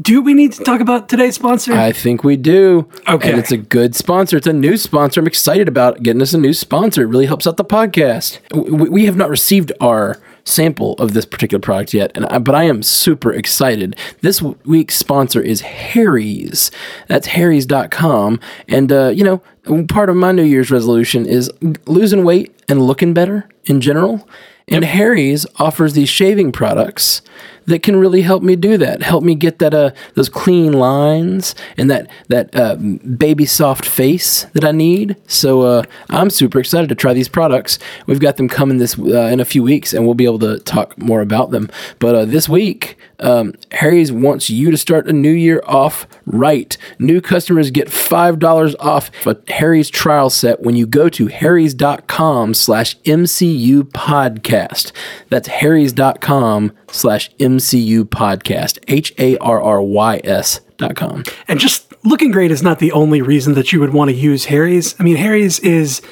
Do 0.00 0.20
we 0.20 0.34
need 0.34 0.52
to 0.52 0.64
talk 0.64 0.80
about 0.80 1.08
today's 1.08 1.36
sponsor? 1.36 1.72
I 1.72 1.92
think 1.92 2.24
we 2.24 2.36
do. 2.36 2.88
Okay. 3.08 3.30
And 3.30 3.38
it's 3.38 3.52
a 3.52 3.56
good 3.56 3.94
sponsor. 3.94 4.36
It's 4.36 4.46
a 4.46 4.52
new 4.52 4.76
sponsor. 4.76 5.20
I'm 5.20 5.26
excited 5.26 5.68
about 5.68 6.02
getting 6.02 6.20
us 6.20 6.34
a 6.34 6.38
new 6.38 6.52
sponsor. 6.52 7.02
It 7.02 7.06
really 7.06 7.26
helps 7.26 7.46
out 7.46 7.56
the 7.56 7.64
podcast. 7.64 8.40
We, 8.52 8.88
we 8.88 9.04
have 9.06 9.16
not 9.16 9.30
received 9.30 9.72
our 9.80 10.20
sample 10.44 10.94
of 10.94 11.14
this 11.14 11.24
particular 11.24 11.60
product 11.60 11.94
yet, 11.94 12.12
and 12.14 12.26
I, 12.26 12.38
but 12.38 12.54
I 12.54 12.64
am 12.64 12.82
super 12.82 13.32
excited. 13.32 13.96
This 14.20 14.42
week's 14.42 14.96
sponsor 14.96 15.40
is 15.40 15.60
Harry's. 15.60 16.70
That's 17.08 17.28
Harry's.com. 17.28 18.40
And, 18.68 18.92
uh, 18.92 19.08
you 19.08 19.24
know, 19.24 19.86
part 19.86 20.10
of 20.10 20.16
my 20.16 20.32
New 20.32 20.42
Year's 20.42 20.70
resolution 20.70 21.26
is 21.26 21.50
losing 21.86 22.24
weight 22.24 22.54
and 22.68 22.82
looking 22.82 23.14
better 23.14 23.48
in 23.64 23.80
general. 23.80 24.28
And 24.68 24.84
yep. 24.84 24.94
Harry's 24.94 25.46
offers 25.56 25.94
these 25.94 26.08
shaving 26.08 26.52
products 26.52 27.22
that 27.66 27.82
can 27.82 27.96
really 27.96 28.22
help 28.22 28.42
me 28.42 28.56
do 28.56 28.76
that. 28.76 29.02
Help 29.02 29.22
me 29.22 29.34
get 29.34 29.58
that 29.60 29.74
uh 29.74 29.90
those 30.14 30.28
clean 30.28 30.72
lines 30.72 31.54
and 31.76 31.90
that 31.90 32.10
that 32.28 32.54
uh, 32.54 32.74
baby 32.74 33.44
soft 33.44 33.84
face 33.84 34.44
that 34.52 34.64
I 34.64 34.72
need. 34.72 35.16
So 35.26 35.62
uh, 35.62 35.82
I'm 36.10 36.30
super 36.30 36.58
excited 36.58 36.88
to 36.88 36.94
try 36.94 37.12
these 37.12 37.28
products. 37.28 37.78
We've 38.06 38.20
got 38.20 38.36
them 38.36 38.48
coming 38.48 38.78
this 38.78 38.98
uh, 38.98 39.28
in 39.32 39.40
a 39.40 39.44
few 39.44 39.62
weeks, 39.62 39.92
and 39.92 40.04
we'll 40.04 40.14
be 40.14 40.24
able 40.24 40.38
to 40.40 40.58
talk 40.60 40.96
more 40.98 41.20
about 41.20 41.50
them. 41.50 41.68
But 41.98 42.14
uh, 42.14 42.24
this 42.24 42.48
week 42.48 42.96
Um, 43.20 43.54
Harry's 43.70 44.10
wants 44.10 44.50
you 44.50 44.70
to 44.70 44.76
start 44.76 45.08
a 45.08 45.12
new 45.12 45.30
year 45.30 45.62
off 45.66 46.06
right. 46.26 46.76
New 46.98 47.20
customers 47.20 47.70
get 47.70 47.88
$5 47.88 48.74
off 48.80 49.10
a 49.26 49.36
Harry's 49.48 49.90
trial 49.90 50.30
set 50.30 50.60
when 50.60 50.76
you 50.76 50.86
go 50.86 51.08
to 51.10 51.26
harrys.com 51.28 52.54
slash 52.54 52.98
MCU 53.00 53.82
podcast. 53.82 54.92
That's 55.28 55.48
harrys.com 55.48 56.72
slash 56.90 57.34
MCU 57.36 58.04
podcast. 58.04 58.78
H 58.88 59.12
A 59.18 59.36
R 59.38 59.62
R 59.62 59.82
Y 59.82 60.20
S 60.24 60.60
dot 60.76 60.96
com. 60.96 61.24
And 61.48 61.58
just 61.60 61.92
looking 62.04 62.30
great 62.30 62.50
is 62.50 62.62
not 62.62 62.78
the 62.78 62.92
only 62.92 63.22
reason 63.22 63.54
that 63.54 63.72
you 63.72 63.80
would 63.80 63.92
want 63.92 64.10
to 64.10 64.16
use 64.16 64.46
Harry's. 64.46 64.94
I 64.98 65.02
mean, 65.02 65.16
Harry's 65.16 65.58
is 65.60 66.02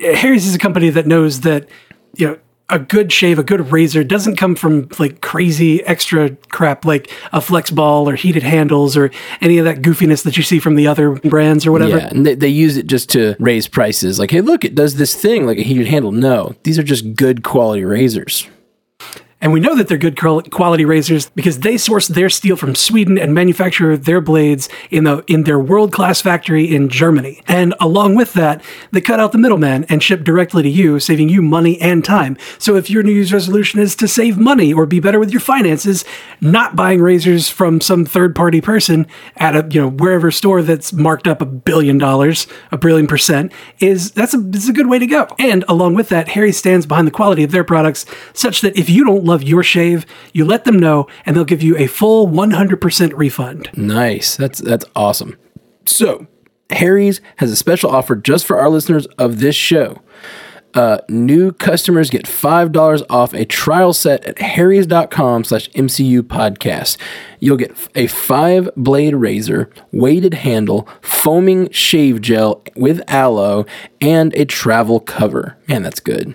Harry's 0.00 0.46
is 0.46 0.54
a 0.54 0.58
company 0.58 0.90
that 0.90 1.06
knows 1.06 1.40
that 1.40 1.68
you 2.16 2.26
know 2.26 2.38
a 2.70 2.78
good 2.78 3.12
shave, 3.12 3.38
a 3.38 3.42
good 3.42 3.72
razor 3.72 4.04
doesn't 4.04 4.36
come 4.36 4.54
from 4.54 4.88
like 4.98 5.20
crazy 5.20 5.84
extra 5.84 6.30
crap 6.50 6.84
like 6.84 7.10
a 7.32 7.40
flex 7.40 7.70
ball 7.70 8.08
or 8.08 8.14
heated 8.14 8.42
handles 8.42 8.96
or 8.96 9.10
any 9.40 9.58
of 9.58 9.64
that 9.64 9.82
goofiness 9.82 10.22
that 10.24 10.36
you 10.36 10.42
see 10.42 10.58
from 10.58 10.76
the 10.76 10.86
other 10.86 11.12
brands 11.12 11.66
or 11.66 11.72
whatever. 11.72 11.98
Yeah, 11.98 12.08
and 12.08 12.26
they, 12.26 12.34
they 12.34 12.48
use 12.48 12.76
it 12.76 12.86
just 12.86 13.10
to 13.10 13.36
raise 13.38 13.68
prices. 13.68 14.18
Like, 14.18 14.30
hey, 14.30 14.40
look, 14.40 14.64
it 14.64 14.74
does 14.74 14.96
this 14.96 15.14
thing 15.14 15.46
like 15.46 15.58
a 15.58 15.62
heated 15.62 15.86
handle. 15.86 16.12
No, 16.12 16.54
these 16.62 16.78
are 16.78 16.82
just 16.82 17.14
good 17.14 17.42
quality 17.42 17.84
razors. 17.84 18.48
And 19.40 19.52
we 19.52 19.60
know 19.60 19.74
that 19.74 19.88
they're 19.88 19.96
good 19.96 20.20
quality 20.20 20.84
razors 20.84 21.30
because 21.30 21.60
they 21.60 21.78
source 21.78 22.08
their 22.08 22.28
steel 22.28 22.56
from 22.56 22.74
Sweden 22.74 23.16
and 23.16 23.32
manufacture 23.32 23.96
their 23.96 24.20
blades 24.20 24.68
in 24.90 25.04
the 25.04 25.24
in 25.26 25.44
their 25.44 25.58
world-class 25.58 26.20
factory 26.20 26.74
in 26.74 26.90
Germany. 26.90 27.42
And 27.48 27.74
along 27.80 28.16
with 28.16 28.34
that, 28.34 28.62
they 28.92 29.00
cut 29.00 29.18
out 29.18 29.32
the 29.32 29.38
middleman 29.38 29.84
and 29.88 30.02
ship 30.02 30.24
directly 30.24 30.62
to 30.64 30.68
you, 30.68 31.00
saving 31.00 31.30
you 31.30 31.40
money 31.40 31.80
and 31.80 32.04
time. 32.04 32.36
So 32.58 32.76
if 32.76 32.90
your 32.90 33.02
New 33.02 33.12
Year's 33.12 33.32
resolution 33.32 33.80
is 33.80 33.96
to 33.96 34.08
save 34.08 34.36
money 34.36 34.74
or 34.74 34.84
be 34.84 35.00
better 35.00 35.18
with 35.18 35.30
your 35.30 35.40
finances, 35.40 36.04
not 36.42 36.76
buying 36.76 37.00
razors 37.00 37.48
from 37.48 37.80
some 37.80 38.04
third-party 38.04 38.60
person 38.60 39.06
at 39.36 39.56
a 39.56 39.66
you 39.70 39.80
know 39.80 39.90
wherever 39.90 40.30
store 40.30 40.60
that's 40.60 40.92
marked 40.92 41.26
up 41.26 41.40
a 41.40 41.46
billion 41.46 41.96
dollars, 41.96 42.46
a 42.72 42.76
billion 42.76 43.06
percent 43.06 43.52
is 43.78 44.10
that's 44.10 44.34
a, 44.34 44.48
it's 44.50 44.68
a 44.68 44.72
good 44.74 44.88
way 44.88 44.98
to 44.98 45.06
go. 45.06 45.26
And 45.38 45.64
along 45.66 45.94
with 45.94 46.10
that, 46.10 46.28
Harry 46.28 46.52
stands 46.52 46.84
behind 46.84 47.06
the 47.06 47.12
quality 47.12 47.42
of 47.42 47.52
their 47.52 47.64
products 47.64 48.04
such 48.34 48.60
that 48.60 48.78
if 48.78 48.90
you 48.90 49.04
don't 49.04 49.29
love 49.30 49.42
your 49.42 49.62
shave, 49.62 50.04
you 50.32 50.44
let 50.44 50.64
them 50.64 50.78
know 50.78 51.06
and 51.24 51.34
they'll 51.34 51.44
give 51.44 51.62
you 51.62 51.76
a 51.78 51.86
full 51.86 52.28
100% 52.28 53.12
refund. 53.16 53.70
Nice. 53.74 54.36
That's 54.36 54.58
that's 54.58 54.84
awesome. 54.94 55.38
So, 55.86 56.26
Harry's 56.70 57.20
has 57.36 57.50
a 57.50 57.56
special 57.56 57.90
offer 57.90 58.14
just 58.16 58.44
for 58.44 58.60
our 58.60 58.68
listeners 58.68 59.06
of 59.18 59.40
this 59.40 59.56
show. 59.56 60.02
Uh, 60.74 60.98
new 61.08 61.52
customers 61.52 62.10
get 62.10 62.26
$5 62.26 63.02
off 63.10 63.32
a 63.32 63.44
trial 63.44 63.92
set 63.92 64.24
at 64.24 64.38
harrys.com 64.40 65.44
slash 65.44 65.68
mcu 65.70 66.22
podcast. 66.22 66.96
You'll 67.40 67.56
get 67.56 67.88
a 67.94 68.06
five 68.06 68.68
blade 68.76 69.14
razor 69.14 69.70
weighted 69.92 70.34
handle 70.34 70.88
foaming 71.00 71.70
shave 71.70 72.20
gel 72.20 72.62
with 72.76 73.02
aloe 73.08 73.66
and 74.00 74.34
a 74.34 74.44
travel 74.44 75.00
cover. 75.00 75.56
Man 75.66 75.82
that's 75.82 76.00
good. 76.00 76.34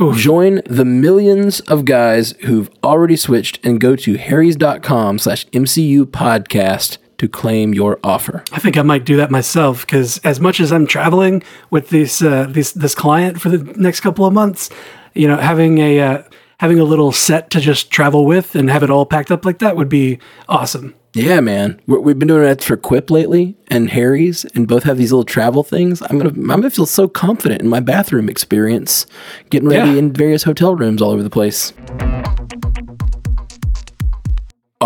Oof. 0.00 0.16
join 0.16 0.62
the 0.66 0.84
millions 0.84 1.60
of 1.60 1.84
guys 1.84 2.32
who've 2.40 2.70
already 2.82 3.16
switched 3.16 3.64
and 3.64 3.80
go 3.80 3.96
to 3.96 4.16
harrys.com 4.16 5.18
slash 5.18 5.46
mcu 5.48 6.04
podcast 6.04 6.98
to 7.18 7.28
claim 7.28 7.74
your 7.74 7.98
offer. 8.04 8.44
I 8.52 8.58
think 8.58 8.76
I 8.76 8.82
might 8.82 9.04
do 9.04 9.16
that 9.16 9.30
myself 9.30 9.86
because 9.86 10.18
as 10.18 10.40
much 10.40 10.60
as 10.60 10.72
I'm 10.72 10.86
traveling 10.86 11.42
with 11.70 11.90
this 11.90 12.22
uh, 12.22 12.46
this 12.48 12.72
this 12.72 12.94
client 12.94 13.40
for 13.40 13.48
the 13.48 13.58
next 13.78 14.00
couple 14.00 14.24
of 14.24 14.32
months, 14.32 14.70
you 15.14 15.28
know, 15.28 15.36
having 15.36 15.78
a 15.78 16.00
uh, 16.00 16.22
having 16.58 16.78
a 16.78 16.84
little 16.84 17.12
set 17.12 17.50
to 17.50 17.60
just 17.60 17.90
travel 17.90 18.24
with 18.24 18.54
and 18.54 18.70
have 18.70 18.82
it 18.82 18.90
all 18.90 19.06
packed 19.06 19.30
up 19.30 19.44
like 19.44 19.58
that 19.58 19.76
would 19.76 19.88
be 19.88 20.18
awesome. 20.48 20.94
Yeah, 21.14 21.40
man, 21.40 21.80
we 21.86 22.10
have 22.10 22.18
been 22.18 22.28
doing 22.28 22.42
that 22.42 22.62
for 22.62 22.76
Quip 22.76 23.10
lately 23.10 23.56
and 23.68 23.88
Harry's, 23.88 24.44
and 24.54 24.68
both 24.68 24.82
have 24.82 24.98
these 24.98 25.12
little 25.12 25.24
travel 25.24 25.62
things. 25.62 26.02
I'm 26.02 26.18
gonna 26.18 26.28
I'm 26.28 26.46
gonna 26.46 26.70
feel 26.70 26.84
so 26.84 27.08
confident 27.08 27.62
in 27.62 27.68
my 27.68 27.80
bathroom 27.80 28.28
experience, 28.28 29.06
getting 29.48 29.68
ready 29.68 29.92
yeah. 29.92 29.98
in 29.98 30.12
various 30.12 30.42
hotel 30.42 30.76
rooms 30.76 31.00
all 31.00 31.12
over 31.12 31.22
the 31.22 31.30
place. 31.30 31.72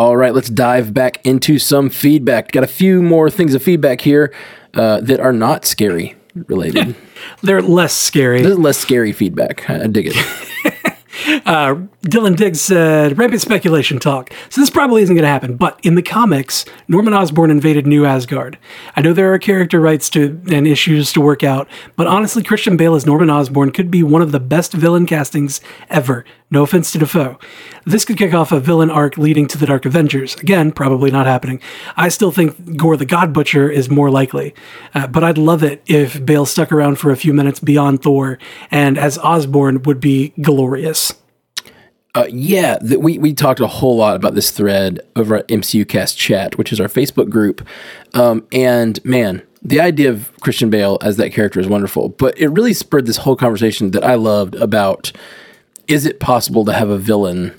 All 0.00 0.16
right, 0.16 0.32
let's 0.32 0.48
dive 0.48 0.94
back 0.94 1.20
into 1.26 1.58
some 1.58 1.90
feedback. 1.90 2.52
Got 2.52 2.64
a 2.64 2.66
few 2.66 3.02
more 3.02 3.28
things 3.28 3.54
of 3.54 3.62
feedback 3.62 4.00
here 4.00 4.32
uh, 4.72 5.02
that 5.02 5.20
are 5.20 5.34
not 5.34 5.66
scary 5.66 6.16
related. 6.48 6.96
They're 7.42 7.60
less 7.60 7.92
scary. 7.92 8.40
This 8.40 8.52
is 8.52 8.58
less 8.58 8.78
scary 8.78 9.12
feedback. 9.12 9.68
I, 9.68 9.82
I 9.82 9.86
dig 9.88 10.06
it. 10.06 10.16
Uh, 11.44 11.74
Dylan 12.02 12.34
Diggs 12.34 12.60
said, 12.60 13.18
rampant 13.18 13.42
speculation 13.42 13.98
talk. 13.98 14.32
So 14.48 14.60
this 14.60 14.70
probably 14.70 15.02
isn't 15.02 15.14
going 15.14 15.24
to 15.24 15.28
happen, 15.28 15.56
but 15.56 15.78
in 15.82 15.94
the 15.94 16.02
comics, 16.02 16.64
Norman 16.88 17.12
Osborn 17.12 17.50
invaded 17.50 17.86
New 17.86 18.06
Asgard. 18.06 18.58
I 18.96 19.02
know 19.02 19.12
there 19.12 19.32
are 19.32 19.38
character 19.38 19.80
rights 19.80 20.08
to 20.10 20.40
and 20.50 20.66
issues 20.66 21.12
to 21.12 21.20
work 21.20 21.44
out, 21.44 21.68
but 21.96 22.06
honestly, 22.06 22.42
Christian 22.42 22.76
Bale 22.76 22.94
as 22.94 23.06
Norman 23.06 23.30
Osborn 23.30 23.70
could 23.70 23.90
be 23.90 24.02
one 24.02 24.22
of 24.22 24.32
the 24.32 24.40
best 24.40 24.72
villain 24.72 25.06
castings 25.06 25.60
ever. 25.88 26.24
No 26.52 26.64
offense 26.64 26.90
to 26.92 26.98
Dafoe. 26.98 27.38
This 27.84 28.04
could 28.04 28.18
kick 28.18 28.34
off 28.34 28.50
a 28.50 28.58
villain 28.58 28.90
arc 28.90 29.16
leading 29.16 29.46
to 29.48 29.58
the 29.58 29.66
Dark 29.66 29.86
Avengers. 29.86 30.34
Again, 30.36 30.72
probably 30.72 31.10
not 31.10 31.26
happening. 31.26 31.60
I 31.96 32.08
still 32.08 32.32
think 32.32 32.76
Gorr 32.76 32.96
the 32.96 33.06
God 33.06 33.32
Butcher 33.32 33.70
is 33.70 33.88
more 33.88 34.10
likely, 34.10 34.54
uh, 34.92 35.06
but 35.06 35.22
I'd 35.22 35.38
love 35.38 35.62
it 35.62 35.82
if 35.86 36.24
Bale 36.24 36.46
stuck 36.46 36.72
around 36.72 36.96
for 36.96 37.12
a 37.12 37.16
few 37.16 37.32
minutes 37.32 37.60
beyond 37.60 38.02
Thor 38.02 38.38
and 38.70 38.98
as 38.98 39.16
Osborn 39.18 39.82
would 39.82 40.00
be 40.00 40.32
glorious. 40.40 41.14
Uh, 42.16 42.26
yeah, 42.28 42.76
we, 42.98 43.18
we 43.18 43.32
talked 43.32 43.60
a 43.60 43.68
whole 43.68 43.96
lot 43.96 44.16
about 44.16 44.34
this 44.34 44.50
thread 44.50 44.98
over 45.14 45.36
at 45.36 45.48
MCU 45.48 45.88
Cast 45.88 46.18
Chat, 46.18 46.58
which 46.58 46.72
is 46.72 46.80
our 46.80 46.88
Facebook 46.88 47.30
group. 47.30 47.64
Um, 48.14 48.44
and 48.52 49.02
man, 49.04 49.42
the 49.62 49.80
idea 49.80 50.10
of 50.10 50.32
Christian 50.40 50.70
Bale 50.70 50.98
as 51.02 51.16
that 51.18 51.32
character 51.32 51.60
is 51.60 51.68
wonderful, 51.68 52.08
but 52.08 52.36
it 52.36 52.48
really 52.48 52.72
spurred 52.72 53.06
this 53.06 53.18
whole 53.18 53.36
conversation 53.36 53.92
that 53.92 54.02
I 54.02 54.16
loved 54.16 54.56
about 54.56 55.12
is 55.90 56.06
it 56.06 56.20
possible 56.20 56.64
to 56.64 56.72
have 56.72 56.88
a 56.88 56.96
villain, 56.96 57.52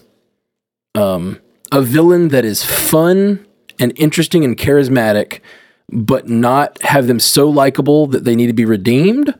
um, 0.95 1.39
a 1.71 1.81
villain 1.81 2.29
that 2.29 2.45
is 2.45 2.63
fun 2.63 3.45
and 3.77 3.91
interesting 3.97 4.45
and 4.45 4.57
charismatic, 4.57 5.41
but 5.89 6.29
not 6.29 6.81
have 6.81 7.07
them 7.07 7.19
so 7.19 7.49
likable 7.49 8.07
that 8.07 8.23
they 8.23 8.35
need 8.35 8.47
to 8.47 8.53
be 8.53 8.63
redeemed, 8.63 9.35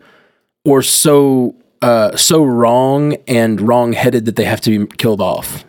or 0.66 0.82
so 0.82 1.56
uh, 1.82 2.16
so 2.16 2.44
wrong 2.44 3.16
and 3.28 3.62
wrong-headed 3.62 4.26
that 4.26 4.36
they 4.36 4.46
have 4.46 4.62
to 4.62 4.86
be 4.86 4.96
killed 4.98 5.22
off. 5.22 5.64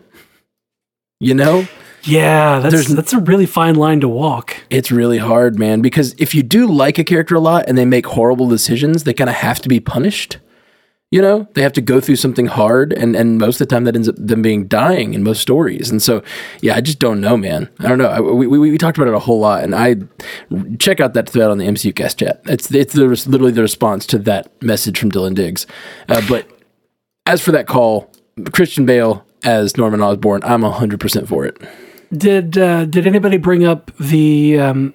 You 1.20 1.34
know? 1.34 1.66
Yeah, 2.02 2.58
that's 2.58 2.74
There's, 2.74 2.88
that's 2.88 3.12
a 3.12 3.20
really 3.20 3.46
fine 3.46 3.76
line 3.76 4.00
to 4.00 4.08
walk. 4.08 4.56
It's 4.68 4.90
really 4.90 5.18
hard, 5.18 5.58
man, 5.58 5.80
because 5.80 6.14
if 6.18 6.34
you 6.34 6.42
do 6.42 6.66
like 6.66 6.98
a 6.98 7.04
character 7.04 7.36
a 7.36 7.40
lot 7.40 7.64
and 7.68 7.78
they 7.78 7.84
make 7.84 8.06
horrible 8.06 8.48
decisions, 8.48 9.04
they 9.04 9.14
kind 9.14 9.30
of 9.30 9.36
have 9.36 9.60
to 9.60 9.68
be 9.68 9.78
punished. 9.78 10.38
You 11.12 11.20
know, 11.20 11.46
they 11.52 11.60
have 11.60 11.74
to 11.74 11.82
go 11.82 12.00
through 12.00 12.16
something 12.16 12.46
hard, 12.46 12.94
and, 12.94 13.14
and 13.14 13.36
most 13.36 13.60
of 13.60 13.68
the 13.68 13.74
time 13.74 13.84
that 13.84 13.94
ends 13.94 14.08
up 14.08 14.14
them 14.16 14.40
being 14.40 14.66
dying 14.66 15.12
in 15.12 15.22
most 15.22 15.42
stories. 15.42 15.90
And 15.90 16.02
so, 16.02 16.22
yeah, 16.62 16.74
I 16.74 16.80
just 16.80 16.98
don't 16.98 17.20
know, 17.20 17.36
man. 17.36 17.68
I 17.80 17.88
don't 17.88 17.98
know. 17.98 18.06
I, 18.06 18.20
we, 18.20 18.46
we, 18.46 18.58
we 18.58 18.78
talked 18.78 18.96
about 18.96 19.08
it 19.08 19.14
a 19.14 19.18
whole 19.18 19.38
lot, 19.38 19.62
and 19.62 19.74
I 19.74 19.96
check 20.78 21.00
out 21.00 21.12
that 21.12 21.28
thread 21.28 21.50
on 21.50 21.58
the 21.58 21.66
MCU 21.66 21.94
Cast 21.94 22.18
chat. 22.18 22.40
It's 22.46 22.74
it's 22.74 22.94
the, 22.94 23.04
literally 23.04 23.52
the 23.52 23.60
response 23.60 24.06
to 24.06 24.18
that 24.20 24.50
message 24.62 24.98
from 24.98 25.12
Dylan 25.12 25.34
Diggs. 25.34 25.66
Uh, 26.08 26.22
but 26.28 26.48
as 27.26 27.42
for 27.42 27.52
that 27.52 27.66
call, 27.66 28.10
Christian 28.52 28.86
Bale 28.86 29.22
as 29.44 29.76
Norman 29.76 30.00
Osborn, 30.00 30.42
I'm 30.44 30.62
hundred 30.62 30.98
percent 30.98 31.28
for 31.28 31.44
it. 31.44 31.60
Did 32.10 32.56
uh, 32.56 32.86
did 32.86 33.06
anybody 33.06 33.36
bring 33.36 33.64
up 33.64 33.90
the 33.98 34.58
um, 34.58 34.94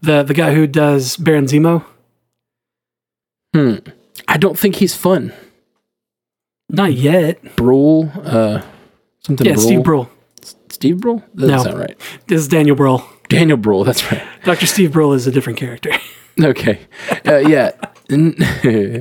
the 0.00 0.22
the 0.22 0.32
guy 0.32 0.54
who 0.54 0.66
does 0.66 1.18
Baron 1.18 1.44
Zemo? 1.44 1.84
Hmm. 3.54 3.76
I 4.28 4.36
don't 4.36 4.58
think 4.58 4.76
he's 4.76 4.94
fun. 4.94 5.32
Not 6.68 6.94
yet. 6.94 7.56
Brule, 7.56 8.10
uh, 8.24 8.62
something. 9.20 9.46
Yeah, 9.46 9.54
Brule. 9.54 9.64
Steve 9.64 9.82
Brule. 9.82 10.10
Steve 10.74 11.00
Brule? 11.00 11.22
That 11.34 11.46
no. 11.46 11.62
sound 11.62 11.78
right. 11.78 11.96
This 12.26 12.40
is 12.40 12.48
Daniel 12.48 12.76
Brühl. 12.76 13.02
Daniel 13.28 13.56
Brühl, 13.56 13.86
that's 13.86 14.10
right. 14.10 14.22
Dr. 14.42 14.66
Steve 14.66 14.92
Brule 14.92 15.12
is 15.14 15.26
a 15.26 15.30
different 15.30 15.58
character. 15.58 15.90
okay. 16.40 16.80
Uh, 17.26 17.36
yeah. 17.36 17.70
uh, 18.10 19.00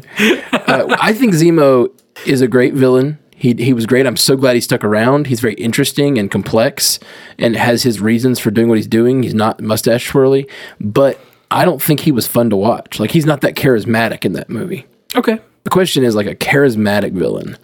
I 1.02 1.14
think 1.14 1.34
Zemo 1.34 1.90
is 2.26 2.42
a 2.42 2.48
great 2.48 2.74
villain. 2.74 3.20
He, 3.36 3.54
he 3.56 3.74
was 3.74 3.86
great. 3.86 4.06
I'm 4.06 4.16
so 4.16 4.38
glad 4.38 4.54
he 4.54 4.62
stuck 4.62 4.84
around. 4.84 5.28
He's 5.28 5.42
very 5.42 5.56
interesting 5.56 6.18
and 6.18 6.32
complex 6.32 7.00
and 7.38 7.58
has 7.58 7.84
his 7.84 8.00
reasons 8.00 8.40
for 8.40 8.52
doing 8.52 8.70
what 8.70 8.78
he's 8.78 8.88
doing. 8.88 9.24
He's 9.24 9.34
not 9.34 9.60
mustache 9.60 10.10
swirly, 10.10 10.50
but 10.80 11.20
I 11.52 11.66
don't 11.66 11.82
think 11.82 12.02
he 12.02 12.12
was 12.14 12.28
fun 12.28 12.50
to 12.52 12.56
watch. 12.56 13.00
Like, 13.00 13.12
he's 13.12 13.26
not 13.26 13.42
that 13.42 13.56
charismatic 13.56 14.24
in 14.24 14.34
that 14.34 14.50
movie. 14.50 14.86
Okay. 15.16 15.40
The 15.64 15.70
question 15.70 16.04
is 16.04 16.16
like 16.16 16.28
a 16.28 16.36
charismatic 16.36 17.14
villain. 17.14 17.58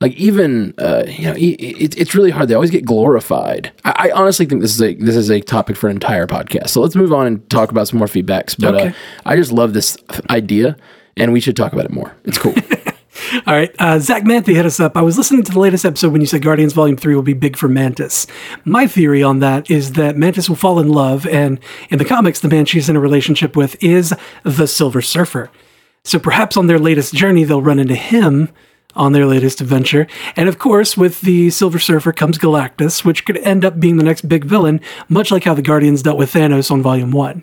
Like 0.00 0.12
even 0.14 0.74
uh, 0.78 1.04
you 1.06 1.24
know, 1.24 1.34
it, 1.36 1.96
it's 1.96 2.14
really 2.14 2.30
hard. 2.30 2.48
They 2.48 2.54
always 2.54 2.70
get 2.70 2.84
glorified. 2.84 3.72
I, 3.84 4.08
I, 4.08 4.10
honestly 4.10 4.44
think 4.44 4.60
this 4.60 4.74
is 4.74 4.82
a 4.82 4.94
this 4.94 5.16
is 5.16 5.30
a 5.30 5.40
topic 5.40 5.74
for 5.74 5.88
an 5.88 5.96
entire 5.96 6.26
podcast. 6.26 6.68
So 6.68 6.82
let's 6.82 6.94
move 6.94 7.14
on 7.14 7.26
and 7.26 7.48
talk 7.48 7.70
about 7.70 7.88
some 7.88 7.98
more 7.98 8.08
feedbacks. 8.08 8.56
But 8.58 8.74
uh, 8.74 8.78
okay. 8.78 8.88
uh, 8.88 8.92
I 9.24 9.36
just 9.36 9.52
love 9.52 9.72
this 9.72 9.96
idea, 10.28 10.76
and 11.16 11.32
we 11.32 11.40
should 11.40 11.56
talk 11.56 11.72
about 11.72 11.86
it 11.86 11.92
more. 11.92 12.14
It's 12.24 12.36
cool. 12.36 12.52
All 13.46 13.54
right. 13.54 13.74
Uh, 13.78 13.98
Zach 13.98 14.24
Manthe 14.24 14.54
hit 14.54 14.66
us 14.66 14.78
up. 14.78 14.98
I 14.98 15.02
was 15.02 15.16
listening 15.16 15.42
to 15.44 15.52
the 15.52 15.58
latest 15.58 15.86
episode 15.86 16.12
when 16.12 16.20
you 16.20 16.26
said 16.26 16.42
Guardians 16.42 16.74
Volume 16.74 16.98
3 16.98 17.14
will 17.14 17.22
be 17.22 17.32
big 17.32 17.56
for 17.56 17.66
Mantis. 17.66 18.26
My 18.66 18.86
theory 18.86 19.22
on 19.22 19.38
that 19.40 19.70
is 19.70 19.92
that 19.92 20.16
Mantis 20.16 20.48
will 20.48 20.56
fall 20.56 20.78
in 20.78 20.88
love, 20.88 21.26
and 21.26 21.58
in 21.88 21.96
the 21.96 22.04
comics, 22.04 22.40
the 22.40 22.48
man 22.48 22.66
she's 22.66 22.90
in 22.90 22.96
a 22.96 23.00
relationship 23.00 23.56
with 23.56 23.82
is 23.82 24.14
the 24.42 24.66
Silver 24.66 25.00
Surfer. 25.00 25.50
So 26.06 26.20
perhaps 26.20 26.56
on 26.56 26.68
their 26.68 26.78
latest 26.78 27.14
journey, 27.14 27.42
they'll 27.42 27.60
run 27.60 27.80
into 27.80 27.96
him 27.96 28.48
on 28.94 29.12
their 29.12 29.26
latest 29.26 29.60
adventure. 29.60 30.06
And 30.36 30.48
of 30.48 30.58
course, 30.58 30.96
with 30.96 31.20
the 31.20 31.50
Silver 31.50 31.80
Surfer 31.80 32.12
comes 32.12 32.38
Galactus, 32.38 33.04
which 33.04 33.24
could 33.24 33.36
end 33.38 33.64
up 33.64 33.80
being 33.80 33.96
the 33.96 34.04
next 34.04 34.28
big 34.28 34.44
villain, 34.44 34.80
much 35.08 35.32
like 35.32 35.42
how 35.42 35.52
the 35.52 35.62
Guardians 35.62 36.02
dealt 36.02 36.16
with 36.16 36.32
Thanos 36.32 36.70
on 36.70 36.80
Volume 36.80 37.10
1. 37.10 37.42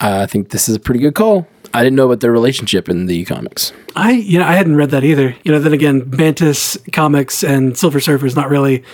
I 0.00 0.24
think 0.24 0.48
this 0.50 0.70
is 0.70 0.76
a 0.76 0.80
pretty 0.80 1.00
good 1.00 1.14
call. 1.14 1.46
I 1.74 1.84
didn't 1.84 1.96
know 1.96 2.06
about 2.06 2.20
their 2.20 2.32
relationship 2.32 2.88
in 2.88 3.06
the 3.06 3.26
comics. 3.26 3.72
I 3.94 4.12
you 4.12 4.38
know 4.38 4.46
I 4.46 4.52
hadn't 4.52 4.76
read 4.76 4.90
that 4.90 5.04
either. 5.04 5.36
You 5.44 5.52
know, 5.52 5.58
then 5.58 5.74
again, 5.74 6.08
Mantis 6.08 6.78
comics 6.92 7.44
and 7.44 7.76
Silver 7.76 8.00
Surfer 8.00 8.24
is 8.24 8.34
not 8.34 8.48
really 8.48 8.84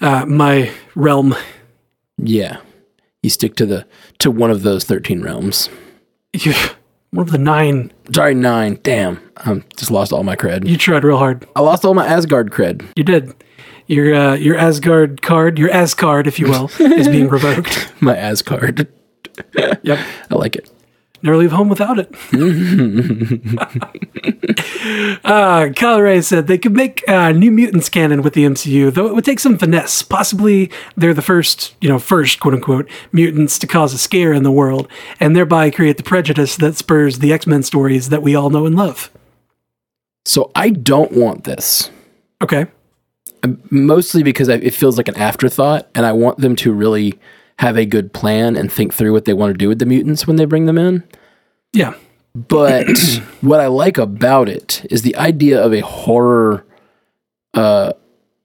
uh, 0.00 0.24
my 0.26 0.70
realm. 0.94 1.34
Yeah, 2.18 2.58
you 3.22 3.30
stick 3.30 3.56
to 3.56 3.66
the 3.66 3.86
to 4.18 4.30
one 4.30 4.52
of 4.52 4.62
those 4.62 4.84
thirteen 4.84 5.22
realms. 5.22 5.68
You, 6.36 6.52
one 7.14 7.26
of 7.26 7.32
the 7.32 7.38
nine. 7.38 7.92
Sorry, 8.12 8.34
nine. 8.34 8.78
Damn, 8.82 9.20
I 9.38 9.62
just 9.76 9.90
lost 9.90 10.12
all 10.12 10.22
my 10.24 10.36
cred. 10.36 10.66
You 10.66 10.76
tried 10.76 11.04
real 11.04 11.16
hard. 11.18 11.46
I 11.54 11.60
lost 11.60 11.84
all 11.84 11.94
my 11.94 12.06
Asgard 12.06 12.50
cred. 12.50 12.84
You 12.96 13.04
did. 13.04 13.32
Your 13.86 14.14
uh, 14.14 14.34
your 14.34 14.56
Asgard 14.56 15.22
card, 15.22 15.58
your 15.58 15.70
Ascard, 15.70 16.26
if 16.26 16.38
you 16.38 16.48
will, 16.48 16.70
is 16.78 17.06
being 17.08 17.28
revoked. 17.28 17.92
My 18.00 18.16
Asgard. 18.16 18.88
Yep. 19.54 19.98
I 20.30 20.34
like 20.34 20.56
it. 20.56 20.70
Never 21.24 21.38
leave 21.38 21.52
home 21.52 21.70
without 21.70 21.98
it. 21.98 22.14
uh, 25.24 25.70
Kyle 25.74 26.02
Ray 26.02 26.20
said 26.20 26.48
they 26.48 26.58
could 26.58 26.74
make 26.74 27.02
uh, 27.08 27.32
New 27.32 27.50
Mutants 27.50 27.88
canon 27.88 28.20
with 28.20 28.34
the 28.34 28.44
MCU, 28.44 28.92
though 28.92 29.06
it 29.06 29.14
would 29.14 29.24
take 29.24 29.40
some 29.40 29.56
finesse. 29.56 30.02
Possibly 30.02 30.70
they're 30.98 31.14
the 31.14 31.22
first, 31.22 31.76
you 31.80 31.88
know, 31.88 31.98
first 31.98 32.40
quote 32.40 32.52
unquote 32.52 32.90
mutants 33.10 33.58
to 33.60 33.66
cause 33.66 33.94
a 33.94 33.98
scare 33.98 34.34
in 34.34 34.42
the 34.42 34.52
world, 34.52 34.86
and 35.18 35.34
thereby 35.34 35.70
create 35.70 35.96
the 35.96 36.02
prejudice 36.02 36.58
that 36.58 36.76
spurs 36.76 37.20
the 37.20 37.32
X 37.32 37.46
Men 37.46 37.62
stories 37.62 38.10
that 38.10 38.22
we 38.22 38.34
all 38.34 38.50
know 38.50 38.66
and 38.66 38.76
love. 38.76 39.10
So 40.26 40.50
I 40.54 40.68
don't 40.68 41.12
want 41.12 41.44
this. 41.44 41.90
Okay. 42.42 42.66
Mostly 43.70 44.22
because 44.22 44.48
it 44.48 44.74
feels 44.74 44.98
like 44.98 45.08
an 45.08 45.16
afterthought, 45.16 45.88
and 45.94 46.04
I 46.04 46.12
want 46.12 46.36
them 46.36 46.54
to 46.56 46.70
really 46.70 47.18
have 47.58 47.76
a 47.76 47.86
good 47.86 48.12
plan 48.12 48.56
and 48.56 48.70
think 48.70 48.92
through 48.92 49.12
what 49.12 49.24
they 49.24 49.32
want 49.32 49.52
to 49.52 49.58
do 49.58 49.68
with 49.68 49.78
the 49.78 49.86
mutants 49.86 50.26
when 50.26 50.36
they 50.36 50.44
bring 50.44 50.66
them 50.66 50.78
in. 50.78 51.04
Yeah. 51.72 51.94
But 52.34 52.86
what 53.40 53.60
I 53.60 53.66
like 53.66 53.98
about 53.98 54.48
it 54.48 54.86
is 54.90 55.02
the 55.02 55.16
idea 55.16 55.62
of 55.62 55.72
a 55.72 55.80
horror, 55.80 56.64
uh, 57.54 57.92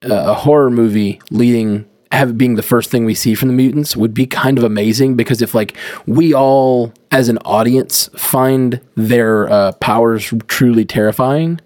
a 0.02 0.34
horror 0.34 0.70
movie 0.70 1.20
leading 1.30 1.86
have 2.12 2.36
being 2.36 2.56
the 2.56 2.62
first 2.62 2.90
thing 2.90 3.04
we 3.04 3.14
see 3.14 3.34
from 3.34 3.48
the 3.48 3.54
mutants 3.54 3.96
would 3.96 4.12
be 4.12 4.26
kind 4.26 4.58
of 4.58 4.64
amazing 4.64 5.14
because 5.14 5.40
if 5.40 5.54
like 5.54 5.76
we 6.06 6.34
all 6.34 6.92
as 7.12 7.28
an 7.28 7.38
audience 7.44 8.10
find 8.16 8.80
their 8.96 9.48
uh, 9.48 9.72
powers 9.72 10.32
truly 10.48 10.84
terrifying, 10.84 11.60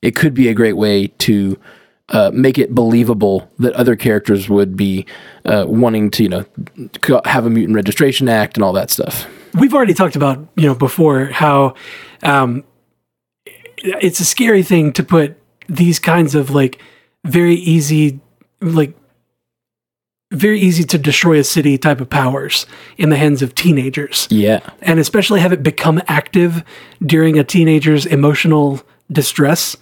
it 0.00 0.16
could 0.16 0.32
be 0.32 0.48
a 0.48 0.54
great 0.54 0.78
way 0.78 1.08
to 1.18 1.58
uh, 2.12 2.30
make 2.32 2.58
it 2.58 2.74
believable 2.74 3.50
that 3.58 3.72
other 3.72 3.96
characters 3.96 4.48
would 4.48 4.76
be 4.76 5.06
uh, 5.44 5.64
wanting 5.66 6.10
to, 6.10 6.22
you 6.22 6.28
know, 6.28 6.44
have 7.24 7.46
a 7.46 7.50
mutant 7.50 7.74
registration 7.74 8.28
act 8.28 8.56
and 8.56 8.62
all 8.62 8.72
that 8.72 8.90
stuff. 8.90 9.26
We've 9.54 9.74
already 9.74 9.94
talked 9.94 10.16
about, 10.16 10.46
you 10.56 10.66
know, 10.66 10.74
before 10.74 11.26
how 11.26 11.74
um, 12.22 12.64
it's 13.76 14.20
a 14.20 14.24
scary 14.24 14.62
thing 14.62 14.92
to 14.92 15.02
put 15.02 15.36
these 15.68 15.98
kinds 15.98 16.34
of 16.34 16.50
like 16.50 16.80
very 17.24 17.54
easy, 17.54 18.20
like 18.60 18.94
very 20.32 20.60
easy 20.60 20.84
to 20.84 20.98
destroy 20.98 21.38
a 21.38 21.44
city 21.44 21.76
type 21.76 22.00
of 22.00 22.08
powers 22.08 22.66
in 22.96 23.10
the 23.10 23.16
hands 23.16 23.42
of 23.42 23.54
teenagers. 23.54 24.26
Yeah. 24.30 24.60
And 24.80 24.98
especially 24.98 25.40
have 25.40 25.52
it 25.52 25.62
become 25.62 26.00
active 26.08 26.64
during 27.04 27.38
a 27.38 27.44
teenager's 27.44 28.06
emotional 28.06 28.82
distress. 29.10 29.76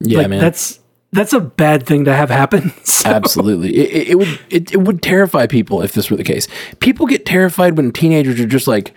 Yeah, 0.00 0.18
like, 0.18 0.28
man. 0.28 0.40
That's 0.40 0.80
that's 1.12 1.32
a 1.32 1.40
bad 1.40 1.86
thing 1.86 2.04
to 2.04 2.14
have 2.14 2.30
happen. 2.30 2.72
So- 2.84 3.10
Absolutely, 3.10 3.76
it, 3.76 4.08
it, 4.08 4.14
would 4.16 4.40
it, 4.50 4.72
it 4.72 4.78
would 4.78 5.02
terrify 5.02 5.46
people 5.46 5.82
if 5.82 5.92
this 5.92 6.10
were 6.10 6.16
the 6.16 6.24
case. 6.24 6.48
People 6.80 7.06
get 7.06 7.24
terrified 7.26 7.76
when 7.76 7.92
teenagers 7.92 8.40
are 8.40 8.46
just 8.46 8.66
like 8.66 8.92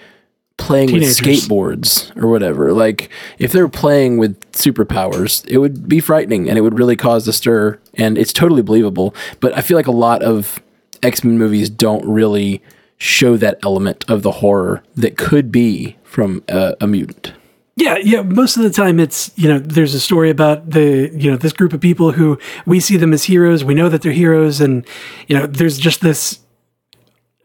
playing 0.57 0.87
Teenagers. 0.89 1.21
with 1.21 1.29
skateboards 1.29 2.15
or 2.21 2.27
whatever. 2.27 2.73
Like 2.73 3.09
if 3.37 3.51
they're 3.51 3.69
playing 3.69 4.17
with 4.17 4.39
superpowers, 4.51 5.45
it 5.47 5.57
would 5.59 5.87
be 5.87 5.99
frightening 5.99 6.49
and 6.49 6.57
it 6.57 6.61
would 6.61 6.77
really 6.77 6.95
cause 6.97 7.27
a 7.27 7.33
stir. 7.33 7.79
And 7.95 8.17
it's 8.17 8.33
totally 8.33 8.61
believable. 8.61 9.15
But 9.39 9.57
I 9.57 9.61
feel 9.61 9.77
like 9.77 9.87
a 9.87 9.91
lot 9.91 10.21
of 10.21 10.61
X 11.01 11.23
Men 11.23 11.37
movies 11.37 11.69
don't 11.69 12.05
really 12.05 12.61
show 12.97 13.37
that 13.37 13.57
element 13.63 14.03
of 14.09 14.23
the 14.23 14.31
horror 14.33 14.83
that 14.95 15.17
could 15.17 15.51
be 15.51 15.97
from 16.03 16.43
a, 16.49 16.75
a 16.81 16.87
mutant. 16.87 17.31
Yeah, 17.79 17.97
yeah. 18.03 18.21
Most 18.23 18.57
of 18.57 18.63
the 18.63 18.69
time, 18.69 18.99
it's 18.99 19.31
you 19.37 19.47
know, 19.47 19.57
there's 19.57 19.93
a 19.93 19.99
story 20.01 20.29
about 20.29 20.69
the 20.69 21.09
you 21.13 21.31
know 21.31 21.37
this 21.37 21.53
group 21.53 21.71
of 21.71 21.79
people 21.79 22.11
who 22.11 22.37
we 22.65 22.79
see 22.81 22.97
them 22.97 23.13
as 23.13 23.23
heroes. 23.23 23.63
We 23.63 23.73
know 23.73 23.87
that 23.87 24.01
they're 24.01 24.11
heroes, 24.11 24.59
and 24.59 24.85
you 25.27 25.37
know, 25.37 25.47
there's 25.47 25.77
just 25.77 26.01
this 26.01 26.39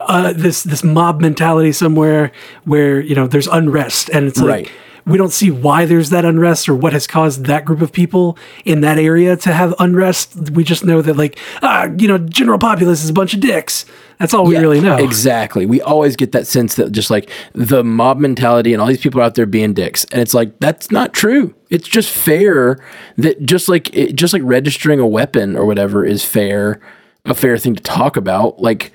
uh, 0.01 0.33
this 0.33 0.65
this 0.65 0.83
mob 0.83 1.21
mentality 1.21 1.71
somewhere 1.73 2.33
where 2.65 3.01
you 3.01 3.15
know 3.15 3.29
there's 3.29 3.47
unrest, 3.47 4.11
and 4.11 4.27
it's 4.27 4.41
like 4.41 4.49
Right. 4.49 4.71
We 5.07 5.19
don't 5.19 5.33
see 5.33 5.51
why 5.51 5.85
there's 5.85 6.11
that 6.11 6.25
unrest 6.25 6.69
or 6.69 6.75
what 6.75 6.93
has 6.93 7.07
caused 7.07 7.45
that 7.47 7.65
group 7.65 7.83
of 7.83 7.93
people 7.93 8.39
in 8.65 8.81
that 8.81 8.99
area 8.99 9.37
to 9.37 9.53
have 9.53 9.75
unrest. 9.79 10.51
We 10.51 10.65
just 10.65 10.85
know 10.85 11.03
that 11.03 11.17
like 11.17 11.39
ah, 11.63 11.89
you 11.99 12.09
know, 12.09 12.19
general 12.19 12.59
populace 12.59 13.05
is 13.05 13.11
a 13.11 13.15
bunch 13.15 13.35
of 13.35 13.41
dicks. 13.41 13.85
That's 14.19 14.33
all 14.33 14.47
we 14.47 14.55
Yeah, 14.55 14.61
really 14.61 14.81
know. 14.81 14.97
Exactly. 14.97 15.67
We 15.67 15.81
always 15.83 16.15
get 16.17 16.33
that 16.33 16.47
sense 16.47 16.77
that 16.77 16.93
just 16.93 17.11
like 17.11 17.29
the 17.53 17.83
mob 17.83 18.19
mentality 18.19 18.73
and 18.73 18.81
all 18.81 18.87
these 18.89 19.01
people 19.01 19.21
out 19.21 19.35
there 19.35 19.45
being 19.47 19.75
dicks, 19.75 20.05
and 20.13 20.21
it's 20.23 20.35
like 20.35 20.59
that's 20.61 20.91
not 20.91 21.13
true. 21.13 21.55
It's 21.69 21.89
just 21.89 22.11
fair 22.11 22.79
that 23.17 23.43
just 23.45 23.69
like 23.69 23.95
it, 23.95 24.15
just 24.15 24.33
like 24.33 24.43
registering 24.45 25.01
a 25.01 25.07
weapon 25.07 25.57
or 25.57 25.67
whatever 25.67 26.05
is 26.05 26.25
fair, 26.25 26.81
a 27.25 27.35
fair 27.35 27.59
thing 27.59 27.75
to 27.75 27.83
talk 27.83 28.17
about. 28.17 28.61
Like, 28.61 28.93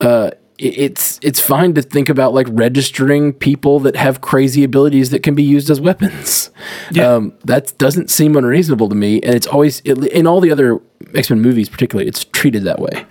uh, 0.00 0.30
it's 0.58 1.20
it's 1.22 1.40
fine 1.40 1.74
to 1.74 1.82
think 1.82 2.08
about 2.08 2.34
like 2.34 2.46
registering 2.50 3.32
people 3.32 3.78
that 3.80 3.94
have 3.96 4.20
crazy 4.20 4.64
abilities 4.64 5.10
that 5.10 5.22
can 5.22 5.34
be 5.34 5.42
used 5.42 5.70
as 5.70 5.80
weapons. 5.80 6.50
Yeah. 6.90 7.14
Um, 7.14 7.32
that 7.44 7.76
doesn't 7.78 8.10
seem 8.10 8.36
unreasonable 8.36 8.88
to 8.88 8.94
me, 8.94 9.20
and 9.22 9.34
it's 9.34 9.46
always 9.46 9.80
it, 9.84 9.98
in 10.08 10.26
all 10.26 10.40
the 10.40 10.50
other 10.50 10.80
X 11.14 11.30
Men 11.30 11.40
movies, 11.40 11.68
particularly, 11.68 12.08
it's 12.08 12.24
treated 12.24 12.64
that 12.64 12.80
way. 12.80 13.06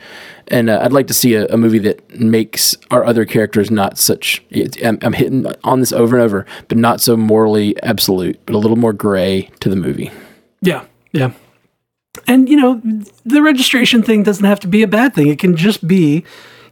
And 0.50 0.70
uh, 0.70 0.80
I'd 0.82 0.94
like 0.94 1.08
to 1.08 1.14
see 1.14 1.36
a, 1.36 1.46
a 1.48 1.58
movie 1.58 1.80
that 1.80 2.20
makes 2.20 2.76
our 2.90 3.04
other 3.04 3.26
characters 3.26 3.70
not 3.70 3.98
such. 3.98 4.42
It's, 4.50 4.78
I'm, 4.82 4.98
I'm 5.02 5.12
hitting 5.14 5.46
on 5.66 5.82
this 5.82 5.92
over 5.92 6.16
and 6.16 6.24
over, 6.24 6.46
but 6.70 6.78
not 6.78 7.02
so 7.02 7.18
morally 7.18 7.82
absolute, 7.84 8.40
but 8.46 8.56
a 8.56 8.58
little 8.58 8.78
more 8.78 8.94
gray 8.94 9.50
to 9.60 9.70
the 9.70 9.76
movie. 9.76 10.10
Yeah, 10.62 10.86
yeah. 11.12 11.32
And 12.28 12.48
you 12.50 12.58
know, 12.58 12.82
the 13.26 13.42
registration 13.42 14.04
thing 14.04 14.24
doesn't 14.24 14.46
have 14.46 14.60
to 14.62 14.68
be 14.68 14.84
a 14.84 14.88
bad 14.88 15.14
thing. 15.14 15.28
It 15.28 15.40
can 15.40 15.56
just 15.56 15.86
be, 15.86 16.24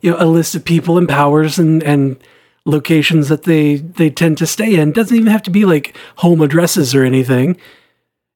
you 0.05 0.11
know, 0.11 0.17
a 0.19 0.27
list 0.27 0.53
of 0.53 0.63
people 0.63 0.99
and 0.99 1.09
powers 1.09 1.57
and 1.57 1.81
and 1.81 2.17
locations 2.65 3.27
that 3.29 3.43
they 3.43 3.77
they 3.77 4.11
tend 4.11 4.37
to 4.37 4.45
stay 4.45 4.75
in. 4.75 4.91
Doesn't 4.91 5.17
even 5.17 5.31
have 5.31 5.41
to 5.43 5.49
be 5.49 5.65
like 5.65 5.97
home 6.17 6.41
addresses 6.41 6.93
or 6.93 7.03
anything. 7.03 7.57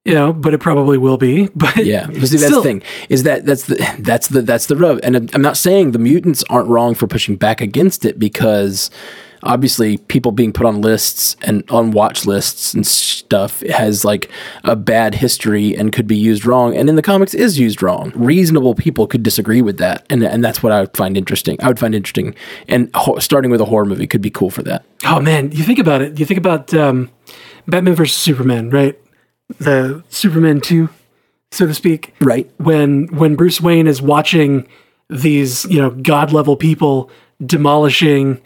You 0.03 0.15
know, 0.15 0.33
but 0.33 0.55
it 0.55 0.57
probably 0.57 0.97
will 0.97 1.17
be. 1.17 1.47
But 1.55 1.85
Yeah, 1.85 2.07
see, 2.07 2.37
that's 2.37 2.55
the 2.55 2.63
thing 2.63 2.81
is 3.09 3.21
that 3.23 3.45
that's 3.45 3.65
the 3.65 3.75
that's 3.99 4.29
the 4.29 4.41
that's 4.41 4.65
the 4.65 4.75
rub. 4.75 4.99
And 5.03 5.29
I'm 5.35 5.43
not 5.43 5.57
saying 5.57 5.91
the 5.91 5.99
mutants 5.99 6.43
aren't 6.49 6.69
wrong 6.69 6.95
for 6.95 7.05
pushing 7.05 7.35
back 7.35 7.61
against 7.61 8.03
it 8.03 8.17
because 8.17 8.89
obviously 9.43 9.97
people 9.97 10.31
being 10.31 10.51
put 10.51 10.65
on 10.65 10.81
lists 10.81 11.35
and 11.41 11.63
on 11.69 11.91
watch 11.91 12.25
lists 12.25 12.73
and 12.73 12.85
stuff 12.85 13.61
has 13.61 14.03
like 14.03 14.29
a 14.63 14.75
bad 14.75 15.15
history 15.15 15.75
and 15.75 15.91
could 15.91 16.07
be 16.07 16.17
used 16.17 16.45
wrong. 16.45 16.75
And 16.75 16.89
in 16.89 16.95
the 16.95 17.01
comics 17.01 17.33
is 17.33 17.59
used 17.59 17.81
wrong. 17.81 18.11
Reasonable 18.15 18.75
people 18.75 19.07
could 19.07 19.23
disagree 19.23 19.61
with 19.61 19.77
that, 19.77 20.05
and 20.09 20.23
and 20.23 20.43
that's 20.43 20.61
what 20.63 20.71
I 20.71 20.81
would 20.81 20.95
find 20.95 21.17
interesting. 21.17 21.57
I 21.61 21.67
would 21.67 21.79
find 21.79 21.95
interesting, 21.95 22.35
and 22.67 22.89
ho- 22.93 23.19
starting 23.19 23.51
with 23.51 23.61
a 23.61 23.65
horror 23.65 23.85
movie 23.85 24.07
could 24.07 24.21
be 24.21 24.29
cool 24.29 24.49
for 24.49 24.63
that. 24.63 24.85
Oh 25.05 25.19
man, 25.19 25.51
you 25.51 25.63
think 25.63 25.79
about 25.79 26.01
it. 26.01 26.19
You 26.19 26.25
think 26.25 26.37
about 26.37 26.73
um, 26.73 27.09
Batman 27.67 27.95
versus 27.95 28.17
Superman, 28.17 28.69
right? 28.69 28.99
The 29.59 30.03
Superman 30.09 30.61
two, 30.61 30.89
so 31.51 31.65
to 31.65 31.73
speak. 31.73 32.13
Right. 32.19 32.49
when 32.57 33.07
when 33.07 33.35
Bruce 33.35 33.61
Wayne 33.61 33.87
is 33.87 34.01
watching 34.01 34.67
these, 35.09 35.65
you 35.65 35.81
know, 35.81 35.89
god 35.89 36.31
level 36.31 36.55
people 36.55 37.09
demolishing 37.43 38.41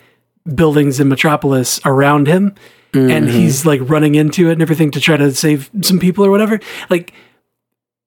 buildings 0.46 1.00
in 1.00 1.08
Metropolis 1.08 1.80
around 1.86 2.28
him 2.28 2.56
and 2.94 3.26
mm-hmm. 3.26 3.38
he's 3.38 3.66
like 3.66 3.82
running 3.84 4.16
into 4.16 4.50
it 4.50 4.54
and 4.54 4.62
everything 4.62 4.91
to 4.91 5.00
try 5.00 5.18
to 5.18 5.34
save 5.34 5.70
some 5.82 6.00
people 6.00 6.26
or 6.26 6.30
whatever. 6.30 6.60
Like 6.89 7.14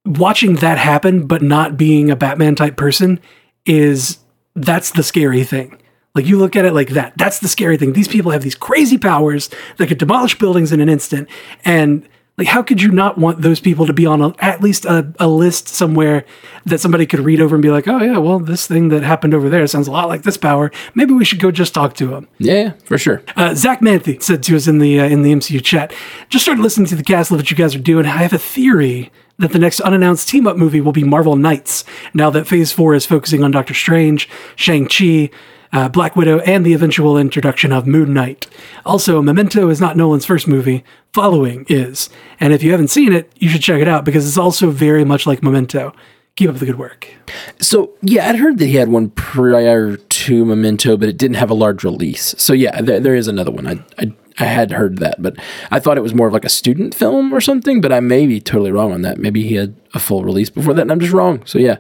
watching 0.05 0.57
that 0.57 0.79
happen 0.79 1.27
but 1.27 1.43
not 1.43 1.77
being 1.77 2.11
a 2.11 2.17
Batman 2.17 2.55
type 2.55 2.77
person 2.77 3.21
is 3.65 4.19
that's 4.55 4.93
the 4.93 5.03
scary 5.03 5.45
thing. 5.45 5.79
Like 6.15 6.27
you 6.27 6.39
look 6.39 6.57
at 6.57 6.65
it 6.65 6.73
like 6.73 6.91
that. 6.91 7.13
That's 7.17 7.41
the 7.41 7.49
scary 7.49 7.77
thing. 7.77 7.93
These 7.93 8.09
people 8.09 8.31
have 8.31 8.43
these 8.43 8.55
crazy 8.55 8.97
powers 8.97 9.51
that 9.77 9.89
could 9.89 9.99
demolish 9.99 10.39
buildings 10.39 10.73
in 10.73 10.81
an 10.81 10.89
instant 10.89 11.29
and 11.65 12.09
Like, 12.39 12.49
how 12.49 12.63
could 12.63 12.83
you 12.83 12.91
not 12.91 13.17
want 13.17 13.41
those 13.41 13.61
people 13.61 13.87
to 13.87 13.95
be 13.95 14.05
on 14.05 14.21
a, 14.21 14.35
at 14.41 14.61
least 14.61 14.85
a, 14.85 15.11
a 15.19 15.27
list 15.27 15.69
somewhere 15.69 16.27
that 16.67 16.81
somebody 16.81 17.07
could 17.07 17.21
read 17.21 17.41
over 17.41 17.57
and 17.57 17.63
be 17.63 17.71
like, 17.71 17.89
oh, 17.89 17.99
yeah, 18.03 18.19
well, 18.19 18.39
this 18.39 18.67
thing 18.67 18.91
that 18.91 19.03
happened 19.03 19.33
over 19.33 19.49
there 19.49 19.67
sounds 19.67 19.89
a 19.89 19.91
lot 19.91 20.09
like 20.09 20.23
this 20.23 20.37
power. 20.37 20.71
Maybe 20.95 21.15
we 21.15 21.25
should 21.25 21.41
go 21.41 21.51
just 21.51 21.73
talk 21.73 21.95
to 21.95 22.15
him. 22.15 22.29
Yeah, 22.37 22.73
for 22.85 22.99
sure. 22.99 23.23
Uh, 23.37 23.55
Zach 23.55 23.81
Manthe 23.81 24.23
said 24.23 24.43
to 24.45 24.57
us 24.57 24.69
in 24.69 24.79
the 24.79 25.01
uh, 25.01 25.07
in 25.07 25.23
the 25.23 25.33
MCU 25.33 25.65
chat, 25.65 25.95
just 26.29 26.45
started 26.45 26.61
listening 26.61 26.87
to 26.89 26.97
the 26.97 27.03
cast, 27.03 27.31
love 27.31 27.41
what 27.41 27.51
you 27.51 27.57
guys 27.57 27.75
are 27.75 27.81
doing. 27.81 28.05
I 28.05 28.19
have 28.19 28.35
a 28.35 28.39
theory 28.39 29.11
that 29.39 29.53
the 29.53 29.59
next 29.59 29.81
unannounced 29.81 30.29
team 30.29 30.47
up 30.47 30.57
movie 30.57 30.81
will 30.81 30.93
be 30.93 31.05
Marvel 31.05 31.37
Knights. 31.37 31.85
Now 32.13 32.29
that 32.31 32.47
Phase 32.47 32.71
Four 32.73 32.95
is 32.95 33.07
focusing 33.07 33.45
on 33.45 33.51
Doctor 33.51 33.75
Strange, 33.75 34.29
Shang 34.57 34.87
Chi, 34.87 35.31
uh, 35.73 35.89
Black 35.89 36.17
Widow, 36.17 36.39
and 36.41 36.65
the 36.65 36.73
eventual 36.75 37.17
introduction 37.19 37.73
of 37.73 37.87
Moon 37.87 38.13
Knight. 38.15 38.47
Also, 38.85 39.21
Memento 39.23 39.69
is 39.69 39.81
not 39.81 39.97
Nolan's 39.97 40.25
first 40.27 40.47
movie. 40.49 40.85
Following 41.13 41.65
is, 41.69 42.11
and 42.41 42.53
if 42.53 42.63
you 42.63 42.71
haven't 42.73 42.89
seen 42.89 43.13
it, 43.13 43.33
you 43.37 43.49
should 43.49 43.63
check 43.63 43.81
it 43.81 43.89
out 43.89 44.05
because 44.05 44.27
it's 44.27 44.39
also 44.39 44.71
very 44.71 45.05
much 45.05 45.27
like 45.27 45.43
Memento. 45.43 45.93
Keep 46.37 46.51
up 46.51 46.57
the 46.57 46.67
good 46.67 46.79
work. 46.79 47.09
So 47.61 47.93
yeah, 48.03 48.29
I'd 48.29 48.37
heard 48.37 48.59
that 48.59 48.67
he 48.67 48.77
had 48.77 48.91
one 48.91 49.09
prior 49.11 49.97
to 49.97 50.45
Memento, 50.45 50.99
but 50.99 51.09
it 51.09 51.17
didn't 51.17 51.37
have 51.37 51.49
a 51.49 51.55
large 51.55 51.83
release. 51.83 52.35
So 52.37 52.53
yeah, 52.53 52.83
there, 52.83 53.01
there 53.01 53.15
is 53.15 53.27
another 53.27 53.51
one. 53.51 53.67
I, 53.67 53.83
I 53.99 54.13
I 54.39 54.45
had 54.45 54.71
heard 54.71 54.99
that, 54.99 55.23
but 55.23 55.37
I 55.71 55.81
thought 55.81 55.97
it 55.97 56.03
was 56.03 56.13
more 56.15 56.27
of 56.27 56.35
like 56.35 56.45
a 56.45 56.51
student 56.51 56.95
film 56.95 57.33
or 57.33 57.41
something. 57.41 57.81
But 57.81 57.91
I 57.91 58.01
may 58.01 58.27
be 58.27 58.39
totally 58.39 58.71
wrong 58.71 58.93
on 58.93 59.01
that. 59.01 59.17
Maybe 59.17 59.45
he 59.49 59.55
had 59.55 59.75
a 59.95 59.99
full 59.99 60.25
release 60.25 60.51
before 60.51 60.75
that, 60.75 60.83
and 60.83 60.93
I'm 60.93 61.01
just 61.01 61.15
wrong. 61.15 61.43
So 61.47 61.59
yeah, 61.59 61.79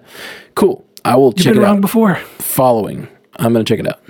cool. 0.54 0.86
I 1.04 1.16
will 1.16 1.34
You've 1.36 1.44
check 1.44 1.52
been 1.52 1.62
it 1.62 1.66
wrong 1.66 1.76
out. 1.76 1.80
before. 1.82 2.14
Following, 2.38 3.08
I'm 3.38 3.52
gonna 3.52 3.64
check 3.64 3.80
it 3.80 3.88
out. 3.88 4.00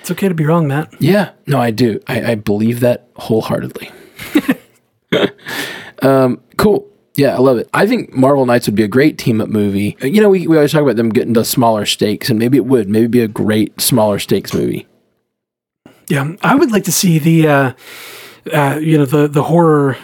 It's 0.00 0.10
okay 0.10 0.28
to 0.28 0.34
be 0.34 0.44
wrong, 0.44 0.68
Matt. 0.68 0.92
Yeah, 1.00 1.30
no, 1.46 1.58
I 1.58 1.70
do. 1.70 2.00
I, 2.06 2.32
I 2.32 2.34
believe 2.34 2.80
that 2.80 3.08
wholeheartedly. 3.16 3.90
um, 6.02 6.40
cool. 6.58 6.86
Yeah, 7.14 7.34
I 7.34 7.38
love 7.38 7.58
it. 7.58 7.70
I 7.72 7.86
think 7.86 8.12
Marvel 8.12 8.44
Knights 8.44 8.66
would 8.66 8.74
be 8.74 8.82
a 8.82 8.88
great 8.88 9.18
team 9.18 9.40
up 9.40 9.48
movie. 9.48 9.96
You 10.02 10.20
know, 10.20 10.28
we, 10.28 10.46
we 10.46 10.56
always 10.56 10.72
talk 10.72 10.82
about 10.82 10.96
them 10.96 11.10
getting 11.10 11.32
to 11.34 11.44
smaller 11.44 11.86
stakes, 11.86 12.28
and 12.28 12.38
maybe 12.38 12.56
it 12.58 12.66
would. 12.66 12.88
Maybe 12.88 13.06
be 13.06 13.20
a 13.20 13.28
great 13.28 13.80
smaller 13.80 14.18
stakes 14.18 14.52
movie. 14.52 14.86
Yeah, 16.08 16.34
I 16.42 16.54
would 16.54 16.70
like 16.70 16.84
to 16.84 16.92
see 16.92 17.18
the, 17.18 17.48
uh, 17.48 17.72
uh, 18.52 18.78
you 18.82 18.98
know, 18.98 19.06
the 19.06 19.26
the 19.26 19.44
horror 19.44 19.96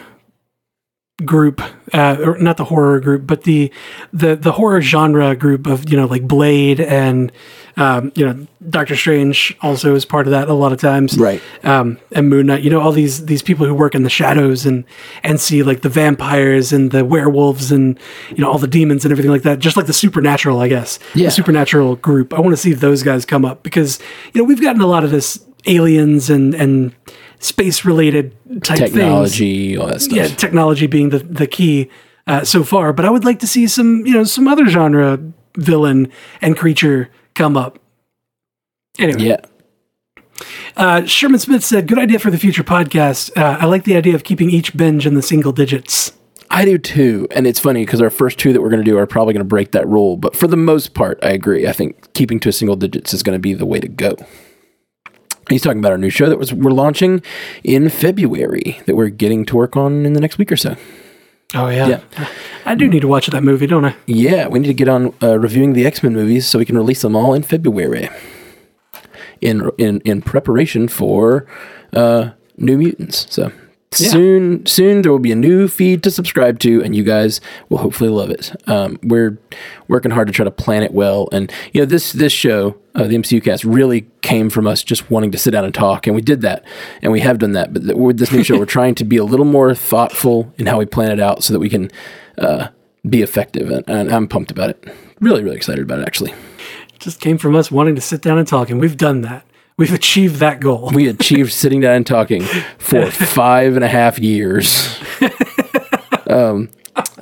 group, 1.25 1.61
uh, 1.93 2.17
or 2.21 2.39
not 2.39 2.57
the 2.57 2.65
horror 2.65 3.01
group, 3.01 3.27
but 3.27 3.45
the 3.45 3.73
the 4.13 4.37
the 4.37 4.53
horror 4.53 4.81
genre 4.81 5.35
group 5.37 5.67
of 5.67 5.91
you 5.91 5.97
know 5.97 6.07
like 6.07 6.27
Blade 6.27 6.81
and 6.81 7.33
um, 7.77 8.13
you 8.15 8.27
know 8.27 8.47
Doctor 8.69 8.97
Strange 8.97 9.57
also 9.63 9.95
is 9.95 10.05
part 10.05 10.27
of 10.27 10.33
that 10.33 10.49
a 10.49 10.53
lot 10.53 10.73
of 10.73 10.81
times, 10.81 11.19
Right. 11.19 11.41
Um, 11.63 11.99
and 12.13 12.29
Moon 12.29 12.47
Knight, 12.47 12.63
you 12.63 12.71
know, 12.71 12.81
all 12.81 12.93
these 12.93 13.27
these 13.27 13.43
people 13.43 13.67
who 13.67 13.75
work 13.75 13.95
in 13.95 14.03
the 14.03 14.11
shadows 14.11 14.67
and 14.67 14.85
and 15.23 15.41
see 15.41 15.63
like 15.63 15.83
the 15.83 15.89
vampires 15.89 16.73
and 16.73 16.91
the 16.91 17.05
werewolves 17.05 17.73
and 17.73 17.99
you 18.31 18.39
know 18.39 18.51
all 18.51 18.59
the 18.59 18.67
demons 18.67 19.05
and 19.05 19.13
everything 19.13 19.31
like 19.31 19.43
that, 19.43 19.59
just 19.59 19.77
like 19.77 19.87
the 19.87 19.93
supernatural, 19.93 20.61
I 20.61 20.69
guess. 20.69 20.99
Yeah. 21.15 21.27
The 21.27 21.33
supernatural 21.33 21.97
group. 21.97 22.35
I 22.35 22.41
want 22.41 22.53
to 22.53 22.57
see 22.57 22.73
those 22.73 23.03
guys 23.03 23.25
come 23.25 23.45
up 23.45 23.63
because 23.63 23.99
you 24.33 24.41
know 24.41 24.45
we've 24.45 24.61
gotten 24.61 24.83
a 24.83 24.87
lot 24.87 25.05
of 25.05 25.11
this 25.11 25.45
aliens 25.67 26.31
and 26.31 26.55
and 26.55 26.95
space 27.41 27.85
related 27.85 28.37
type 28.63 28.79
things. 28.79 28.93
Technology, 28.93 29.77
all 29.77 29.89
that 29.89 30.03
stuff. 30.03 30.17
Yeah, 30.17 30.29
technology 30.29 30.87
being 30.87 31.11
the 31.11 31.19
the 31.19 31.47
key 31.47 31.91
uh, 32.27 32.45
so 32.45 32.63
far. 32.63 32.93
But 32.93 33.05
I 33.05 33.11
would 33.11 33.25
like 33.25 33.41
to 33.41 33.47
see 33.47 33.67
some 33.67 34.07
you 34.07 34.13
know 34.13 34.25
some 34.25 34.47
other 34.47 34.67
genre 34.67 35.19
villain 35.57 36.11
and 36.41 36.57
creature 36.57 37.11
come 37.35 37.57
up. 37.57 37.79
Anyway, 38.99 39.23
yeah. 39.23 39.41
uh, 40.77 41.05
Sherman 41.05 41.41
Smith 41.41 41.65
said, 41.65 41.89
"Good 41.89 41.99
idea 41.99 42.19
for 42.19 42.31
the 42.31 42.39
future 42.39 42.65
podcast. 42.65 43.37
Uh, 43.37 43.59
I 43.61 43.67
like 43.67 43.85
the 43.85 43.97
idea 43.97 44.15
of 44.15 44.25
keeping 44.25 44.51
each 44.51 44.77
binge 44.77 45.07
in 45.07 45.15
the 45.15 45.23
single 45.23 45.53
digits." 45.53 46.13
I 46.53 46.65
do 46.65 46.79
too. 46.79 47.29
And 47.31 47.47
it's 47.47 47.61
funny 47.61 47.85
because 47.85 48.01
our 48.01 48.11
first 48.11 48.39
two 48.39 48.53
that 48.53 48.61
we're 48.61 48.71
going 48.71 48.85
to 48.85 48.91
do 48.91 48.99
are 48.99 49.07
probably 49.07 49.33
going 49.33 49.45
to 49.45 49.49
break 49.49 49.71
that 49.71 49.87
rule. 49.87 50.17
But 50.17 50.35
for 50.35 50.49
the 50.49 50.57
most 50.57 50.95
part, 50.95 51.19
I 51.23 51.31
agree. 51.31 51.69
I 51.69 51.73
think 51.73 52.13
keeping 52.13 52.41
to 52.41 52.49
a 52.49 52.53
single 52.53 52.75
digits 52.75 53.15
is 53.15 53.23
going 53.23 53.37
to 53.37 53.41
be 53.41 53.55
the 53.55 53.67
way 53.67 53.79
to 53.79 53.87
go. 53.87 54.17
He's 55.51 55.63
talking 55.63 55.81
about 55.81 55.93
our 55.93 55.99
new 55.99 56.11
show 56.11 56.29
that 56.29 56.39
was 56.39 56.53
we're 56.53 56.71
launching 56.71 57.23
in 57.65 57.89
February 57.89 58.81
that 58.87 58.97
we're 58.97 59.09
getting 59.09 59.45
to 59.47 59.57
work 59.57 59.77
on 59.77 60.07
in 60.07 60.15
the 60.15 60.21
next 60.21 60.39
week 60.39 60.51
or 60.51 60.57
so. 60.57 60.77
Oh 61.55 61.69
yeah. 61.69 61.89
Yeah. 61.89 62.29
I 62.65 62.75
do 62.77 62.89
need 62.89 63.01
to 63.01 63.09
watch 63.09 63.27
that 63.27 63.43
movie, 63.43 63.67
don't 63.67 63.85
I? 63.85 63.97
Yeah, 64.07 64.47
we 64.47 64.61
need 64.61 64.69
to 64.69 64.75
get 64.75 64.89
on 64.89 65.13
uh, 65.23 65.39
reviewing 65.39 65.73
the 65.73 65.85
X 65.87 66.03
Men 66.03 66.15
movies 66.15 66.47
so 66.47 66.59
we 66.59 66.65
can 66.65 66.77
release 66.77 67.03
them 67.03 67.17
all 67.17 67.35
in 67.35 67.43
February. 67.43 68.09
In 69.41 69.71
in 69.79 70.01
in 70.03 70.23
preparation 70.23 70.87
for 70.87 71.47
uh, 71.93 72.31
New 72.57 72.79
Mutants. 72.79 73.27
So 73.31 73.51
soon 73.93 74.65
soon 74.67 75.03
there 75.03 75.11
will 75.11 75.19
be 75.19 75.33
a 75.33 75.37
new 75.37 75.69
feed 75.69 76.03
to 76.05 76.11
subscribe 76.11 76.59
to, 76.61 76.83
and 76.83 76.95
you 76.95 77.03
guys 77.03 77.41
will 77.69 77.79
hopefully 77.79 78.11
love 78.11 78.31
it. 78.31 78.55
Um, 78.69 78.99
we're 79.03 79.39
working 79.89 80.11
hard 80.11 80.29
to 80.29 80.33
try 80.33 80.45
to 80.45 80.51
plan 80.51 80.83
it 80.83 80.93
well, 80.93 81.29
and 81.33 81.53
you 81.73 81.81
know 81.81 81.87
this 81.87 82.13
this 82.13 82.33
show, 82.33 82.77
uh, 82.95 83.05
the 83.05 83.17
MCU 83.17 83.43
cast, 83.43 83.65
really 83.65 84.07
came 84.23 84.51
from 84.51 84.67
us 84.67 84.83
just 84.83 85.11
wanting 85.11 85.33
to 85.33 85.39
sit 85.39 85.51
down 85.51 85.65
and 85.65 85.75
talk, 85.75 86.07
and 86.07 86.15
we 86.15 86.23
did 86.23 86.41
that, 86.43 86.65
and 87.03 87.13
we 87.13 87.21
have 87.21 87.39
done 87.39 87.53
that. 87.53 87.73
But 87.73 87.83
th- 87.83 87.97
with 87.97 88.19
this 88.19 88.33
new 88.33 88.45
show, 88.45 88.59
we're 88.59 88.65
trying 88.81 88.95
to 88.97 89.05
be 89.05 89.17
a 89.17 89.25
little 89.25 89.47
more 89.47 89.75
thoughtful 89.75 90.53
in 90.57 90.67
how 90.67 90.79
we 90.79 90.87
plan 90.87 91.11
it 91.11 91.21
out, 91.21 91.43
so 91.43 91.53
that 91.53 91.61
we 91.61 91.69
can. 91.69 91.91
Uh, 92.39 92.69
be 93.09 93.23
effective 93.23 93.71
and, 93.71 93.83
and 93.89 94.13
I'm 94.13 94.29
pumped 94.29 94.51
about 94.51 94.69
it. 94.71 94.85
Really, 95.21 95.43
really 95.43 95.57
excited 95.57 95.83
about 95.83 96.01
it 96.01 96.07
actually. 96.07 96.35
Just 96.99 97.19
came 97.19 97.39
from 97.39 97.57
us 97.57 97.71
wanting 97.71 97.95
to 97.95 98.01
sit 98.03 98.21
down 98.21 98.37
and 98.37 98.47
talk, 98.47 98.69
and 98.69 98.79
we've 98.79 98.97
done 98.97 99.23
that. 99.23 99.47
We've 99.81 99.95
achieved 99.95 100.37
that 100.41 100.61
goal. 100.61 100.91
We 100.93 101.09
achieved 101.09 101.53
sitting 101.53 101.81
down 101.81 101.95
and 101.97 102.07
talking 102.07 102.43
for 102.77 103.11
five 103.11 103.77
and 103.77 103.83
a 103.83 103.89
half 103.89 104.19
years. 104.19 105.01
um, 106.27 106.69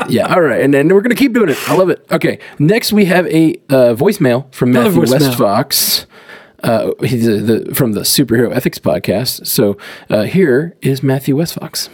yeah, 0.08 0.26
all 0.34 0.40
right, 0.40 0.60
and 0.60 0.74
then 0.74 0.88
we're 0.88 1.02
gonna 1.02 1.14
keep 1.14 1.32
doing 1.32 1.50
it. 1.50 1.70
I 1.70 1.76
love 1.76 1.88
it. 1.88 2.04
Okay, 2.10 2.40
next 2.58 2.92
we 2.92 3.04
have 3.04 3.28
a 3.28 3.54
uh, 3.68 3.94
voicemail 3.94 4.52
from 4.52 4.70
Another 4.70 4.90
Matthew 4.90 5.18
voicemail. 5.18 5.34
Westfox. 5.36 6.06
Uh, 6.60 6.90
he's 7.04 7.28
uh, 7.28 7.40
the, 7.46 7.74
from 7.76 7.92
the 7.92 8.00
Superhero 8.00 8.52
Ethics 8.52 8.80
podcast. 8.80 9.46
So 9.46 9.78
uh, 10.10 10.22
here 10.22 10.76
is 10.82 11.00
Matthew 11.00 11.36
Westfox. 11.36 11.88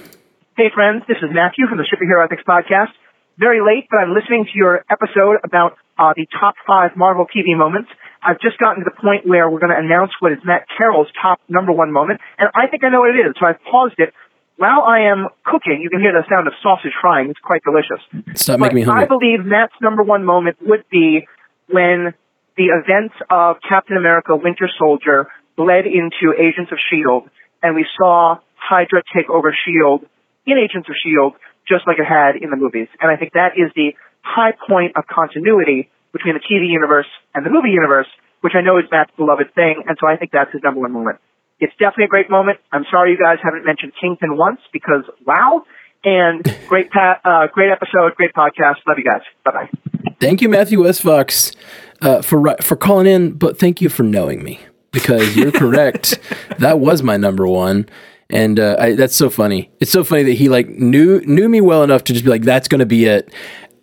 Hey 0.56 0.70
friends, 0.74 1.02
this 1.06 1.18
is 1.18 1.28
Matthew 1.30 1.66
from 1.66 1.76
the 1.76 1.84
Superhero 1.84 2.24
Ethics 2.24 2.42
Podcast. 2.48 2.94
Very 3.36 3.60
late, 3.60 3.86
but 3.90 3.98
I'm 3.98 4.14
listening 4.14 4.46
to 4.46 4.52
your 4.54 4.82
episode 4.88 5.40
about 5.44 5.76
uh, 5.98 6.14
the 6.16 6.26
top 6.40 6.54
five 6.66 6.92
Marvel 6.96 7.26
TV 7.26 7.54
moments. 7.54 7.90
I've 8.24 8.40
just 8.40 8.58
gotten 8.58 8.82
to 8.82 8.88
the 8.88 8.96
point 9.00 9.26
where 9.26 9.48
we're 9.50 9.60
going 9.60 9.72
to 9.72 9.78
announce 9.78 10.12
what 10.20 10.32
is 10.32 10.38
Matt 10.44 10.66
Carroll's 10.76 11.08
top 11.20 11.40
number 11.48 11.72
one 11.72 11.92
moment, 11.92 12.20
and 12.38 12.48
I 12.54 12.66
think 12.68 12.82
I 12.84 12.88
know 12.88 13.00
what 13.00 13.10
it 13.10 13.20
is, 13.20 13.34
so 13.38 13.46
I've 13.46 13.62
paused 13.70 13.96
it. 13.98 14.14
While 14.56 14.82
I 14.82 15.10
am 15.10 15.26
cooking, 15.44 15.80
you 15.82 15.90
can 15.90 16.00
hear 16.00 16.12
the 16.12 16.24
sound 16.30 16.46
of 16.46 16.54
sausage 16.62 16.94
frying. 17.00 17.28
It's 17.28 17.40
quite 17.42 17.62
delicious. 17.64 18.00
Stop 18.40 18.60
making 18.60 18.76
me 18.76 18.82
hungry. 18.82 19.04
I 19.04 19.06
believe 19.06 19.44
Matt's 19.44 19.74
number 19.82 20.02
one 20.02 20.24
moment 20.24 20.56
would 20.62 20.84
be 20.90 21.26
when 21.68 22.14
the 22.56 22.70
events 22.70 23.14
of 23.30 23.56
Captain 23.68 23.96
America 23.96 24.36
Winter 24.36 24.70
Soldier 24.78 25.26
bled 25.56 25.86
into 25.86 26.32
Agents 26.38 26.70
of 26.70 26.78
S.H.I.E.L.D., 26.78 27.28
and 27.62 27.74
we 27.74 27.84
saw 27.98 28.38
Hydra 28.54 29.02
take 29.14 29.28
over 29.28 29.50
S.H.I.E.L.D. 29.50 30.06
in 30.46 30.56
Agents 30.58 30.88
of 30.88 30.94
S.H.I.E.L.D., 30.94 31.36
just 31.66 31.86
like 31.86 31.98
it 31.98 32.06
had 32.06 32.36
in 32.36 32.50
the 32.50 32.56
movies. 32.56 32.88
And 33.00 33.10
I 33.10 33.16
think 33.16 33.32
that 33.32 33.58
is 33.58 33.72
the 33.74 33.96
high 34.22 34.52
point 34.68 34.96
of 34.96 35.04
continuity 35.06 35.90
between 36.14 36.34
the 36.34 36.40
TV 36.40 36.70
universe 36.70 37.10
and 37.34 37.44
the 37.44 37.50
movie 37.50 37.70
universe, 37.70 38.06
which 38.40 38.54
I 38.56 38.62
know 38.62 38.78
is 38.78 38.84
Matt's 38.90 39.10
beloved 39.18 39.52
thing, 39.54 39.82
and 39.86 39.98
so 40.00 40.06
I 40.06 40.16
think 40.16 40.30
that's 40.32 40.52
his 40.52 40.62
number 40.62 40.80
one 40.80 40.92
moment. 40.92 41.18
It's 41.60 41.72
definitely 41.74 42.04
a 42.04 42.08
great 42.08 42.30
moment. 42.30 42.58
I'm 42.72 42.84
sorry 42.90 43.10
you 43.12 43.18
guys 43.18 43.38
haven't 43.42 43.66
mentioned 43.66 43.92
Kingpin 44.00 44.36
once 44.36 44.60
because 44.72 45.04
wow. 45.26 45.64
And 46.04 46.44
great, 46.68 46.90
pa- 46.90 47.20
uh, 47.24 47.46
great 47.52 47.70
episode, 47.70 48.14
great 48.16 48.32
podcast. 48.32 48.76
Love 48.86 48.98
you 48.98 49.04
guys. 49.04 49.22
Bye 49.44 49.50
bye. 49.52 50.14
Thank 50.20 50.40
you, 50.40 50.48
Matthew 50.48 50.78
Westfox, 50.78 51.54
uh, 52.00 52.22
for 52.22 52.56
for 52.60 52.76
calling 52.76 53.06
in, 53.06 53.32
but 53.32 53.58
thank 53.58 53.80
you 53.80 53.88
for 53.88 54.02
knowing 54.02 54.42
me 54.42 54.60
because 54.92 55.36
you're 55.36 55.52
correct. 55.64 56.18
that 56.58 56.78
was 56.78 57.02
my 57.02 57.16
number 57.16 57.46
one, 57.48 57.88
and 58.30 58.60
uh, 58.60 58.76
I, 58.78 58.94
that's 58.94 59.16
so 59.16 59.30
funny. 59.30 59.70
It's 59.80 59.90
so 59.90 60.04
funny 60.04 60.22
that 60.24 60.34
he 60.34 60.48
like 60.48 60.68
knew 60.68 61.20
knew 61.20 61.48
me 61.48 61.60
well 61.60 61.82
enough 61.82 62.04
to 62.04 62.12
just 62.12 62.24
be 62.24 62.30
like, 62.30 62.42
"That's 62.42 62.68
going 62.68 62.80
to 62.80 62.86
be 62.86 63.06
it." 63.06 63.32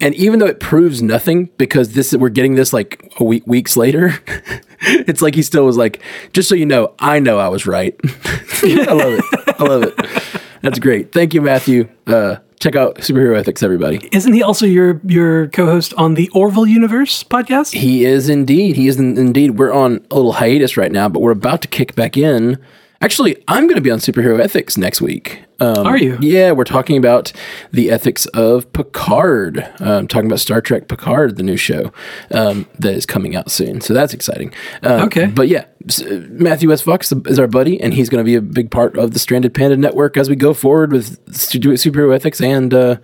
And 0.01 0.15
even 0.15 0.39
though 0.39 0.47
it 0.47 0.59
proves 0.59 1.01
nothing, 1.01 1.49
because 1.57 1.93
this 1.93 2.13
we're 2.13 2.29
getting 2.29 2.55
this 2.55 2.73
like 2.73 3.13
a 3.19 3.23
week 3.23 3.45
weeks 3.45 3.77
later, 3.77 4.15
it's 4.81 5.21
like 5.21 5.35
he 5.35 5.43
still 5.43 5.65
was 5.65 5.77
like, 5.77 6.01
"Just 6.33 6.49
so 6.49 6.55
you 6.55 6.65
know, 6.65 6.93
I 6.99 7.19
know 7.19 7.37
I 7.39 7.47
was 7.47 7.65
right." 7.67 7.95
I 8.63 8.91
love 8.91 9.13
it. 9.13 9.55
I 9.59 9.63
love 9.63 9.83
it. 9.83 10.41
That's 10.61 10.79
great. 10.79 11.11
Thank 11.11 11.33
you, 11.33 11.41
Matthew. 11.41 11.87
Uh, 12.07 12.37
check 12.59 12.75
out 12.75 12.95
Superhero 12.97 13.37
Ethics, 13.37 13.63
everybody. 13.63 14.09
Isn't 14.11 14.33
he 14.33 14.41
also 14.41 14.65
your 14.65 14.99
your 15.05 15.47
co-host 15.49 15.93
on 15.95 16.15
the 16.15 16.29
Orville 16.29 16.67
Universe 16.67 17.23
podcast? 17.23 17.73
He 17.73 18.03
is 18.03 18.27
indeed. 18.27 18.75
He 18.75 18.87
is 18.87 18.99
in, 18.99 19.17
indeed. 19.17 19.51
We're 19.59 19.73
on 19.73 20.05
a 20.09 20.15
little 20.15 20.33
hiatus 20.33 20.77
right 20.77 20.91
now, 20.91 21.09
but 21.09 21.21
we're 21.21 21.31
about 21.31 21.61
to 21.61 21.67
kick 21.67 21.95
back 21.95 22.17
in 22.17 22.57
Actually, 23.01 23.35
I'm 23.47 23.63
going 23.63 23.75
to 23.75 23.81
be 23.81 23.89
on 23.89 23.97
superhero 23.97 24.39
ethics 24.39 24.77
next 24.77 25.01
week. 25.01 25.43
Um, 25.59 25.87
Are 25.87 25.97
you? 25.97 26.17
Yeah, 26.21 26.51
we're 26.51 26.63
talking 26.63 26.97
about 26.97 27.31
the 27.71 27.89
ethics 27.89 28.27
of 28.27 28.71
Picard. 28.73 29.67
Um, 29.79 30.07
talking 30.07 30.27
about 30.27 30.39
Star 30.39 30.61
Trek 30.61 30.87
Picard, 30.87 31.35
the 31.35 31.43
new 31.43 31.57
show 31.57 31.91
um, 32.31 32.67
that 32.79 32.93
is 32.93 33.05
coming 33.07 33.35
out 33.35 33.49
soon. 33.49 33.81
So 33.81 33.93
that's 33.93 34.13
exciting. 34.13 34.53
Um, 34.83 35.01
Okay. 35.01 35.25
But 35.25 35.47
yeah, 35.47 35.65
Matthew 36.29 36.71
S. 36.71 36.81
Fox 36.81 37.11
is 37.11 37.39
our 37.39 37.47
buddy, 37.47 37.81
and 37.81 37.93
he's 37.93 38.07
going 38.09 38.23
to 38.23 38.25
be 38.25 38.35
a 38.35 38.41
big 38.41 38.69
part 38.69 38.95
of 38.97 39.11
the 39.11 39.19
Stranded 39.19 39.53
Panda 39.53 39.77
Network 39.77 40.15
as 40.15 40.29
we 40.29 40.35
go 40.35 40.53
forward 40.53 40.91
with 40.91 41.23
superhero 41.31 42.15
ethics 42.15 42.39
and 42.39 42.73
uh, 42.73 42.97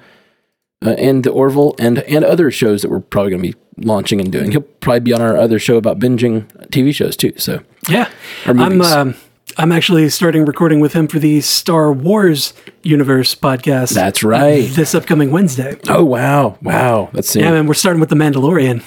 uh, 0.85 0.91
and 0.91 1.23
the 1.23 1.31
Orville 1.31 1.75
and 1.79 1.99
and 1.99 2.23
other 2.23 2.51
shows 2.51 2.83
that 2.83 2.91
we're 2.91 2.99
probably 2.99 3.31
going 3.31 3.41
to 3.41 3.51
be 3.51 3.55
launching 3.83 4.19
and 4.19 4.31
doing. 4.31 4.51
He'll 4.51 4.61
probably 4.61 4.99
be 4.99 5.13
on 5.13 5.21
our 5.21 5.35
other 5.35 5.57
show 5.57 5.75
about 5.77 5.97
binging 5.99 6.45
TV 6.69 6.93
shows 6.93 7.17
too. 7.17 7.33
So 7.37 7.61
Yeah, 7.89 8.09
I'm. 8.45 8.81
Um, 8.81 9.15
I'm 9.59 9.71
actually 9.71 10.07
starting 10.09 10.45
recording 10.45 10.79
with 10.79 10.93
him 10.93 11.07
for 11.07 11.17
the 11.17 11.41
Star 11.41 11.91
Wars 11.91 12.53
universe 12.83 13.33
podcast. 13.33 13.91
that's 13.95 14.23
right. 14.23 14.69
This 14.69 14.93
upcoming 14.93 15.31
Wednesday. 15.31 15.79
Oh 15.89 16.05
wow, 16.05 16.59
wow, 16.61 17.09
that's 17.11 17.29
soon. 17.29 17.41
Yeah, 17.41 17.51
man, 17.51 17.65
we're 17.65 17.73
starting 17.73 17.99
with 17.99 18.09
the 18.09 18.15
Mandalorian. 18.15 18.83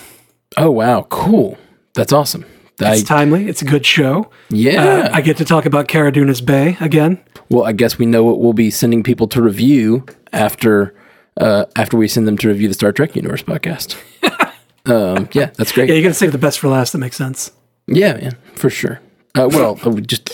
Oh 0.57 0.71
wow, 0.71 1.09
cool. 1.11 1.59
That's 1.95 2.13
awesome. 2.13 2.45
I, 2.79 3.01
timely. 3.03 3.49
It's 3.49 3.63
a 3.63 3.65
good 3.65 3.85
show. 3.85 4.31
yeah. 4.49 4.85
Uh, 4.85 5.11
I 5.13 5.23
get 5.23 5.37
to 5.39 5.45
talk 5.45 5.67
about 5.67 5.89
Cara 5.89 6.13
Duna's 6.13 6.41
Bay 6.41 6.77
again. 6.81 7.23
well, 7.51 7.65
I 7.65 7.73
guess 7.73 7.99
we 7.99 8.07
know 8.07 8.23
what 8.23 8.39
we'll 8.39 8.53
be 8.53 8.71
sending 8.71 9.03
people 9.03 9.27
to 9.29 9.43
review 9.43 10.07
after 10.33 10.95
uh, 11.41 11.65
after 11.75 11.97
we 11.97 12.07
send 12.07 12.29
them 12.29 12.39
to 12.39 12.49
review 12.49 12.69
the 12.69 12.75
Star 12.75 12.93
Trek 12.93 13.17
Universe 13.17 13.43
podcast. 13.43 13.97
um, 14.87 15.29
yeah, 15.33 15.47
that's 15.57 15.73
great. 15.73 15.89
Yeah, 15.89 15.95
Yeah, 15.95 15.99
you 15.99 16.03
got 16.05 16.11
to 16.11 16.15
save 16.15 16.31
the 16.31 16.39
best 16.39 16.61
for 16.61 16.69
last. 16.69 16.93
That 16.93 16.99
makes 16.99 17.17
sense. 17.17 17.51
Yeah, 17.89 18.15
man, 18.15 18.37
for 18.55 18.71
sure. 18.71 19.01
Uh, 19.37 19.49
well, 19.53 19.79
uh, 19.85 19.93
just 20.01 20.27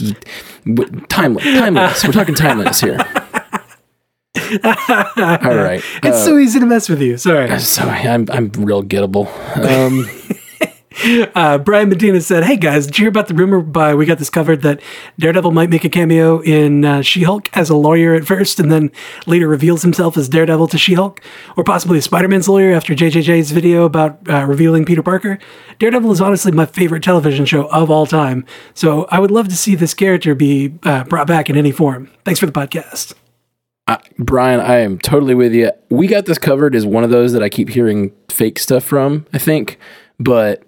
timeless. 1.08 1.44
Timeless. 1.44 2.04
We're 2.04 2.12
talking 2.12 2.34
timeless 2.34 2.80
here. 2.80 2.98
All 4.64 5.56
right. 5.56 5.82
It's 6.02 6.24
so 6.24 6.38
easy 6.38 6.60
to 6.60 6.66
mess 6.66 6.88
with 6.88 7.02
you. 7.02 7.16
Sorry. 7.16 7.58
Sorry, 7.60 7.98
I'm 8.08 8.26
I'm 8.30 8.50
real 8.52 8.82
gettable. 8.82 9.26
Um, 9.56 10.08
Uh, 11.36 11.58
Brian 11.58 11.88
Medina 11.88 12.20
said, 12.20 12.44
"Hey 12.44 12.56
guys, 12.56 12.86
did 12.86 12.98
you 12.98 13.04
hear 13.04 13.08
about 13.10 13.28
the 13.28 13.34
rumor 13.34 13.60
by 13.60 13.94
we 13.94 14.06
got 14.06 14.18
this 14.18 14.30
covered 14.30 14.62
that 14.62 14.80
Daredevil 15.18 15.50
might 15.50 15.68
make 15.68 15.84
a 15.84 15.88
cameo 15.88 16.40
in 16.40 16.84
uh, 16.84 17.02
She-Hulk 17.02 17.54
as 17.54 17.68
a 17.68 17.76
lawyer 17.76 18.14
at 18.14 18.24
first, 18.24 18.58
and 18.58 18.72
then 18.72 18.90
later 19.26 19.46
reveals 19.46 19.82
himself 19.82 20.16
as 20.16 20.28
Daredevil 20.28 20.68
to 20.68 20.78
She-Hulk, 20.78 21.20
or 21.56 21.64
possibly 21.64 21.98
a 21.98 22.02
Spider-Man's 22.02 22.48
lawyer 22.48 22.72
after 22.72 22.94
JJJ's 22.94 23.50
video 23.50 23.84
about 23.84 24.18
uh, 24.28 24.46
revealing 24.46 24.84
Peter 24.84 25.02
Parker? 25.02 25.38
Daredevil 25.78 26.10
is 26.12 26.20
honestly 26.20 26.52
my 26.52 26.64
favorite 26.64 27.02
television 27.02 27.44
show 27.44 27.66
of 27.68 27.90
all 27.90 28.06
time, 28.06 28.46
so 28.72 29.04
I 29.10 29.18
would 29.18 29.30
love 29.30 29.48
to 29.48 29.56
see 29.56 29.74
this 29.74 29.92
character 29.92 30.34
be 30.34 30.74
uh, 30.84 31.04
brought 31.04 31.26
back 31.26 31.50
in 31.50 31.56
any 31.56 31.72
form. 31.72 32.10
Thanks 32.24 32.40
for 32.40 32.46
the 32.46 32.52
podcast." 32.52 33.14
I, 33.86 33.98
Brian, 34.18 34.60
I 34.60 34.78
am 34.78 34.98
totally 34.98 35.34
with 35.34 35.52
you. 35.52 35.70
We 35.90 36.06
got 36.06 36.26
this 36.26 36.38
covered 36.38 36.74
is 36.74 36.86
one 36.86 37.04
of 37.04 37.10
those 37.10 37.32
that 37.34 37.42
I 37.42 37.48
keep 37.48 37.68
hearing 37.68 38.12
fake 38.28 38.58
stuff 38.58 38.82
from. 38.82 39.26
I 39.32 39.38
think, 39.38 39.78
but 40.18 40.64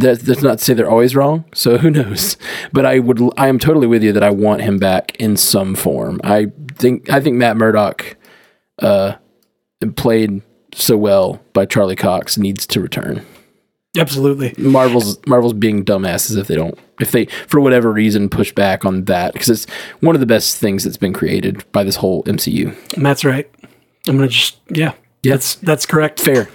that, 0.00 0.20
that's 0.20 0.42
not 0.42 0.58
to 0.58 0.64
say 0.64 0.74
they're 0.74 0.90
always 0.90 1.14
wrong. 1.14 1.44
So 1.54 1.78
who 1.78 1.90
knows? 1.90 2.36
But 2.72 2.86
I 2.86 2.98
would, 2.98 3.20
I 3.36 3.48
am 3.48 3.58
totally 3.58 3.86
with 3.86 4.02
you 4.02 4.12
that 4.12 4.22
I 4.22 4.30
want 4.30 4.62
him 4.62 4.78
back 4.78 5.14
in 5.16 5.36
some 5.36 5.74
form. 5.74 6.20
I 6.24 6.52
think, 6.76 7.10
I 7.10 7.20
think 7.20 7.36
Matt 7.36 7.56
Murdock, 7.56 8.16
uh, 8.80 9.16
played 9.96 10.42
so 10.74 10.96
well 10.96 11.40
by 11.52 11.66
Charlie 11.66 11.96
Cox 11.96 12.38
needs 12.38 12.66
to 12.68 12.80
return. 12.80 13.24
Absolutely, 13.96 14.54
Marvel's 14.56 15.18
Marvel's 15.26 15.52
being 15.52 15.84
dumbasses 15.84 16.38
if 16.38 16.46
they 16.46 16.54
don't 16.54 16.78
if 16.98 17.12
they 17.12 17.26
for 17.26 17.60
whatever 17.60 17.92
reason 17.92 18.30
push 18.30 18.50
back 18.50 18.86
on 18.86 19.04
that 19.04 19.34
because 19.34 19.50
it's 19.50 19.66
one 20.00 20.16
of 20.16 20.20
the 20.20 20.26
best 20.26 20.56
things 20.56 20.84
that's 20.84 20.96
been 20.96 21.12
created 21.12 21.70
by 21.72 21.84
this 21.84 21.96
whole 21.96 22.22
MCU. 22.24 22.74
And 22.96 23.04
that's 23.04 23.22
right. 23.22 23.50
I'm 24.08 24.16
gonna 24.16 24.28
just 24.28 24.56
yeah, 24.70 24.94
Yeah. 25.22 25.34
that's 25.34 25.54
that's 25.56 25.86
correct. 25.86 26.20
Fair. 26.20 26.46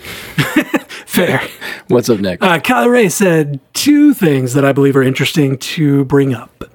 Fair. 1.05 1.41
What's 1.88 2.09
up 2.09 2.20
next? 2.20 2.43
Uh, 2.43 2.59
Kyle 2.59 2.89
Ray 2.89 3.07
said 3.07 3.61
two 3.74 4.13
things 4.13 4.53
that 4.53 4.65
I 4.65 4.74
believe 4.74 4.97
are 4.97 5.03
interesting 5.03 5.57
to 5.57 6.03
bring 6.05 6.34
up. 6.34 6.65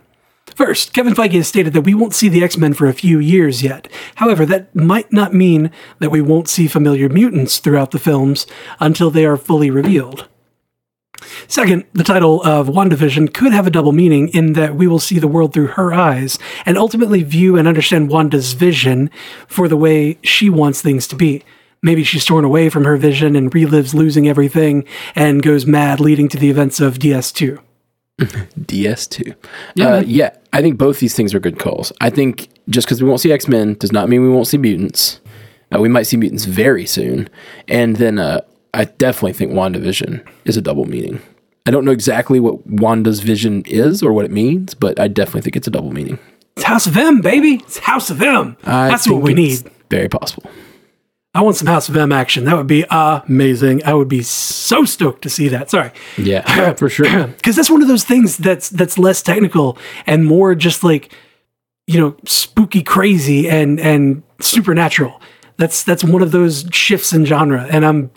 First, 0.54 0.92
Kevin 0.94 1.14
Feige 1.14 1.32
has 1.32 1.48
stated 1.48 1.72
that 1.74 1.82
we 1.82 1.94
won't 1.94 2.14
see 2.14 2.28
the 2.28 2.42
X 2.42 2.56
Men 2.56 2.72
for 2.72 2.86
a 2.86 2.94
few 2.94 3.18
years 3.18 3.62
yet. 3.62 3.88
However, 4.16 4.46
that 4.46 4.74
might 4.74 5.12
not 5.12 5.34
mean 5.34 5.70
that 5.98 6.10
we 6.10 6.22
won't 6.22 6.48
see 6.48 6.66
familiar 6.66 7.10
mutants 7.10 7.58
throughout 7.58 7.90
the 7.90 7.98
films 7.98 8.46
until 8.80 9.10
they 9.10 9.26
are 9.26 9.36
fully 9.36 9.70
revealed. 9.70 10.28
Second, 11.46 11.84
the 11.92 12.04
title 12.04 12.42
of 12.42 12.68
WandaVision 12.68 13.32
could 13.32 13.52
have 13.52 13.66
a 13.66 13.70
double 13.70 13.92
meaning 13.92 14.28
in 14.28 14.54
that 14.54 14.74
we 14.74 14.86
will 14.86 14.98
see 14.98 15.18
the 15.18 15.28
world 15.28 15.52
through 15.52 15.68
her 15.68 15.92
eyes 15.92 16.38
and 16.66 16.76
ultimately 16.78 17.22
view 17.22 17.56
and 17.56 17.68
understand 17.68 18.08
Wanda's 18.08 18.54
vision 18.54 19.10
for 19.46 19.68
the 19.68 19.76
way 19.76 20.18
she 20.22 20.48
wants 20.50 20.82
things 20.82 21.06
to 21.08 21.16
be. 21.16 21.42
Maybe 21.82 22.04
she's 22.04 22.24
torn 22.24 22.44
away 22.44 22.68
from 22.68 22.84
her 22.84 22.96
vision 22.96 23.34
and 23.34 23.50
relives 23.50 23.92
losing 23.92 24.28
everything 24.28 24.84
and 25.14 25.42
goes 25.42 25.66
mad, 25.66 25.98
leading 25.98 26.28
to 26.28 26.36
the 26.36 26.48
events 26.48 26.80
of 26.80 26.98
DS2. 26.98 27.58
DS2. 28.20 29.34
Yeah, 29.74 29.86
uh, 29.88 30.00
yeah, 30.06 30.36
I 30.52 30.62
think 30.62 30.78
both 30.78 31.00
these 31.00 31.16
things 31.16 31.34
are 31.34 31.40
good 31.40 31.58
calls. 31.58 31.92
I 32.00 32.10
think 32.10 32.48
just 32.68 32.86
because 32.86 33.02
we 33.02 33.08
won't 33.08 33.20
see 33.20 33.32
X 33.32 33.48
Men 33.48 33.74
does 33.74 33.90
not 33.90 34.08
mean 34.08 34.22
we 34.22 34.28
won't 34.28 34.46
see 34.46 34.58
mutants. 34.58 35.20
Uh, 35.74 35.80
we 35.80 35.88
might 35.88 36.04
see 36.04 36.16
mutants 36.16 36.44
very 36.44 36.86
soon. 36.86 37.28
And 37.66 37.96
then 37.96 38.18
uh, 38.18 38.42
I 38.74 38.84
definitely 38.84 39.32
think 39.32 39.52
WandaVision 39.52 40.26
is 40.44 40.56
a 40.56 40.62
double 40.62 40.84
meaning. 40.84 41.20
I 41.66 41.70
don't 41.70 41.84
know 41.84 41.92
exactly 41.92 42.40
what 42.40 42.66
Wanda's 42.66 43.20
vision 43.20 43.62
is 43.66 44.02
or 44.02 44.12
what 44.12 44.24
it 44.24 44.30
means, 44.30 44.74
but 44.74 44.98
I 44.98 45.08
definitely 45.08 45.42
think 45.42 45.56
it's 45.56 45.68
a 45.68 45.70
double 45.70 45.92
meaning. 45.92 46.18
It's 46.56 46.64
House 46.64 46.86
of 46.86 46.96
M, 46.96 47.20
baby. 47.20 47.54
It's 47.54 47.78
House 47.78 48.10
of 48.10 48.20
M. 48.20 48.56
I 48.64 48.88
That's 48.88 49.08
what 49.08 49.22
we 49.22 49.32
need. 49.34 49.70
Very 49.90 50.08
possible. 50.08 50.50
I 51.34 51.40
want 51.40 51.56
some 51.56 51.66
House 51.66 51.88
of 51.88 51.96
M 51.96 52.12
action. 52.12 52.44
That 52.44 52.56
would 52.56 52.66
be 52.66 52.84
amazing. 52.90 53.82
I 53.84 53.94
would 53.94 54.08
be 54.08 54.22
so 54.22 54.84
stoked 54.84 55.22
to 55.22 55.30
see 55.30 55.48
that. 55.48 55.70
Sorry. 55.70 55.90
Yeah, 56.18 56.72
for 56.76 56.88
sure. 56.90 57.26
because 57.28 57.56
that's 57.56 57.70
one 57.70 57.80
of 57.82 57.88
those 57.88 58.04
things 58.04 58.36
that's 58.36 58.68
that's 58.68 58.98
less 58.98 59.22
technical 59.22 59.78
and 60.06 60.26
more 60.26 60.54
just 60.54 60.84
like 60.84 61.12
you 61.86 61.98
know 61.98 62.16
spooky 62.26 62.82
crazy 62.82 63.48
and 63.48 63.80
and 63.80 64.22
supernatural 64.40 65.20
that's 65.56 65.82
that's 65.84 66.04
one 66.04 66.22
of 66.22 66.30
those 66.32 66.64
shifts 66.72 67.12
in 67.12 67.24
genre 67.24 67.66
and 67.70 67.84
i'm 67.84 68.08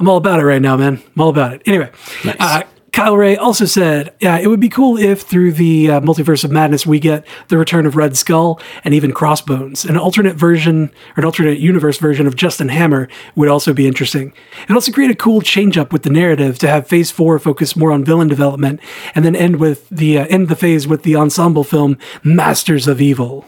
i'm 0.00 0.08
all 0.08 0.16
about 0.16 0.40
it 0.40 0.44
right 0.44 0.60
now 0.60 0.76
man 0.76 1.00
i'm 1.14 1.20
all 1.22 1.28
about 1.28 1.52
it 1.52 1.62
anyway 1.64 1.88
Nice. 2.24 2.36
uh, 2.40 2.62
Kyle 2.92 3.16
Ray 3.16 3.36
also 3.36 3.64
said, 3.64 4.12
"Yeah, 4.20 4.38
it 4.38 4.48
would 4.48 4.60
be 4.60 4.68
cool 4.68 4.98
if 4.98 5.22
through 5.22 5.52
the 5.52 5.90
uh, 5.90 6.00
multiverse 6.00 6.44
of 6.44 6.50
madness 6.50 6.86
we 6.86 7.00
get 7.00 7.26
the 7.48 7.56
return 7.56 7.86
of 7.86 7.96
Red 7.96 8.16
Skull 8.16 8.60
and 8.84 8.92
even 8.92 9.12
Crossbones. 9.12 9.86
An 9.86 9.96
alternate 9.96 10.36
version 10.36 10.90
or 11.16 11.20
an 11.20 11.24
alternate 11.24 11.58
universe 11.58 11.98
version 11.98 12.26
of 12.26 12.36
Justin 12.36 12.68
Hammer 12.68 13.08
would 13.34 13.48
also 13.48 13.72
be 13.72 13.86
interesting. 13.86 14.34
It'd 14.64 14.76
also 14.76 14.92
create 14.92 15.10
a 15.10 15.16
cool 15.16 15.40
change 15.40 15.78
up 15.78 15.92
with 15.92 16.02
the 16.02 16.10
narrative 16.10 16.58
to 16.58 16.68
have 16.68 16.86
Phase 16.86 17.10
Four 17.10 17.38
focus 17.38 17.74
more 17.74 17.92
on 17.92 18.04
villain 18.04 18.28
development 18.28 18.78
and 19.14 19.24
then 19.24 19.34
end 19.34 19.56
with 19.56 19.88
the 19.88 20.18
uh, 20.18 20.26
end 20.26 20.48
the 20.48 20.56
phase 20.56 20.86
with 20.86 21.02
the 21.02 21.16
ensemble 21.16 21.64
film 21.64 21.96
Masters 22.22 22.86
of 22.86 23.00
Evil. 23.00 23.46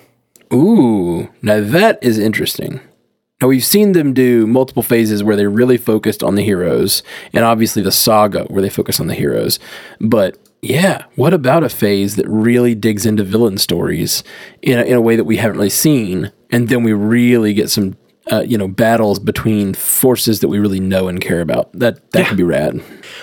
Ooh, 0.52 1.28
now 1.42 1.60
that 1.60 1.98
is 2.02 2.18
interesting. 2.18 2.80
Now 3.42 3.48
we've 3.48 3.64
seen 3.64 3.92
them 3.92 4.14
do 4.14 4.46
multiple 4.46 4.82
phases 4.82 5.24
where 5.24 5.36
they 5.36 5.46
really 5.46 5.76
focused 5.76 6.22
on 6.22 6.34
the 6.36 6.42
heroes, 6.42 7.02
and 7.32 7.44
obviously 7.44 7.82
the 7.82 7.92
saga 7.92 8.44
where 8.44 8.62
they 8.62 8.70
focus 8.70 9.00
on 9.00 9.08
the 9.08 9.14
heroes. 9.14 9.58
But 10.00 10.38
yeah, 10.62 11.04
what 11.16 11.34
about 11.34 11.62
a 11.62 11.68
phase 11.68 12.16
that 12.16 12.26
really 12.28 12.74
digs 12.74 13.04
into 13.04 13.22
villain 13.22 13.58
stories 13.58 14.24
in 14.62 14.78
a, 14.78 14.82
in 14.82 14.94
a 14.94 15.00
way 15.00 15.16
that 15.16 15.24
we 15.24 15.36
haven't 15.36 15.58
really 15.58 15.68
seen, 15.68 16.32
and 16.50 16.68
then 16.68 16.84
we 16.84 16.92
really 16.92 17.52
get 17.52 17.70
some, 17.70 17.96
uh, 18.32 18.44
you 18.46 18.56
know, 18.56 18.68
battles 18.68 19.18
between 19.18 19.74
forces 19.74 20.40
that 20.40 20.48
we 20.48 20.58
really 20.58 20.80
know 20.80 21.08
and 21.08 21.20
care 21.20 21.42
about. 21.42 21.70
That 21.72 22.12
that 22.12 22.28
could 22.28 22.38
be 22.38 22.44
rad. 22.44 22.80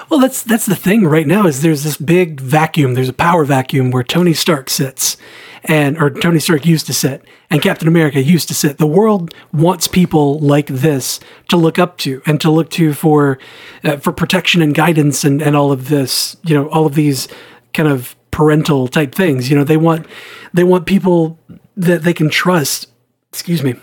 Well, 0.09 0.19
that's 0.19 0.43
that's 0.43 0.67
the 0.67 0.75
thing 0.75 1.05
right 1.05 1.25
now 1.25 1.47
is 1.47 1.61
there's 1.61 1.83
this 1.83 1.97
big 1.97 2.39
vacuum. 2.39 2.93
There's 2.93 3.09
a 3.09 3.13
power 3.13 3.43
vacuum 3.43 3.89
where 3.89 4.03
Tony 4.03 4.33
Stark 4.33 4.69
sits, 4.69 5.17
and 5.63 5.97
or 5.97 6.09
Tony 6.09 6.39
Stark 6.39 6.65
used 6.65 6.85
to 6.87 6.93
sit, 6.93 7.23
and 7.49 7.61
Captain 7.61 7.87
America 7.87 8.21
used 8.21 8.47
to 8.47 8.53
sit. 8.53 8.77
The 8.77 8.87
world 8.87 9.33
wants 9.53 9.87
people 9.87 10.39
like 10.39 10.67
this 10.67 11.19
to 11.49 11.57
look 11.57 11.77
up 11.77 11.97
to 11.99 12.21
and 12.25 12.39
to 12.41 12.51
look 12.51 12.69
to 12.71 12.93
for 12.93 13.37
uh, 13.83 13.97
for 13.97 14.11
protection 14.11 14.61
and 14.61 14.73
guidance 14.73 15.23
and 15.23 15.41
and 15.41 15.55
all 15.55 15.71
of 15.71 15.89
this. 15.89 16.35
You 16.43 16.55
know, 16.55 16.67
all 16.69 16.85
of 16.85 16.95
these 16.95 17.27
kind 17.73 17.89
of 17.89 18.15
parental 18.31 18.87
type 18.87 19.13
things. 19.13 19.49
You 19.49 19.57
know, 19.57 19.63
they 19.63 19.77
want 19.77 20.07
they 20.53 20.63
want 20.63 20.85
people 20.85 21.39
that 21.77 22.03
they 22.03 22.13
can 22.13 22.29
trust. 22.29 22.87
Excuse 23.29 23.63
me 23.63 23.75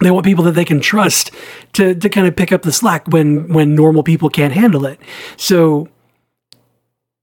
they 0.00 0.10
want 0.10 0.24
people 0.24 0.44
that 0.44 0.52
they 0.52 0.64
can 0.64 0.80
trust 0.80 1.30
to 1.74 1.94
to 1.94 2.08
kind 2.08 2.26
of 2.26 2.36
pick 2.36 2.52
up 2.52 2.62
the 2.62 2.72
slack 2.72 3.06
when 3.08 3.52
when 3.52 3.74
normal 3.74 4.02
people 4.02 4.28
can't 4.28 4.52
handle 4.52 4.84
it. 4.84 4.98
So 5.36 5.88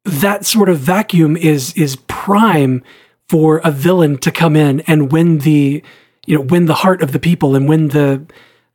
that 0.05 0.45
sort 0.45 0.69
of 0.69 0.79
vacuum 0.79 1.37
is 1.37 1.73
is 1.73 1.97
prime 2.07 2.83
for 3.29 3.59
a 3.63 3.71
villain 3.71 4.17
to 4.17 4.31
come 4.31 4.55
in 4.55 4.81
and 4.81 5.11
win 5.11 5.39
the 5.39 5.83
you 6.25 6.35
know 6.35 6.41
win 6.41 6.65
the 6.65 6.73
heart 6.73 7.01
of 7.01 7.11
the 7.11 7.19
people 7.19 7.55
and 7.55 7.69
win 7.69 7.89
the 7.89 8.25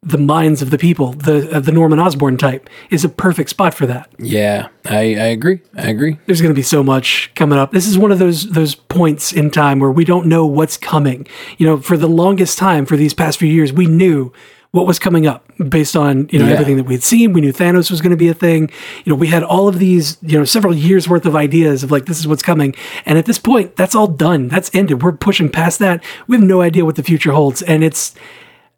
the 0.05 0.19
minds 0.19 0.61
of 0.61 0.71
the 0.71 0.79
people. 0.79 1.13
The 1.13 1.57
uh, 1.57 1.61
the 1.61 1.73
Norman 1.73 1.99
Osborn 1.99 2.37
type 2.37 2.69
is 2.91 3.05
a 3.05 3.09
perfect 3.09 3.51
spot 3.51 3.75
for 3.75 3.87
that. 3.87 4.11
Yeah, 4.19 4.69
I, 4.85 4.99
I 4.99 5.29
agree. 5.33 5.61
I 5.77 5.89
agree. 5.89 6.19
There's 6.27 6.41
going 6.41 6.53
to 6.53 6.59
be 6.59 6.63
so 6.63 6.83
much 6.83 7.33
coming 7.35 7.59
up. 7.59 7.73
This 7.73 7.87
is 7.87 7.99
one 7.99 8.13
of 8.13 8.19
those 8.19 8.51
those 8.51 8.75
points 8.75 9.33
in 9.33 9.51
time 9.51 9.81
where 9.81 9.91
we 9.91 10.05
don't 10.05 10.27
know 10.27 10.47
what's 10.47 10.77
coming. 10.77 11.27
You 11.59 11.67
know, 11.67 11.79
for 11.79 11.97
the 11.97 12.09
longest 12.09 12.59
time 12.59 12.87
for 12.87 12.97
these 12.97 13.15
past 13.15 13.39
few 13.39 13.49
years, 13.49 13.73
we 13.73 13.87
knew 13.87 14.33
what 14.75 14.89
was 14.89 14.99
coming 14.99 15.25
up 15.25 15.45
based 15.69 15.95
on 15.95 16.29
you 16.33 16.39
know 16.41 16.47
Yeah. 16.47 16.55
everything 16.55 16.77
that 16.79 16.87
we'd 16.87 17.05
seen. 17.05 17.33
We 17.33 17.41
knew 17.41 17.53
Thanos 17.53 17.93
was 17.93 18.01
going 18.01 18.11
to 18.11 18.17
be 18.17 18.29
a 18.29 18.35
thing. 18.35 18.71
You 19.05 19.11
know, 19.11 19.15
we 19.17 19.29
had 19.29 19.45
all 19.45 19.69
of 19.69 19.79
these 19.79 20.19
you 20.21 20.37
know 20.37 20.45
several 20.45 20.75
years 20.75 21.09
worth 21.09 21.27
of 21.27 21.37
ideas 21.37 21.85
of 21.85 21.93
like 21.93 22.07
this 22.07 22.19
is 22.19 22.27
what's 22.27 22.43
coming. 22.43 22.75
And 23.07 23.17
at 23.17 23.25
this 23.25 23.39
point, 23.39 23.77
that's 23.77 23.95
all 23.95 24.09
done. 24.09 24.49
That's 24.49 24.75
ended. 24.75 25.01
We're 25.01 25.13
pushing 25.13 25.49
past 25.49 25.79
that. 25.79 26.03
We 26.27 26.37
have 26.37 26.45
no 26.45 26.61
idea 26.61 26.85
what 26.85 26.97
the 26.97 27.05
future 27.05 27.31
holds, 27.31 27.63
and 27.63 27.85
it's 27.85 28.17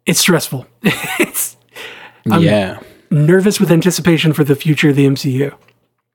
it's 0.05 0.19
stressful. 0.19 0.67
it's 1.19 1.57
yeah. 2.25 2.79
nervous 3.09 3.59
with 3.59 3.71
anticipation 3.71 4.33
for 4.33 4.43
the 4.43 4.55
future 4.55 4.89
of 4.89 4.95
the 4.95 5.07
MCU. 5.07 5.51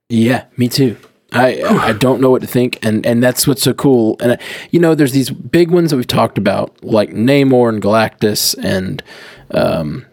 Yeah, 0.07 0.45
me 0.55 0.69
too. 0.69 0.95
I 1.33 1.61
I 1.63 1.93
don't 1.93 2.21
know 2.21 2.29
what 2.29 2.41
to 2.41 2.47
think, 2.47 2.79
and 2.83 3.05
and 3.05 3.23
that's 3.23 3.47
what's 3.47 3.63
so 3.63 3.73
cool. 3.73 4.17
And 4.21 4.33
uh, 4.33 4.37
you 4.71 4.79
know, 4.79 4.95
there's 4.95 5.11
these 5.11 5.29
big 5.29 5.71
ones 5.71 5.89
that 5.89 5.97
we've 5.97 6.07
talked 6.07 6.37
about, 6.37 6.83
like 6.83 7.09
Namor 7.09 7.69
and 7.69 7.81
Galactus, 7.81 8.55
and 8.63 9.03
um, 9.51 10.05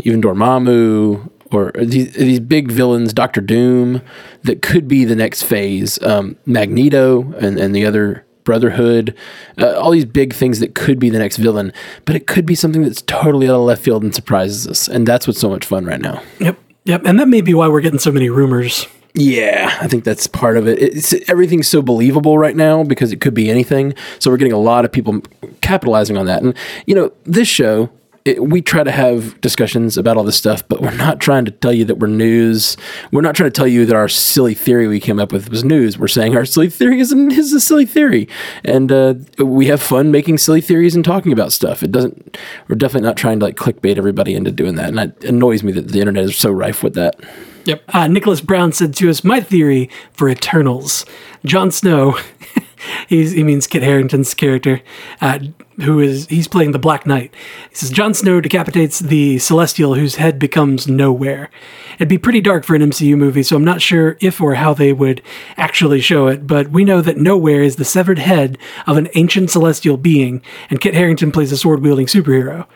even 0.00 0.20
Dormammu, 0.20 1.30
or 1.52 1.72
these 1.76 2.14
these 2.14 2.40
big 2.40 2.70
villains, 2.70 3.12
Doctor 3.12 3.40
Doom, 3.40 4.02
that 4.42 4.62
could 4.62 4.88
be 4.88 5.04
the 5.04 5.16
next 5.16 5.42
phase. 5.42 6.02
Um, 6.02 6.36
Magneto 6.46 7.32
and 7.34 7.58
and 7.58 7.74
the 7.74 7.86
other 7.86 8.24
Brotherhood, 8.44 9.16
uh, 9.58 9.78
all 9.78 9.92
these 9.92 10.04
big 10.04 10.32
things 10.32 10.58
that 10.58 10.74
could 10.74 10.98
be 10.98 11.10
the 11.10 11.18
next 11.18 11.36
villain, 11.36 11.72
but 12.04 12.16
it 12.16 12.26
could 12.26 12.44
be 12.44 12.56
something 12.56 12.82
that's 12.82 13.02
totally 13.02 13.48
out 13.48 13.54
of 13.54 13.60
left 13.62 13.82
field 13.82 14.02
and 14.02 14.12
surprises 14.12 14.66
us, 14.66 14.88
and 14.88 15.06
that's 15.06 15.28
what's 15.28 15.38
so 15.38 15.48
much 15.48 15.64
fun 15.64 15.84
right 15.84 16.00
now. 16.00 16.20
Yep. 16.40 16.58
Yep. 16.84 17.02
And 17.04 17.20
that 17.20 17.28
may 17.28 17.40
be 17.40 17.54
why 17.54 17.68
we're 17.68 17.80
getting 17.80 18.00
so 18.00 18.10
many 18.10 18.28
rumors. 18.28 18.88
Yeah, 19.14 19.76
I 19.80 19.88
think 19.88 20.04
that's 20.04 20.26
part 20.26 20.56
of 20.56 20.66
it. 20.66 20.80
It's 20.80 21.12
everything's 21.28 21.68
so 21.68 21.82
believable 21.82 22.38
right 22.38 22.56
now 22.56 22.82
because 22.82 23.12
it 23.12 23.20
could 23.20 23.34
be 23.34 23.50
anything. 23.50 23.94
So 24.18 24.30
we're 24.30 24.38
getting 24.38 24.54
a 24.54 24.58
lot 24.58 24.86
of 24.86 24.92
people 24.92 25.20
capitalizing 25.60 26.16
on 26.16 26.26
that. 26.26 26.42
And 26.42 26.56
you 26.86 26.94
know, 26.94 27.12
this 27.24 27.46
show, 27.46 27.90
it, 28.24 28.42
we 28.42 28.62
try 28.62 28.84
to 28.84 28.90
have 28.90 29.38
discussions 29.42 29.98
about 29.98 30.16
all 30.16 30.24
this 30.24 30.36
stuff, 30.36 30.66
but 30.66 30.80
we're 30.80 30.96
not 30.96 31.20
trying 31.20 31.44
to 31.44 31.50
tell 31.50 31.74
you 31.74 31.84
that 31.86 31.96
we're 31.96 32.06
news. 32.06 32.78
We're 33.10 33.20
not 33.20 33.34
trying 33.34 33.50
to 33.50 33.54
tell 33.54 33.66
you 33.66 33.84
that 33.84 33.96
our 33.96 34.08
silly 34.08 34.54
theory 34.54 34.86
we 34.86 35.00
came 35.00 35.18
up 35.20 35.30
with 35.30 35.50
was 35.50 35.62
news. 35.62 35.98
We're 35.98 36.08
saying 36.08 36.34
our 36.34 36.46
silly 36.46 36.70
theory 36.70 37.00
is, 37.00 37.12
is 37.12 37.52
a 37.52 37.60
silly 37.60 37.84
theory, 37.84 38.28
and 38.64 38.90
uh, 38.90 39.14
we 39.38 39.66
have 39.66 39.82
fun 39.82 40.10
making 40.10 40.38
silly 40.38 40.62
theories 40.62 40.94
and 40.94 41.04
talking 41.04 41.32
about 41.32 41.52
stuff. 41.52 41.82
It 41.82 41.92
doesn't. 41.92 42.38
We're 42.68 42.76
definitely 42.76 43.08
not 43.08 43.18
trying 43.18 43.40
to 43.40 43.44
like 43.44 43.56
clickbait 43.56 43.98
everybody 43.98 44.34
into 44.34 44.52
doing 44.52 44.76
that, 44.76 44.88
and 44.88 44.98
it 44.98 45.24
annoys 45.24 45.62
me 45.62 45.72
that 45.72 45.88
the 45.88 46.00
internet 46.00 46.24
is 46.24 46.36
so 46.36 46.50
rife 46.50 46.82
with 46.82 46.94
that. 46.94 47.16
Yep. 47.64 47.84
Uh, 47.88 48.08
Nicholas 48.08 48.40
Brown 48.40 48.72
said 48.72 48.94
to 48.96 49.10
us, 49.10 49.22
"My 49.24 49.40
theory 49.40 49.88
for 50.12 50.28
Eternals: 50.28 51.04
Jon 51.44 51.70
Snow. 51.70 52.18
he 53.08 53.42
means 53.44 53.66
Kit 53.66 53.82
Harington's 53.82 54.34
character, 54.34 54.80
uh, 55.20 55.38
who 55.80 56.00
is 56.00 56.26
he's 56.26 56.48
playing 56.48 56.72
the 56.72 56.78
Black 56.78 57.06
Knight. 57.06 57.32
He 57.70 57.76
says 57.76 57.90
Jon 57.90 58.14
Snow 58.14 58.40
decapitates 58.40 58.98
the 58.98 59.38
Celestial, 59.38 59.94
whose 59.94 60.16
head 60.16 60.38
becomes 60.38 60.86
Knowhere. 60.86 61.48
It'd 61.96 62.08
be 62.08 62.18
pretty 62.18 62.40
dark 62.40 62.64
for 62.64 62.74
an 62.74 62.82
MCU 62.82 63.16
movie, 63.16 63.42
so 63.42 63.56
I'm 63.56 63.64
not 63.64 63.82
sure 63.82 64.16
if 64.20 64.40
or 64.40 64.54
how 64.54 64.74
they 64.74 64.92
would 64.92 65.22
actually 65.56 66.00
show 66.00 66.26
it. 66.26 66.46
But 66.46 66.70
we 66.70 66.84
know 66.84 67.00
that 67.00 67.16
Knowhere 67.16 67.64
is 67.64 67.76
the 67.76 67.84
severed 67.84 68.18
head 68.18 68.58
of 68.86 68.96
an 68.96 69.08
ancient 69.14 69.50
celestial 69.50 69.96
being, 69.96 70.42
and 70.70 70.80
Kit 70.80 70.94
Harington 70.94 71.32
plays 71.32 71.52
a 71.52 71.56
sword 71.56 71.82
wielding 71.82 72.06
superhero." 72.06 72.66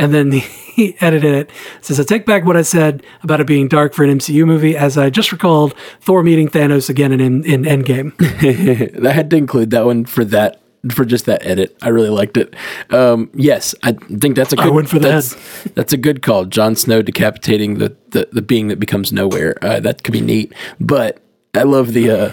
And 0.00 0.14
then 0.14 0.32
he 0.32 0.96
edited 1.00 1.34
it. 1.34 1.50
Says, 1.82 2.00
I 2.00 2.04
take 2.04 2.26
back 2.26 2.44
what 2.44 2.56
I 2.56 2.62
said 2.62 3.04
about 3.22 3.40
it 3.40 3.46
being 3.46 3.68
dark 3.68 3.94
for 3.94 4.02
an 4.02 4.18
MCU 4.18 4.46
movie, 4.46 4.76
as 4.76 4.98
I 4.98 5.10
just 5.10 5.30
recalled 5.30 5.74
Thor 6.00 6.22
meeting 6.22 6.48
Thanos 6.48 6.88
again 6.88 7.12
in, 7.12 7.20
in, 7.20 7.44
in 7.44 7.62
Endgame. 7.64 8.14
I 9.06 9.12
had 9.12 9.30
to 9.30 9.36
include 9.36 9.70
that 9.70 9.84
one 9.84 10.06
for 10.06 10.24
that 10.24 10.60
for 10.92 11.04
just 11.04 11.26
that 11.26 11.44
edit. 11.44 11.76
I 11.82 11.88
really 11.88 12.08
liked 12.08 12.38
it. 12.38 12.56
Um, 12.88 13.30
yes, 13.34 13.74
I 13.82 13.92
think 13.92 14.34
that's 14.34 14.54
a 14.54 14.56
good. 14.56 14.72
went 14.72 14.88
for 14.88 14.98
that's, 14.98 15.34
that's 15.74 15.92
a 15.92 15.98
good 15.98 16.22
call. 16.22 16.46
Jon 16.46 16.74
Snow 16.74 17.02
decapitating 17.02 17.78
the, 17.78 17.94
the 18.08 18.30
the 18.32 18.40
being 18.40 18.68
that 18.68 18.80
becomes 18.80 19.12
Knowhere. 19.12 19.62
Uh, 19.62 19.80
that 19.80 20.02
could 20.02 20.12
be 20.12 20.22
neat. 20.22 20.54
But 20.80 21.20
I 21.54 21.64
love 21.64 21.92
the. 21.92 22.10
Uh, 22.10 22.32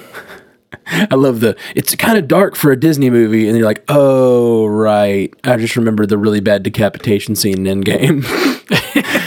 I 0.88 1.16
love 1.16 1.40
the. 1.40 1.56
It's 1.76 1.96
kind 1.96 2.18
of 2.18 2.28
dark 2.28 2.56
for 2.56 2.72
a 2.72 2.80
Disney 2.80 3.10
movie, 3.10 3.48
and 3.48 3.58
you're 3.58 3.66
like, 3.66 3.84
oh 3.88 4.66
right. 4.66 5.34
I 5.44 5.58
just 5.58 5.76
remember 5.76 6.06
the 6.06 6.18
really 6.18 6.42
bad 6.42 6.64
decapitation 6.64 7.36
scene 7.36 7.66
in 7.66 7.84
Endgame. 7.84 8.24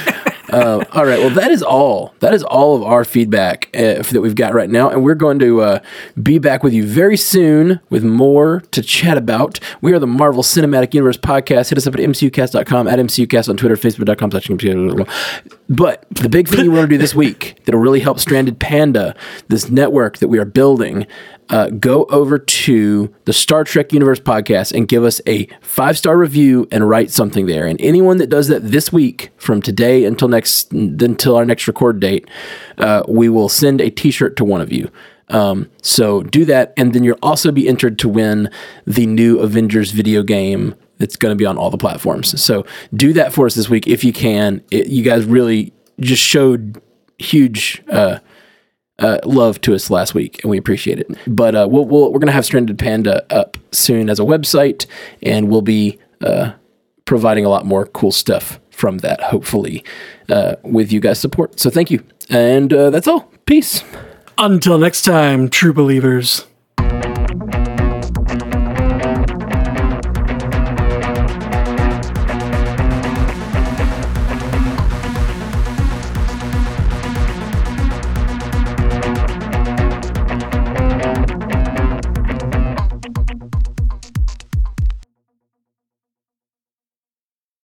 Uh, 0.50 0.84
all 0.92 1.06
right. 1.06 1.18
Well, 1.18 1.30
that 1.30 1.50
is 1.50 1.62
all. 1.62 2.14
That 2.20 2.34
is 2.34 2.42
all 2.42 2.76
of 2.76 2.82
our 2.82 3.04
feedback 3.04 3.70
uh, 3.74 4.02
that 4.02 4.20
we've 4.20 4.34
got 4.34 4.52
right 4.52 4.68
now, 4.68 4.90
and 4.90 5.04
we're 5.04 5.14
going 5.14 5.38
to 5.38 5.60
uh, 5.60 5.80
be 6.20 6.38
back 6.38 6.62
with 6.62 6.72
you 6.72 6.86
very 6.86 7.16
soon 7.16 7.80
with 7.88 8.04
more 8.04 8.62
to 8.72 8.82
chat 8.82 9.16
about. 9.16 9.60
We 9.80 9.92
are 9.92 9.98
the 9.98 10.06
Marvel 10.06 10.42
Cinematic 10.42 10.92
Universe 10.94 11.16
podcast. 11.16 11.68
Hit 11.68 11.78
us 11.78 11.86
up 11.86 11.94
at 11.94 12.00
mcucast.com, 12.00 12.88
at 12.88 12.98
mcucast 12.98 13.48
on 13.48 13.56
Twitter, 13.56 13.76
facebook.com. 13.76 14.30
But 15.68 16.04
the 16.10 16.28
big 16.28 16.48
thing 16.48 16.62
we 16.62 16.68
want 16.68 16.82
to 16.82 16.88
do 16.88 16.98
this 16.98 17.14
week 17.14 17.60
that'll 17.64 17.80
really 17.80 18.00
help 18.00 18.18
Stranded 18.18 18.58
Panda, 18.58 19.14
this 19.48 19.70
network 19.70 20.18
that 20.18 20.28
we 20.28 20.38
are 20.38 20.44
building, 20.44 21.06
uh, 21.50 21.68
go 21.70 22.04
over 22.04 22.38
to 22.38 23.12
the 23.24 23.32
Star 23.32 23.64
Trek 23.64 23.92
Universe 23.92 24.20
podcast 24.20 24.72
and 24.72 24.88
give 24.88 25.04
us 25.04 25.20
a 25.26 25.46
five 25.60 25.98
star 25.98 26.16
review 26.16 26.66
and 26.70 26.88
write 26.88 27.10
something 27.10 27.46
there. 27.46 27.66
And 27.66 27.80
anyone 27.80 28.18
that 28.18 28.28
does 28.28 28.48
that 28.48 28.60
this 28.60 28.92
week, 28.92 29.30
from 29.36 29.60
today 29.60 30.04
until 30.04 30.28
next 30.28 30.72
until 30.72 31.36
our 31.36 31.44
next 31.44 31.66
record 31.66 32.00
date, 32.00 32.28
uh, 32.78 33.02
we 33.08 33.28
will 33.28 33.48
send 33.48 33.80
a 33.80 33.90
T 33.90 34.10
shirt 34.10 34.36
to 34.36 34.44
one 34.44 34.60
of 34.60 34.72
you. 34.72 34.90
Um, 35.28 35.70
so 35.82 36.22
do 36.22 36.44
that, 36.46 36.72
and 36.76 36.92
then 36.92 37.04
you'll 37.04 37.18
also 37.22 37.52
be 37.52 37.68
entered 37.68 37.98
to 38.00 38.08
win 38.08 38.50
the 38.86 39.06
new 39.06 39.38
Avengers 39.38 39.92
video 39.92 40.22
game 40.22 40.74
that's 40.98 41.16
going 41.16 41.32
to 41.32 41.36
be 41.36 41.46
on 41.46 41.56
all 41.56 41.70
the 41.70 41.78
platforms. 41.78 42.40
So 42.40 42.66
do 42.94 43.12
that 43.14 43.32
for 43.32 43.46
us 43.46 43.54
this 43.54 43.68
week 43.68 43.86
if 43.86 44.04
you 44.04 44.12
can. 44.12 44.62
It, 44.70 44.88
you 44.88 45.02
guys 45.02 45.24
really 45.24 45.72
just 45.98 46.22
showed 46.22 46.80
huge. 47.18 47.82
Uh, 47.88 48.18
uh, 49.00 49.18
love 49.24 49.60
to 49.62 49.74
us 49.74 49.90
last 49.90 50.14
week, 50.14 50.42
and 50.42 50.50
we 50.50 50.58
appreciate 50.58 50.98
it. 50.98 51.10
But 51.26 51.54
uh, 51.54 51.66
we'll, 51.70 51.84
we'll, 51.84 52.12
we're 52.12 52.18
going 52.18 52.26
to 52.26 52.32
have 52.32 52.44
Stranded 52.44 52.78
Panda 52.78 53.24
up 53.34 53.56
soon 53.72 54.08
as 54.08 54.20
a 54.20 54.24
website, 54.24 54.86
and 55.22 55.48
we'll 55.48 55.62
be 55.62 55.98
uh, 56.20 56.52
providing 57.04 57.44
a 57.44 57.48
lot 57.48 57.66
more 57.66 57.86
cool 57.86 58.12
stuff 58.12 58.60
from 58.70 58.98
that, 58.98 59.20
hopefully, 59.20 59.84
uh, 60.28 60.56
with 60.62 60.92
you 60.92 61.00
guys' 61.00 61.18
support. 61.18 61.58
So 61.58 61.70
thank 61.70 61.90
you. 61.90 62.04
And 62.28 62.72
uh, 62.72 62.90
that's 62.90 63.08
all. 63.08 63.30
Peace. 63.46 63.82
Until 64.38 64.78
next 64.78 65.02
time, 65.02 65.48
true 65.50 65.72
believers. 65.72 66.46